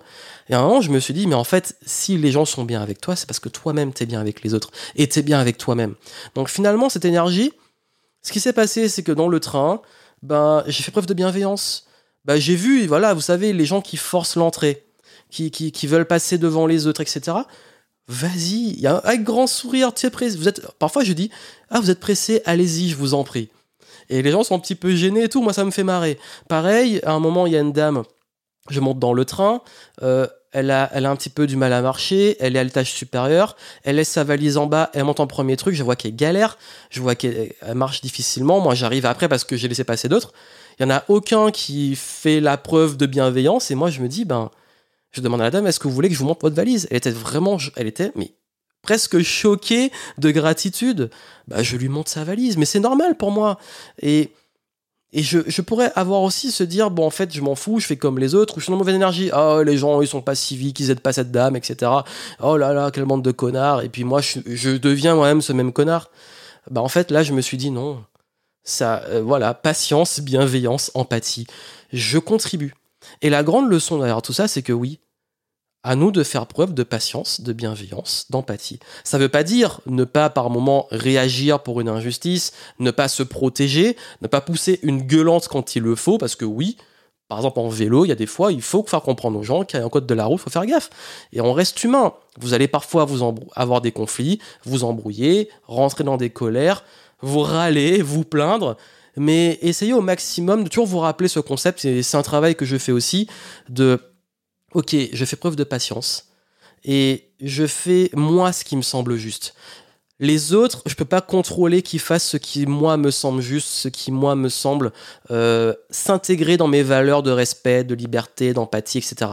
Et 0.50 0.54
à 0.54 0.60
un 0.60 0.64
moment, 0.64 0.82
je 0.82 0.92
me 0.92 1.00
suis 1.00 1.14
dit, 1.14 1.28
mais 1.28 1.36
en 1.36 1.46
fait, 1.46 1.78
si 1.86 2.18
les 2.18 2.32
gens 2.32 2.46
sont 2.46 2.66
bien 2.66 2.82
avec 2.82 3.00
toi, 3.00 3.16
c'est 3.16 3.26
parce 3.26 3.40
que 3.40 3.50
toi-même, 3.50 3.94
t'es 3.94 4.06
bien 4.06 4.20
avec 4.20 4.44
les 4.44 4.54
autres. 4.54 4.72
Et 4.96 5.08
t'es 5.08 5.22
bien 5.22 5.40
avec 5.40 5.58
toi-même. 5.58 5.96
Donc 6.36 6.50
finalement, 6.50 6.90
cette 6.90 7.06
énergie, 7.06 7.54
ce 8.22 8.32
qui 8.32 8.40
s'est 8.40 8.54
passé, 8.54 8.88
c'est 8.88 9.04
que 9.04 9.12
dans 9.12 9.28
le 9.28 9.40
train, 9.40 9.82
ben, 10.22 10.64
j'ai 10.68 10.84
fait 10.84 10.92
preuve 10.92 11.08
de 11.08 11.14
bienveillance. 11.14 11.88
Ben, 12.26 12.38
j'ai 12.38 12.56
vu, 12.56 12.86
voilà, 12.86 13.14
vous 13.14 13.22
savez, 13.22 13.54
les 13.54 13.66
gens 13.66 13.82
qui 13.82 13.98
forcent 13.98 14.36
l'entrée, 14.36 14.86
qui, 15.30 15.50
qui, 15.50 15.72
qui 15.72 15.88
veulent 15.88 16.06
passer 16.06 16.38
devant 16.38 16.68
les 16.68 16.88
autres, 16.88 17.02
etc. 17.02 17.38
Vas-y, 18.08 18.74
il 18.74 18.80
y 18.80 18.88
a 18.88 19.02
un, 19.06 19.18
grand 19.18 19.48
sourire, 19.48 19.94
tu 19.94 20.10
pressé. 20.10 20.38
Vous 20.38 20.48
êtes, 20.48 20.68
parfois, 20.78 21.04
je 21.04 21.14
dis, 21.14 21.32
ah, 21.70 21.80
vous 21.80 21.90
êtes 21.90 22.00
pressé, 22.00 22.42
allez-y, 22.46 22.90
je 22.90 22.96
vous 22.96 23.14
en 23.14 23.24
prie. 23.24 23.50
Et 24.10 24.22
les 24.22 24.32
gens 24.32 24.44
sont 24.44 24.56
un 24.56 24.60
petit 24.60 24.76
peu 24.76 24.94
gênés 24.94 25.24
et 25.24 25.30
tout. 25.30 25.42
Moi, 25.42 25.54
ça 25.54 25.64
me 25.64 25.72
fait 25.72 25.84
marrer. 25.84 26.20
Pareil, 26.50 27.00
à 27.04 27.14
un 27.14 27.20
moment, 27.20 27.48
il 27.48 27.54
y 27.54 27.58
a 27.58 27.62
une 27.62 27.72
dame. 27.72 28.04
Je 28.70 28.80
monte 28.80 29.00
dans 29.00 29.14
le 29.14 29.26
train. 29.26 29.62
Euh, 30.04 30.28
elle 30.52 30.70
a, 30.70 30.92
un 30.94 31.16
petit 31.16 31.30
peu 31.30 31.48
du 31.48 31.56
mal 31.56 31.72
à 31.72 31.82
marcher, 31.82 32.36
elle 32.42 32.58
est 32.58 32.60
à 32.60 32.64
l'étage 32.64 32.92
supérieur, 32.92 33.56
elle 33.84 33.96
laisse 33.96 34.10
sa 34.10 34.26
valise 34.26 34.58
en 34.58 34.66
bas, 34.66 34.90
elle 34.94 35.06
monte 35.06 35.22
en 35.22 35.28
premier 35.28 35.56
truc, 35.56 35.76
je 35.76 35.84
vois 35.84 35.96
qu'elle 35.96 36.16
galère, 36.16 36.58
je 36.90 37.00
vois 37.00 37.16
qu'elle 37.16 37.54
marche 37.74 38.02
difficilement, 38.02 38.60
moi 38.60 38.76
j'arrive 38.76 39.06
après 39.06 39.30
parce 39.30 39.46
que 39.46 39.56
j'ai 39.56 39.70
laissé 39.70 39.86
passer 39.86 40.10
d'autres. 40.10 40.34
Il 40.78 40.84
y 40.84 40.86
en 40.86 40.90
a 40.90 41.06
aucun 41.08 41.52
qui 41.52 41.96
fait 41.96 42.42
la 42.42 42.58
preuve 42.58 42.98
de 42.98 43.06
bienveillance 43.06 43.72
et 43.72 43.76
moi 43.76 43.90
je 43.90 44.02
me 44.02 44.10
dis 44.10 44.26
ben 44.26 44.52
je 45.12 45.22
demande 45.22 45.40
à 45.40 45.46
la 45.46 45.52
dame 45.52 45.68
est-ce 45.68 45.80
que 45.80 45.88
vous 45.88 45.94
voulez 45.94 46.10
que 46.10 46.16
je 46.16 46.20
vous 46.20 46.26
montre 46.26 46.42
votre 46.42 46.56
valise? 46.56 46.86
Elle 46.92 46.98
était 46.98 47.12
vraiment 47.12 47.58
elle 47.78 47.88
était 47.88 48.12
mais 48.16 48.34
presque 48.82 49.22
choqué 49.22 49.92
de 50.18 50.32
gratitude, 50.32 51.10
bah, 51.48 51.64
je 51.64 51.78
lui 51.78 51.90
montre 51.90 52.10
sa 52.10 52.24
valise. 52.24 52.58
Mais 52.58 52.66
c'est 52.66 52.80
normal 52.80 53.16
pour 53.16 53.32
moi. 53.32 53.58
Et, 54.02 54.32
et 55.14 55.24
je, 55.24 55.62
pourrais 55.62 55.92
avoir 55.96 56.22
aussi 56.22 56.52
se 56.52 56.64
dire, 56.64 56.90
bon, 56.90 57.06
en 57.06 57.10
fait, 57.10 57.34
je 57.34 57.42
m'en 57.42 57.56
fous, 57.56 57.82
je 57.82 57.86
fais 57.86 57.98
comme 57.98 58.18
les 58.18 58.34
autres, 58.34 58.56
ou 58.56 58.60
je 58.62 58.66
suis 58.66 58.72
dans 58.72 58.78
mauvaise 58.78 58.96
énergie. 58.96 59.30
Oh, 59.36 59.62
les 59.62 59.78
gens, 59.78 60.02
ils 60.02 60.08
sont 60.08 60.22
pas 60.22 60.36
civiques, 60.36 60.80
ils 60.80 60.90
aident 60.90 61.02
pas 61.02 61.12
cette 61.12 61.32
dame, 61.32 61.58
etc. 61.58 61.92
Oh 62.40 62.56
là 62.56 62.72
là, 62.74 62.92
quelle 62.92 63.04
bande 63.04 63.22
de 63.22 63.32
connards. 63.32 63.82
Et 63.82 63.90
puis 63.90 64.06
moi, 64.06 64.22
je, 64.22 64.78
deviens 64.78 65.16
moi-même 65.16 65.42
ce 65.42 65.52
même 65.52 65.74
connard. 65.74 66.10
Bah, 66.70 66.82
en 66.82 66.88
fait, 66.88 67.12
là, 67.12 67.24
je 67.24 67.34
me 67.34 67.42
suis 67.42 67.58
dit, 67.58 67.72
non. 67.72 68.06
Ça, 68.64 69.04
euh, 69.10 69.22
voilà, 69.22 69.54
patience, 69.54 70.22
bienveillance, 70.22 70.92
empathie. 70.94 71.46
Je 71.92 72.18
contribue. 72.18 72.74
Et 73.22 73.30
la 73.30 73.44
grande 73.44 73.70
leçon 73.70 73.98
derrière 73.98 74.22
tout 74.22 74.34
ça, 74.34 74.48
c'est 74.48 74.62
que 74.62 74.72
oui, 74.72 75.00
à 75.84 75.96
nous 75.96 76.12
de 76.12 76.24
faire 76.24 76.46
preuve 76.46 76.74
de 76.74 76.84
patience, 76.84 77.42
de 77.42 77.54
bienveillance, 77.54 78.28
d'empathie. 78.30 78.80
Ça 79.04 79.18
ne 79.18 79.24
veut 79.24 79.30
pas 79.30 79.44
dire 79.44 79.82
ne 79.86 80.04
pas 80.04 80.30
par 80.30 80.50
moment 80.50 80.88
réagir 80.92 81.64
pour 81.64 81.82
une 81.82 81.90
injustice, 81.90 82.54
ne 82.80 82.92
pas 82.92 83.08
se 83.08 83.24
protéger, 83.24 83.98
ne 84.22 84.28
pas 84.28 84.42
pousser 84.42 84.80
une 84.84 85.02
gueulante 85.02 85.48
quand 85.48 85.76
il 85.76 85.84
le 85.84 85.96
faut, 85.96 86.18
parce 86.18 86.36
que 86.36 86.46
oui, 86.46 86.78
par 87.28 87.40
exemple 87.40 87.60
en 87.60 87.70
vélo, 87.70 88.06
il 88.06 88.10
y 88.10 88.12
a 88.12 88.16
des 88.16 88.28
fois, 88.28 88.52
il 88.52 88.62
faut 88.62 88.84
faire 88.84 89.02
comprendre 89.02 89.40
aux 89.40 89.44
gens 89.44 89.64
qu'il 89.64 89.80
y 89.80 89.82
a 89.82 89.86
un 89.86 89.90
code 89.90 90.06
de 90.06 90.14
la 90.14 90.26
route, 90.26 90.40
il 90.40 90.44
faut 90.44 90.50
faire 90.50 90.66
gaffe. 90.66 90.90
Et 91.34 91.42
on 91.42 91.54
reste 91.54 91.84
humain. 91.84 92.14
Vous 92.40 92.54
allez 92.54 92.68
parfois 92.68 93.06
vous 93.06 93.24
avoir 93.56 93.82
des 93.82 93.92
conflits, 93.92 94.40
vous 94.66 94.84
embrouiller, 94.84 95.50
rentrer 95.66 96.04
dans 96.04 96.18
des 96.18 96.30
colères, 96.30 96.84
vous 97.22 97.40
râler, 97.40 98.02
vous 98.02 98.24
plaindre 98.24 98.78
mais 99.18 99.60
essayez 99.62 99.94
au 99.94 100.02
maximum 100.02 100.64
de 100.64 100.70
toujours 100.70 100.88
vous 100.88 101.00
rappeler 101.00 101.28
ce 101.28 101.40
concept, 101.40 101.80
c'est 101.80 102.18
un 102.18 102.22
travail 102.22 102.56
que 102.56 102.66
je 102.66 102.78
fais 102.78 102.92
aussi, 102.92 103.28
de 103.70 104.00
ok, 104.74 104.96
je 105.12 105.26
fais 105.26 105.36
preuve 105.36 105.56
de 105.56 105.64
patience 105.64 106.28
et 106.84 107.32
je 107.40 107.68
fais 107.68 108.10
moi 108.14 108.52
ce 108.52 108.64
qui 108.64 108.76
me 108.76 108.82
semble 108.82 109.16
juste. 109.16 109.56
Les 110.20 110.54
autres, 110.54 110.84
je 110.86 110.94
peux 110.94 111.06
pas 111.06 111.22
contrôler 111.22 111.82
qu'ils 111.82 112.00
fassent 112.00 112.28
ce 112.28 112.38
qui 112.38 112.68
moi 112.68 112.96
me 112.96 113.10
semble 113.10 113.42
juste, 113.42 113.70
ce 113.70 113.88
qui 113.88 114.12
moi 114.12 114.36
me 114.36 114.50
semble 114.50 114.94
euh, 115.32 115.74
s'intégrer 115.90 116.58
dans 116.58 116.68
mes 116.68 116.84
valeurs 116.84 117.24
de 117.24 117.32
respect, 117.32 117.84
de 117.84 117.96
liberté, 117.96 118.54
d'empathie, 118.54 119.00
etc. 119.00 119.32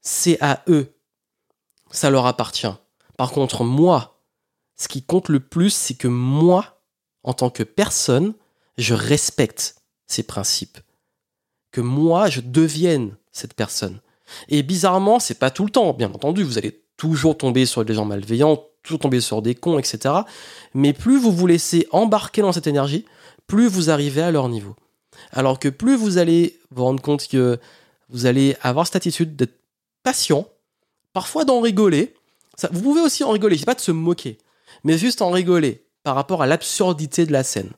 C'est 0.00 0.40
à 0.40 0.62
eux, 0.68 0.94
ça 1.90 2.08
leur 2.08 2.26
appartient. 2.26 2.72
Par 3.16 3.32
contre, 3.32 3.64
moi, 3.64 4.20
ce 4.76 4.86
qui 4.86 5.02
compte 5.02 5.28
le 5.28 5.40
plus, 5.40 5.70
c'est 5.70 5.94
que 5.94 6.08
moi, 6.08 6.80
en 7.24 7.34
tant 7.34 7.50
que 7.50 7.64
personne, 7.64 8.34
je 8.78 8.94
respecte 8.94 9.76
ces 10.06 10.22
principes. 10.22 10.78
Que 11.72 11.80
moi, 11.80 12.28
je 12.28 12.40
devienne 12.40 13.16
cette 13.32 13.54
personne. 13.54 14.00
Et 14.48 14.62
bizarrement, 14.62 15.18
c'est 15.18 15.38
pas 15.38 15.50
tout 15.50 15.64
le 15.64 15.70
temps, 15.70 15.92
bien 15.92 16.08
entendu, 16.08 16.42
vous 16.42 16.58
allez 16.58 16.82
toujours 16.96 17.36
tomber 17.36 17.66
sur 17.66 17.84
des 17.84 17.94
gens 17.94 18.04
malveillants, 18.04 18.64
toujours 18.82 19.00
tomber 19.00 19.20
sur 19.20 19.42
des 19.42 19.54
cons, 19.54 19.78
etc. 19.78 20.14
Mais 20.74 20.92
plus 20.92 21.18
vous 21.18 21.32
vous 21.32 21.46
laissez 21.46 21.86
embarquer 21.90 22.42
dans 22.42 22.52
cette 22.52 22.66
énergie, 22.66 23.04
plus 23.46 23.68
vous 23.68 23.90
arrivez 23.90 24.22
à 24.22 24.30
leur 24.30 24.48
niveau. 24.48 24.76
Alors 25.32 25.58
que 25.58 25.68
plus 25.68 25.96
vous 25.96 26.18
allez 26.18 26.58
vous 26.70 26.84
rendre 26.84 27.02
compte 27.02 27.28
que 27.28 27.58
vous 28.08 28.26
allez 28.26 28.56
avoir 28.60 28.86
cette 28.86 28.96
attitude 28.96 29.36
d'être 29.36 29.58
patient, 30.02 30.46
parfois 31.12 31.44
d'en 31.44 31.60
rigoler. 31.60 32.14
vous 32.70 32.82
pouvez 32.82 33.00
aussi 33.00 33.24
en 33.24 33.30
rigoler, 33.30 33.56
c'est 33.56 33.66
pas 33.66 33.74
de 33.74 33.80
se 33.80 33.92
moquer, 33.92 34.38
mais 34.84 34.98
juste 34.98 35.22
en 35.22 35.30
rigoler 35.30 35.84
par 36.02 36.14
rapport 36.14 36.42
à 36.42 36.46
l'absurdité 36.46 37.26
de 37.26 37.32
la 37.32 37.42
scène. 37.42 37.70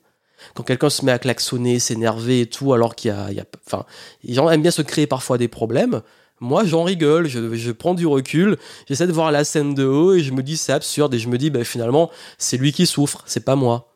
Quand 0.53 0.63
quelqu'un 0.63 0.89
se 0.89 1.03
met 1.05 1.11
à 1.11 1.19
klaxonner, 1.19 1.79
s'énerver 1.79 2.41
et 2.41 2.45
tout, 2.45 2.73
alors 2.73 2.95
qu'il 2.95 3.09
y 3.09 3.39
a, 3.39 3.45
Enfin, 3.65 3.85
les 4.23 4.33
gens 4.33 4.55
bien 4.57 4.71
se 4.71 4.81
créer 4.81 5.07
parfois 5.07 5.37
des 5.37 5.47
problèmes. 5.47 6.01
Moi, 6.41 6.65
j'en 6.65 6.83
rigole, 6.83 7.27
je, 7.27 7.71
prends 7.71 7.93
du 7.93 8.05
recul, 8.05 8.57
j'essaie 8.87 9.07
de 9.07 9.13
voir 9.13 9.31
la 9.31 9.43
scène 9.43 9.73
de 9.73 9.85
haut 9.85 10.13
et 10.13 10.21
je 10.21 10.33
me 10.33 10.43
dis 10.43 10.57
c'est 10.57 10.73
absurde 10.73 11.13
et 11.13 11.19
je 11.19 11.29
me 11.29 11.37
dis 11.37 11.49
ben, 11.49 11.63
finalement 11.63 12.11
c'est 12.37 12.57
lui 12.57 12.73
qui 12.73 12.85
souffre, 12.85 13.23
c'est 13.25 13.45
pas 13.45 13.55
moi. 13.55 13.93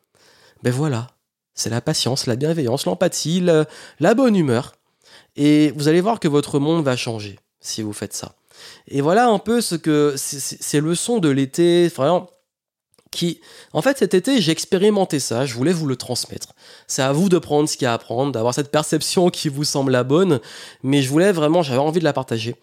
Ben 0.63 0.71
voilà, 0.71 1.07
c'est 1.53 1.69
la 1.69 1.81
patience, 1.81 2.27
la 2.27 2.35
bienveillance, 2.35 2.85
l'empathie, 2.85 3.41
la 3.41 4.13
bonne 4.13 4.35
humeur. 4.35 4.73
Et 5.35 5.71
vous 5.75 5.87
allez 5.87 6.01
voir 6.01 6.19
que 6.19 6.27
votre 6.27 6.59
monde 6.59 6.83
va 6.83 6.95
changer 6.95 7.39
si 7.59 7.81
vous 7.81 7.93
faites 7.93 8.13
ça. 8.13 8.35
Et 8.87 9.01
voilà 9.01 9.27
un 9.27 9.39
peu 9.39 9.61
ce 9.61 9.75
que 9.75 10.15
ces 10.17 10.81
leçons 10.81 11.19
de 11.19 11.29
l'été, 11.29 11.87
vraiment, 11.89 12.29
qui, 13.11 13.41
en 13.73 13.81
fait, 13.81 13.97
cet 13.97 14.13
été, 14.13 14.41
j'ai 14.41 14.51
expérimenté 14.51 15.19
ça, 15.19 15.45
je 15.45 15.53
voulais 15.55 15.73
vous 15.73 15.87
le 15.87 15.95
transmettre. 15.95 16.53
C'est 16.87 17.01
à 17.01 17.11
vous 17.11 17.29
de 17.29 17.39
prendre 17.39 17.67
ce 17.67 17.75
qu'il 17.75 17.85
y 17.85 17.87
a 17.87 17.93
à 17.93 17.97
prendre, 17.97 18.31
d'avoir 18.31 18.53
cette 18.53 18.71
perception 18.71 19.29
qui 19.29 19.49
vous 19.49 19.63
semble 19.63 19.91
la 19.91 20.03
bonne, 20.03 20.39
mais 20.83 21.01
je 21.01 21.09
voulais 21.09 21.31
vraiment, 21.31 21.63
j'avais 21.63 21.79
envie 21.79 21.99
de 21.99 22.05
la 22.05 22.13
partager. 22.13 22.55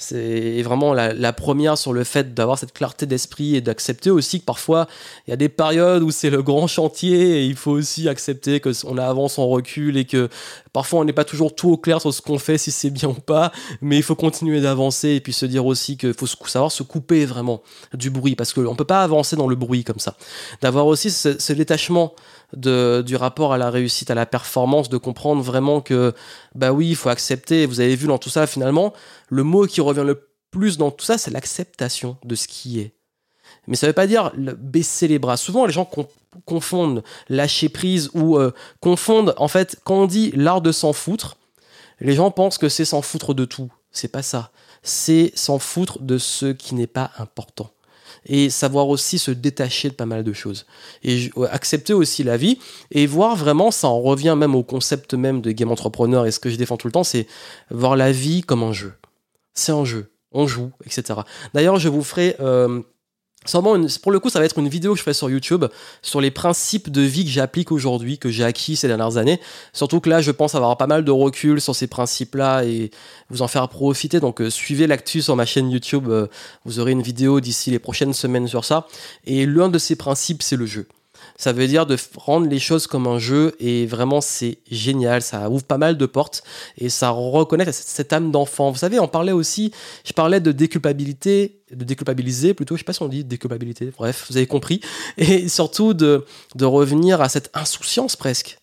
C'est 0.00 0.62
vraiment 0.62 0.94
la, 0.94 1.32
première 1.34 1.76
sur 1.76 1.92
le 1.92 2.04
fait 2.04 2.32
d'avoir 2.32 2.58
cette 2.58 2.72
clarté 2.72 3.04
d'esprit 3.04 3.54
et 3.56 3.60
d'accepter 3.60 4.08
aussi 4.08 4.40
que 4.40 4.46
parfois 4.46 4.88
il 5.26 5.30
y 5.30 5.34
a 5.34 5.36
des 5.36 5.50
périodes 5.50 6.02
où 6.02 6.10
c'est 6.10 6.30
le 6.30 6.42
grand 6.42 6.66
chantier 6.66 7.42
et 7.42 7.44
il 7.44 7.54
faut 7.54 7.72
aussi 7.72 8.08
accepter 8.08 8.60
qu'on 8.60 8.96
avance 8.96 9.38
en 9.38 9.46
recul 9.46 9.98
et 9.98 10.06
que 10.06 10.30
parfois 10.72 11.00
on 11.00 11.04
n'est 11.04 11.12
pas 11.12 11.24
toujours 11.24 11.54
tout 11.54 11.70
au 11.70 11.76
clair 11.76 12.00
sur 12.00 12.12
ce 12.12 12.22
qu'on 12.22 12.38
fait, 12.38 12.58
si 12.58 12.70
c'est 12.70 12.90
bien 12.90 13.08
ou 13.08 13.14
pas, 13.14 13.52
mais 13.80 13.96
il 13.96 14.02
faut 14.02 14.14
continuer 14.14 14.60
d'avancer 14.60 15.10
et 15.10 15.20
puis 15.20 15.32
se 15.32 15.46
dire 15.46 15.66
aussi 15.66 15.96
qu'il 15.96 16.14
faut 16.14 16.26
savoir 16.26 16.72
se 16.72 16.82
couper 16.82 17.24
vraiment 17.24 17.62
du 17.94 18.10
bruit 18.10 18.36
parce 18.36 18.52
qu'on 18.52 18.70
ne 18.70 18.76
peut 18.76 18.84
pas 18.84 19.02
avancer 19.02 19.36
dans 19.36 19.48
le 19.48 19.56
bruit 19.56 19.84
comme 19.84 19.98
ça. 19.98 20.16
D'avoir 20.62 20.86
aussi 20.86 21.10
ce 21.10 21.52
détachement 21.52 22.14
du 22.56 23.16
rapport 23.16 23.52
à 23.52 23.58
la 23.58 23.70
réussite, 23.70 24.10
à 24.10 24.14
la 24.14 24.26
performance, 24.26 24.88
de 24.88 24.96
comprendre 24.96 25.42
vraiment 25.42 25.80
que, 25.80 26.12
bah 26.54 26.72
oui, 26.72 26.88
il 26.88 26.96
faut 26.96 27.08
accepter. 27.08 27.66
Vous 27.66 27.80
avez 27.80 27.94
vu 27.94 28.08
dans 28.08 28.18
tout 28.18 28.30
ça, 28.30 28.46
finalement, 28.46 28.92
le 29.28 29.44
mot 29.44 29.66
qui 29.66 29.80
revient 29.80 30.04
le 30.04 30.28
plus 30.50 30.76
dans 30.76 30.90
tout 30.90 31.04
ça, 31.04 31.16
c'est 31.16 31.30
l'acceptation 31.30 32.16
de 32.24 32.34
ce 32.34 32.48
qui 32.48 32.80
est. 32.80 32.94
Mais 33.68 33.76
ça 33.76 33.86
ne 33.86 33.90
veut 33.90 33.94
pas 33.94 34.08
dire 34.08 34.32
baisser 34.58 35.06
les 35.06 35.20
bras. 35.20 35.36
Souvent, 35.36 35.64
les 35.64 35.72
gens 35.72 35.88
confondent 36.44 37.02
lâcher 37.28 37.68
prise 37.68 38.10
ou 38.14 38.38
euh, 38.38 38.52
confondent, 38.80 39.34
en 39.36 39.48
fait, 39.48 39.78
quand 39.84 40.02
on 40.02 40.06
dit 40.06 40.32
l'art 40.34 40.60
de 40.60 40.72
s'en 40.72 40.92
foutre, 40.92 41.36
les 42.00 42.14
gens 42.14 42.30
pensent 42.30 42.58
que 42.58 42.68
c'est 42.68 42.84
s'en 42.84 43.02
foutre 43.02 43.34
de 43.34 43.44
tout. 43.44 43.70
C'est 43.92 44.08
pas 44.08 44.22
ça. 44.22 44.50
C'est 44.82 45.32
s'en 45.34 45.58
foutre 45.58 46.00
de 46.00 46.18
ce 46.18 46.46
qui 46.46 46.74
n'est 46.74 46.86
pas 46.86 47.10
important 47.18 47.70
et 48.26 48.50
savoir 48.50 48.88
aussi 48.88 49.18
se 49.18 49.30
détacher 49.30 49.88
de 49.88 49.94
pas 49.94 50.06
mal 50.06 50.24
de 50.24 50.32
choses. 50.32 50.66
Et 51.02 51.30
accepter 51.50 51.92
aussi 51.92 52.22
la 52.22 52.36
vie 52.36 52.58
et 52.90 53.06
voir 53.06 53.36
vraiment, 53.36 53.70
ça 53.70 53.88
en 53.88 54.00
revient 54.00 54.34
même 54.36 54.54
au 54.54 54.62
concept 54.62 55.14
même 55.14 55.40
de 55.40 55.52
game 55.52 55.70
entrepreneur 55.70 56.26
et 56.26 56.30
ce 56.30 56.40
que 56.40 56.50
je 56.50 56.56
défends 56.56 56.76
tout 56.76 56.86
le 56.86 56.92
temps, 56.92 57.04
c'est 57.04 57.26
voir 57.70 57.96
la 57.96 58.12
vie 58.12 58.42
comme 58.42 58.62
un 58.62 58.72
jeu. 58.72 58.92
C'est 59.54 59.72
un 59.72 59.84
jeu, 59.84 60.10
on 60.32 60.46
joue, 60.46 60.70
etc. 60.84 61.20
D'ailleurs, 61.54 61.78
je 61.78 61.88
vous 61.88 62.02
ferai 62.02 62.36
euh, 62.40 62.82
pour 64.02 64.12
le 64.12 64.20
coup, 64.20 64.28
ça 64.28 64.38
va 64.38 64.44
être 64.44 64.58
une 64.58 64.68
vidéo 64.68 64.92
que 64.92 64.98
je 64.98 65.02
fais 65.02 65.14
sur 65.14 65.30
YouTube 65.30 65.64
sur 66.02 66.20
les 66.20 66.30
principes 66.30 66.90
de 66.90 67.00
vie 67.00 67.24
que 67.24 67.30
j'applique 67.30 67.72
aujourd'hui, 67.72 68.18
que 68.18 68.28
j'ai 68.28 68.44
acquis 68.44 68.76
ces 68.76 68.86
dernières 68.86 69.16
années. 69.16 69.40
Surtout 69.72 70.00
que 70.00 70.10
là, 70.10 70.20
je 70.20 70.30
pense 70.30 70.54
avoir 70.54 70.76
pas 70.76 70.86
mal 70.86 71.04
de 71.04 71.10
recul 71.10 71.60
sur 71.60 71.74
ces 71.74 71.86
principes-là 71.86 72.64
et 72.64 72.90
vous 73.30 73.40
en 73.40 73.48
faire 73.48 73.68
profiter. 73.68 74.20
Donc, 74.20 74.42
euh, 74.42 74.50
suivez 74.50 74.86
l'actu 74.86 75.22
sur 75.22 75.36
ma 75.36 75.46
chaîne 75.46 75.70
YouTube. 75.70 76.08
Euh, 76.08 76.26
vous 76.66 76.80
aurez 76.80 76.92
une 76.92 77.02
vidéo 77.02 77.40
d'ici 77.40 77.70
les 77.70 77.78
prochaines 77.78 78.12
semaines 78.12 78.46
sur 78.46 78.64
ça. 78.64 78.86
Et 79.24 79.46
l'un 79.46 79.68
de 79.68 79.78
ces 79.78 79.96
principes, 79.96 80.42
c'est 80.42 80.56
le 80.56 80.66
jeu. 80.66 80.86
Ça 81.36 81.52
veut 81.52 81.66
dire 81.66 81.86
de 81.86 81.96
rendre 82.16 82.48
les 82.48 82.58
choses 82.58 82.86
comme 82.86 83.06
un 83.06 83.18
jeu 83.18 83.54
et 83.60 83.86
vraiment 83.86 84.20
c'est 84.20 84.58
génial. 84.70 85.22
Ça 85.22 85.48
ouvre 85.50 85.64
pas 85.64 85.78
mal 85.78 85.96
de 85.96 86.06
portes 86.06 86.42
et 86.78 86.88
ça 86.88 87.10
reconnaît 87.10 87.70
cette 87.72 88.12
âme 88.12 88.30
d'enfant. 88.30 88.70
Vous 88.70 88.78
savez, 88.78 88.98
on 89.00 89.08
parlait 89.08 89.32
aussi, 89.32 89.72
je 90.04 90.12
parlais 90.12 90.40
de 90.40 90.52
déculpabilité, 90.52 91.62
de 91.70 91.84
déculpabiliser 91.84 92.54
plutôt, 92.54 92.76
je 92.76 92.80
sais 92.80 92.84
pas 92.84 92.92
si 92.92 93.02
on 93.02 93.08
dit 93.08 93.24
déculpabilité, 93.24 93.92
bref, 93.96 94.26
vous 94.30 94.36
avez 94.36 94.46
compris. 94.46 94.80
Et 95.18 95.48
surtout 95.48 95.94
de, 95.94 96.24
de 96.54 96.64
revenir 96.64 97.20
à 97.20 97.28
cette 97.28 97.50
insouciance 97.54 98.16
presque 98.16 98.58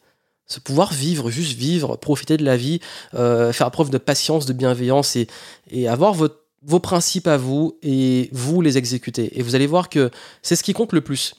ce 0.48 0.62
pouvoir 0.62 0.94
vivre, 0.94 1.30
juste 1.30 1.58
vivre, 1.58 1.98
profiter 1.98 2.38
de 2.38 2.46
la 2.46 2.56
vie, 2.56 2.80
euh, 3.14 3.52
faire 3.52 3.70
preuve 3.70 3.90
de 3.90 3.98
patience, 3.98 4.46
de 4.46 4.54
bienveillance 4.54 5.16
et, 5.18 5.28
et 5.70 5.88
avoir 5.88 6.14
vos 6.14 6.80
principes 6.80 7.28
à 7.28 7.38
vous 7.38 7.78
et 7.84 8.30
vous 8.32 8.62
les 8.62 8.78
exécuter. 8.78 9.38
Et 9.38 9.42
vous 9.42 9.56
allez 9.56 9.68
voir 9.68 9.90
que 9.90 10.10
c'est 10.42 10.56
ce 10.56 10.64
qui 10.64 10.74
compte 10.74 10.94
le 10.94 11.02
plus 11.02 11.36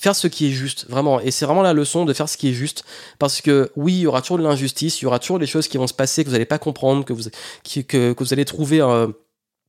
faire 0.00 0.16
ce 0.16 0.28
qui 0.28 0.46
est 0.46 0.50
juste, 0.50 0.86
vraiment. 0.88 1.20
Et 1.20 1.30
c'est 1.30 1.44
vraiment 1.44 1.60
la 1.60 1.74
leçon 1.74 2.06
de 2.06 2.14
faire 2.14 2.26
ce 2.26 2.38
qui 2.38 2.48
est 2.48 2.54
juste. 2.54 2.84
Parce 3.18 3.42
que 3.42 3.70
oui, 3.76 3.92
il 3.92 4.00
y 4.00 4.06
aura 4.06 4.22
toujours 4.22 4.38
de 4.38 4.42
l'injustice, 4.42 5.00
il 5.00 5.04
y 5.04 5.06
aura 5.06 5.18
toujours 5.18 5.38
des 5.38 5.46
choses 5.46 5.68
qui 5.68 5.76
vont 5.76 5.86
se 5.86 5.92
passer 5.92 6.24
que 6.24 6.30
vous 6.30 6.32
n'allez 6.32 6.46
pas 6.46 6.58
comprendre, 6.58 7.04
que 7.04 7.12
vous, 7.12 7.24
que, 7.86 8.14
vous 8.18 8.32
allez 8.32 8.46
trouver, 8.46 8.80
euh, 8.80 9.08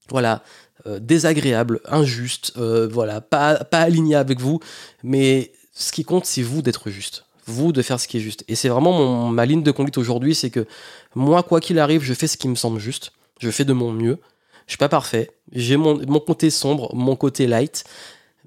voilà, 0.09 0.41
euh, 0.87 0.99
désagréable, 0.99 1.81
injuste, 1.85 2.53
euh, 2.55 2.87
voilà, 2.89 3.19
pas, 3.19 3.65
pas 3.65 3.81
aligné 3.81 4.15
avec 4.15 4.39
vous. 4.39 4.61
Mais 5.03 5.51
ce 5.73 5.91
qui 5.91 6.05
compte, 6.05 6.25
c'est 6.25 6.43
vous 6.43 6.61
d'être 6.61 6.89
juste. 6.89 7.25
Vous 7.45 7.73
de 7.73 7.81
faire 7.81 7.99
ce 7.99 8.07
qui 8.07 8.15
est 8.15 8.21
juste. 8.21 8.45
Et 8.47 8.55
c'est 8.55 8.69
vraiment 8.69 8.93
mon, 8.93 9.27
ma 9.27 9.45
ligne 9.45 9.63
de 9.63 9.71
conduite 9.71 9.97
aujourd'hui, 9.97 10.33
c'est 10.33 10.49
que 10.49 10.65
moi, 11.13 11.43
quoi 11.43 11.59
qu'il 11.59 11.77
arrive, 11.77 12.03
je 12.03 12.13
fais 12.13 12.27
ce 12.27 12.37
qui 12.37 12.47
me 12.47 12.55
semble 12.55 12.79
juste. 12.79 13.11
Je 13.41 13.51
fais 13.51 13.65
de 13.65 13.73
mon 13.73 13.91
mieux. 13.91 14.17
Je 14.67 14.71
suis 14.73 14.77
pas 14.77 14.87
parfait. 14.87 15.31
J'ai 15.51 15.75
mon, 15.75 15.99
mon 16.07 16.21
côté 16.21 16.49
sombre, 16.49 16.95
mon 16.95 17.17
côté 17.17 17.47
light 17.47 17.83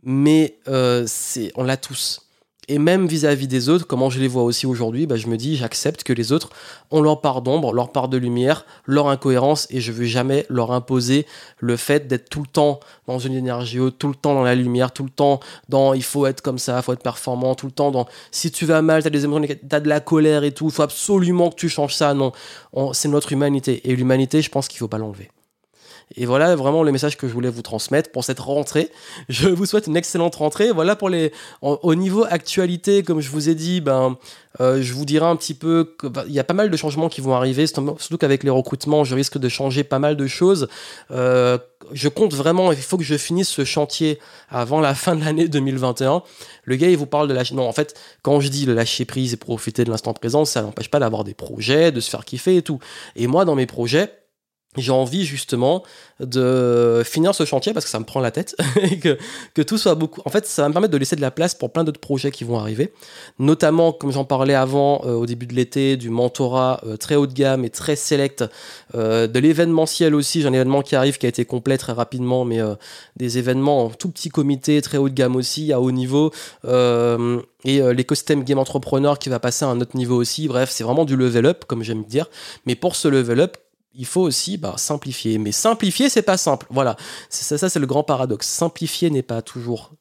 mais 0.05 0.59
euh, 0.69 1.05
c'est, 1.07 1.53
on 1.57 1.65
l'a 1.65 1.77
tous. 1.77 2.21
Et 2.69 2.79
même 2.79 3.07
vis-à-vis 3.07 3.47
des 3.47 3.69
autres, 3.69 3.87
comment 3.87 4.09
je 4.09 4.19
les 4.19 4.29
vois 4.29 4.43
aussi 4.43 4.67
aujourd'hui, 4.67 5.07
bah, 5.07 5.17
je 5.17 5.27
me 5.27 5.37
dis, 5.37 5.57
j'accepte 5.57 6.03
que 6.03 6.13
les 6.13 6.33
autres 6.33 6.51
ont 6.91 7.03
leur 7.03 7.21
part 7.21 7.43
d'ombre, 7.43 7.73
leur 7.75 7.93
part 7.93 8.09
de 8.09 8.17
lumière, 8.17 8.65
leur 8.87 9.09
incohérence, 9.09 9.67
et 9.71 9.81
je 9.81 9.93
veux 9.93 10.07
jamais 10.07 10.47
leur 10.49 10.73
imposer 10.73 11.27
le 11.59 11.77
fait 11.77 12.07
d'être 12.07 12.31
tout 12.31 12.41
le 12.41 12.47
temps 12.47 12.81
dans 13.07 13.19
une 13.19 13.35
énergie 13.35 13.81
haute, 13.81 13.99
tout 13.99 14.09
le 14.09 14.15
temps 14.15 14.35
dans 14.35 14.43
la 14.43 14.55
lumière, 14.55 14.93
tout 14.93 15.05
le 15.05 15.11
temps 15.11 15.41
dans 15.69 15.93
il 15.93 16.03
faut 16.03 16.27
être 16.27 16.41
comme 16.41 16.59
ça, 16.59 16.81
faut 16.81 16.93
être 16.93 17.03
performant, 17.03 17.55
tout 17.55 17.67
le 17.67 17.73
temps 17.73 17.91
dans 17.91 18.07
si 18.31 18.51
tu 18.51 18.65
vas 18.65 18.81
mal, 18.81 19.03
tu 19.03 19.09
as 19.09 19.11
des 19.11 19.25
émotions, 19.25 19.47
tu 19.47 19.75
as 19.77 19.81
de 19.81 19.89
la 19.89 20.01
colère 20.01 20.45
et 20.45 20.53
tout, 20.53 20.67
il 20.67 20.73
faut 20.73 20.83
absolument 20.83 21.51
que 21.51 21.57
tu 21.57 21.69
changes 21.69 21.95
ça. 21.95 22.15
Non, 22.15 22.33
c'est 22.93 23.09
notre 23.09 23.33
humanité. 23.33 23.83
Et 23.91 23.95
l'humanité, 23.95 24.41
je 24.41 24.51
pense 24.51 24.69
qu'il 24.69 24.79
faut 24.79 24.89
pas 24.89 24.99
l'enlever. 24.99 25.31
Et 26.17 26.27
voilà 26.27 26.55
vraiment 26.57 26.83
le 26.83 26.93
message 26.93 27.17
que 27.17 27.27
je 27.29 27.33
voulais 27.33 27.49
vous 27.49 27.63
transmettre 27.63 28.11
pour 28.13 28.25
cette 28.25 28.41
rentrée. 28.41 28.91
Je 29.29 29.49
vous 29.49 29.67
souhaite 29.67 29.87
une 29.87 29.97
excellente 29.97 30.35
rentrée. 30.37 30.71
Voilà 30.71 30.97
pour 30.97 31.09
les. 31.09 31.33
au 31.63 31.95
niveau 31.95 32.25
actualité, 32.29 33.03
comme 33.03 33.21
je 33.21 33.31
vous 33.31 33.49
ai 33.49 33.55
dit, 33.55 33.81
ben, 33.81 34.17
euh, 34.61 34.83
je 34.83 34.93
vous 34.93 35.05
dirai 35.05 35.27
un 35.27 35.37
petit 35.37 35.55
peu 35.55 35.95
qu'il 35.99 36.11
bah, 36.11 36.25
y 36.29 36.39
a 36.39 36.45
pas 36.45 36.55
mal 36.55 36.71
de 36.71 36.77
changements 36.77 37.09
qui 37.09 37.21
vont 37.21 37.35
arriver, 37.35 37.67
surtout 37.67 38.19
qu'avec 38.19 38.45
les 38.45 38.51
recrutements, 38.51 39.05
je 39.05 39.15
risque 39.15 39.39
de 39.39 39.49
changer 39.49 39.83
pas 39.83 39.99
mal 39.99 40.17
de 40.17 40.27
choses. 40.27 40.69
Euh, 41.11 41.59
je 41.93 42.09
compte 42.09 42.35
vraiment, 42.35 42.71
il 42.73 42.79
faut 42.79 42.97
que 42.97 43.05
je 43.05 43.17
finisse 43.17 43.49
ce 43.49 43.65
chantier 43.65 44.19
avant 44.49 44.81
la 44.81 44.95
fin 45.05 45.17
de 45.17 45.25
l'année 45.25 45.49
2021. 45.49 46.23
Le 46.65 46.77
gars, 46.77 46.89
il 46.89 46.97
vous 46.97 47.07
parle 47.07 47.29
de 47.29 47.35
lâcher. 47.35 47.55
Non, 47.55 47.67
en 47.69 47.73
fait, 47.73 47.99
quand 48.23 48.41
je 48.41 48.49
dis 48.49 48.67
lâcher 48.67 49.05
prise 49.05 49.33
et 49.33 49.37
profiter 49.37 49.85
de 49.85 49.91
l'instant 49.91 50.13
présent, 50.13 50.45
ça 50.45 50.63
n'empêche 50.63 50.91
pas 50.91 51.01
d'avoir 51.01 51.25
des 51.25 51.35
projets, 51.35 51.93
de 51.93 52.01
se 52.01 52.11
faire 52.11 52.25
kiffer 52.25 52.57
et 52.57 52.63
tout. 52.63 52.79
Et 53.17 53.27
moi, 53.27 53.45
dans 53.45 53.55
mes 53.55 53.67
projets, 53.67 54.13
j'ai 54.77 54.93
envie 54.93 55.25
justement 55.25 55.83
de 56.21 57.03
finir 57.05 57.35
ce 57.35 57.45
chantier 57.45 57.73
parce 57.73 57.85
que 57.85 57.91
ça 57.91 57.99
me 57.99 58.05
prend 58.05 58.21
la 58.21 58.31
tête 58.31 58.57
et 58.83 58.99
que, 58.99 59.63
tout 59.63 59.79
soit 59.79 59.95
beaucoup. 59.95 60.21
En 60.25 60.31
fait, 60.31 60.47
ça 60.47 60.63
va 60.63 60.69
me 60.69 60.73
permettre 60.73 60.93
de 60.93 60.99
laisser 60.99 61.17
de 61.17 61.21
la 61.21 61.31
place 61.31 61.55
pour 61.55 61.73
plein 61.73 61.85
d'autres 61.85 62.01
projets 62.01 62.31
qui 62.31 62.45
vont 62.45 62.59
arriver, 62.59 62.93
notamment, 63.39 63.93
comme 63.93 64.13
j'en 64.13 64.25
parlais 64.25 64.55
avant, 64.55 65.03
euh, 65.05 65.15
au 65.15 65.27
début 65.27 65.47
de 65.47 65.55
l'été, 65.55 65.97
du 65.97 66.11
mentorat 66.11 66.81
euh, 66.87 66.97
très 66.97 67.17
haut 67.17 67.27
de 67.27 67.33
gamme 67.33 67.65
et 67.65 67.71
très 67.71 67.97
select, 67.97 68.45
euh, 68.95 69.27
de 69.27 69.39
l'événementiel 69.39 70.15
aussi. 70.15 70.43
J'ai 70.43 70.49
un 70.49 70.53
événement 70.53 70.83
qui 70.83 70.97
arrive 70.97 71.19
qui 71.19 71.27
a 71.27 71.29
été 71.29 71.45
complet 71.45 71.79
très 71.79 71.93
rapidement, 71.93 72.45
mais 72.45 72.61
des 73.17 73.39
événements 73.39 73.87
en 73.87 73.91
tout 73.91 74.11
petit 74.11 74.29
comité, 74.29 74.81
très 74.83 74.99
haut 74.99 75.09
de 75.09 75.15
gamme 75.15 75.37
aussi, 75.37 75.73
à 75.73 75.81
haut 75.81 75.91
niveau. 75.91 76.33
et 77.65 77.81
l'écosystème 77.95 78.45
game 78.45 78.59
entrepreneur 78.59 79.19
qui 79.19 79.29
va 79.29 79.39
passer 79.39 79.65
à 79.65 79.69
un 79.69 79.81
autre 79.81 79.97
niveau 79.97 80.17
aussi. 80.17 80.49
Bref, 80.49 80.71
c'est 80.71 80.85
vraiment 80.85 81.05
du 81.05 81.17
level 81.17 81.47
up, 81.47 81.65
comme 81.67 81.83
j'aime 81.83 82.05
dire. 82.05 82.27
Mais 82.67 82.75
pour 82.75 82.97
ce 82.97 83.09
level 83.09 83.41
up, 83.41 83.57
il 83.95 84.07
faut 84.07 84.23
aussi 84.23 84.57
bah, 84.57 84.75
simplifier. 84.77 85.39
Mais 85.39 85.53
simplifier, 85.53 86.09
c'est 86.09 86.23
pas 86.23 86.37
simple. 86.37 86.67
Voilà, 86.71 86.97
ça, 87.29 87.69
c'est 87.69 87.79
le 87.79 87.87
grand 87.87 88.03
paradoxe. 88.03 88.47
Simplifier 88.47 89.11
n'est 89.11 89.23
pas 89.23 89.43
toujours. 89.43 89.93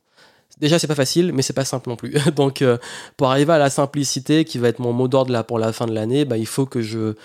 Déjà, 0.60 0.80
c'est 0.80 0.88
pas 0.88 0.96
facile, 0.96 1.32
mais 1.34 1.42
c'est 1.42 1.54
pas 1.54 1.66
simple 1.66 1.90
non 1.90 1.96
plus. 1.96 2.14
Donc, 2.36 2.62
euh, 2.62 2.78
pour 3.18 3.30
arriver 3.30 3.54
à 3.54 3.58
la 3.58 3.70
simplicité, 3.70 4.46
qui 4.46 4.58
va 4.58 4.68
être 4.68 4.80
mon 4.80 4.94
mot 4.94 5.08
d'ordre 5.08 5.32
là 5.32 5.44
pour 5.44 5.60
la 5.60 5.74
fin 5.74 5.86
de 5.86 5.94
l'année, 5.94 6.26
bah, 6.26 6.38
il 6.38 6.46
faut 6.46 6.66
que 6.66 6.82
je 6.82 7.16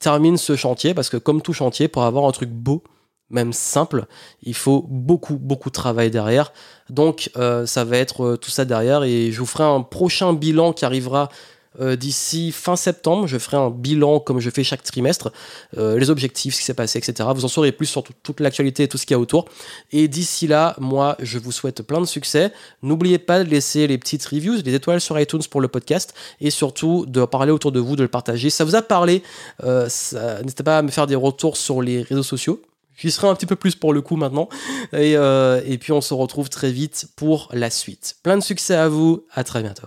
termine 0.00 0.36
ce 0.36 0.56
chantier, 0.56 0.94
parce 0.94 1.08
que 1.08 1.16
comme 1.16 1.42
tout 1.42 1.52
chantier, 1.52 1.88
pour 1.88 2.04
avoir 2.04 2.24
un 2.26 2.32
truc 2.32 2.50
beau, 2.50 2.82
même 3.30 3.52
simple, 3.52 4.06
il 4.42 4.54
faut 4.54 4.86
beaucoup, 4.88 5.36
beaucoup 5.36 5.68
de 5.68 5.74
travail 5.74 6.10
derrière. 6.10 6.52
Donc, 6.88 7.30
euh, 7.36 7.66
ça 7.66 7.84
va 7.84 7.98
être 7.98 8.24
euh, 8.24 8.36
tout 8.36 8.50
ça 8.50 8.64
derrière, 8.64 9.04
et 9.04 9.32
je 9.32 9.38
vous 9.38 9.46
ferai 9.46 9.64
un 9.64 9.82
prochain 9.82 10.32
bilan 10.32 10.72
qui 10.72 10.84
arrivera 10.84 11.28
euh, 11.80 11.96
d'ici 11.96 12.52
fin 12.52 12.76
septembre, 12.76 13.26
je 13.26 13.38
ferai 13.38 13.56
un 13.56 13.70
bilan 13.70 14.20
comme 14.20 14.40
je 14.40 14.50
fais 14.50 14.64
chaque 14.64 14.82
trimestre, 14.82 15.32
euh, 15.76 15.98
les 15.98 16.10
objectifs, 16.10 16.54
ce 16.54 16.60
qui 16.60 16.64
s'est 16.64 16.74
passé, 16.74 16.98
etc. 16.98 17.28
Vous 17.34 17.44
en 17.44 17.48
saurez 17.48 17.72
plus 17.72 17.86
sur 17.86 18.02
toute 18.22 18.40
l'actualité 18.40 18.84
et 18.84 18.88
tout 18.88 18.98
ce 18.98 19.06
qu'il 19.06 19.14
y 19.14 19.16
a 19.16 19.20
autour. 19.20 19.46
Et 19.92 20.08
d'ici 20.08 20.46
là, 20.46 20.74
moi, 20.78 21.16
je 21.20 21.38
vous 21.38 21.52
souhaite 21.52 21.82
plein 21.82 22.00
de 22.00 22.06
succès. 22.06 22.52
N'oubliez 22.82 23.18
pas 23.18 23.44
de 23.44 23.48
laisser 23.48 23.86
les 23.86 23.98
petites 23.98 24.24
reviews, 24.24 24.56
les 24.64 24.74
étoiles 24.74 25.00
sur 25.00 25.18
iTunes 25.18 25.42
pour 25.50 25.60
le 25.60 25.68
podcast 25.68 26.14
et 26.40 26.50
surtout 26.50 27.06
de 27.06 27.24
parler 27.24 27.52
autour 27.52 27.72
de 27.72 27.80
vous, 27.80 27.96
de 27.96 28.02
le 28.02 28.08
partager. 28.08 28.50
Ça 28.50 28.64
vous 28.64 28.74
a 28.74 28.82
parlé, 28.82 29.22
euh, 29.64 29.88
n'hésitez 30.42 30.62
pas 30.62 30.78
à 30.78 30.82
me 30.82 30.90
faire 30.90 31.06
des 31.06 31.16
retours 31.16 31.56
sur 31.56 31.82
les 31.82 32.02
réseaux 32.02 32.22
sociaux. 32.22 32.62
J'y 32.96 33.12
serai 33.12 33.28
un 33.28 33.34
petit 33.36 33.46
peu 33.46 33.54
plus 33.54 33.76
pour 33.76 33.92
le 33.92 34.00
coup 34.00 34.16
maintenant. 34.16 34.48
Et, 34.92 35.12
et 35.12 35.78
puis 35.78 35.92
on 35.92 36.00
se 36.00 36.14
retrouve 36.14 36.48
très 36.48 36.72
vite 36.72 37.06
pour 37.14 37.48
la 37.52 37.70
suite. 37.70 38.16
Plein 38.24 38.36
de 38.36 38.42
succès 38.42 38.74
à 38.74 38.88
vous, 38.88 39.24
à 39.32 39.44
très 39.44 39.62
bientôt. 39.62 39.86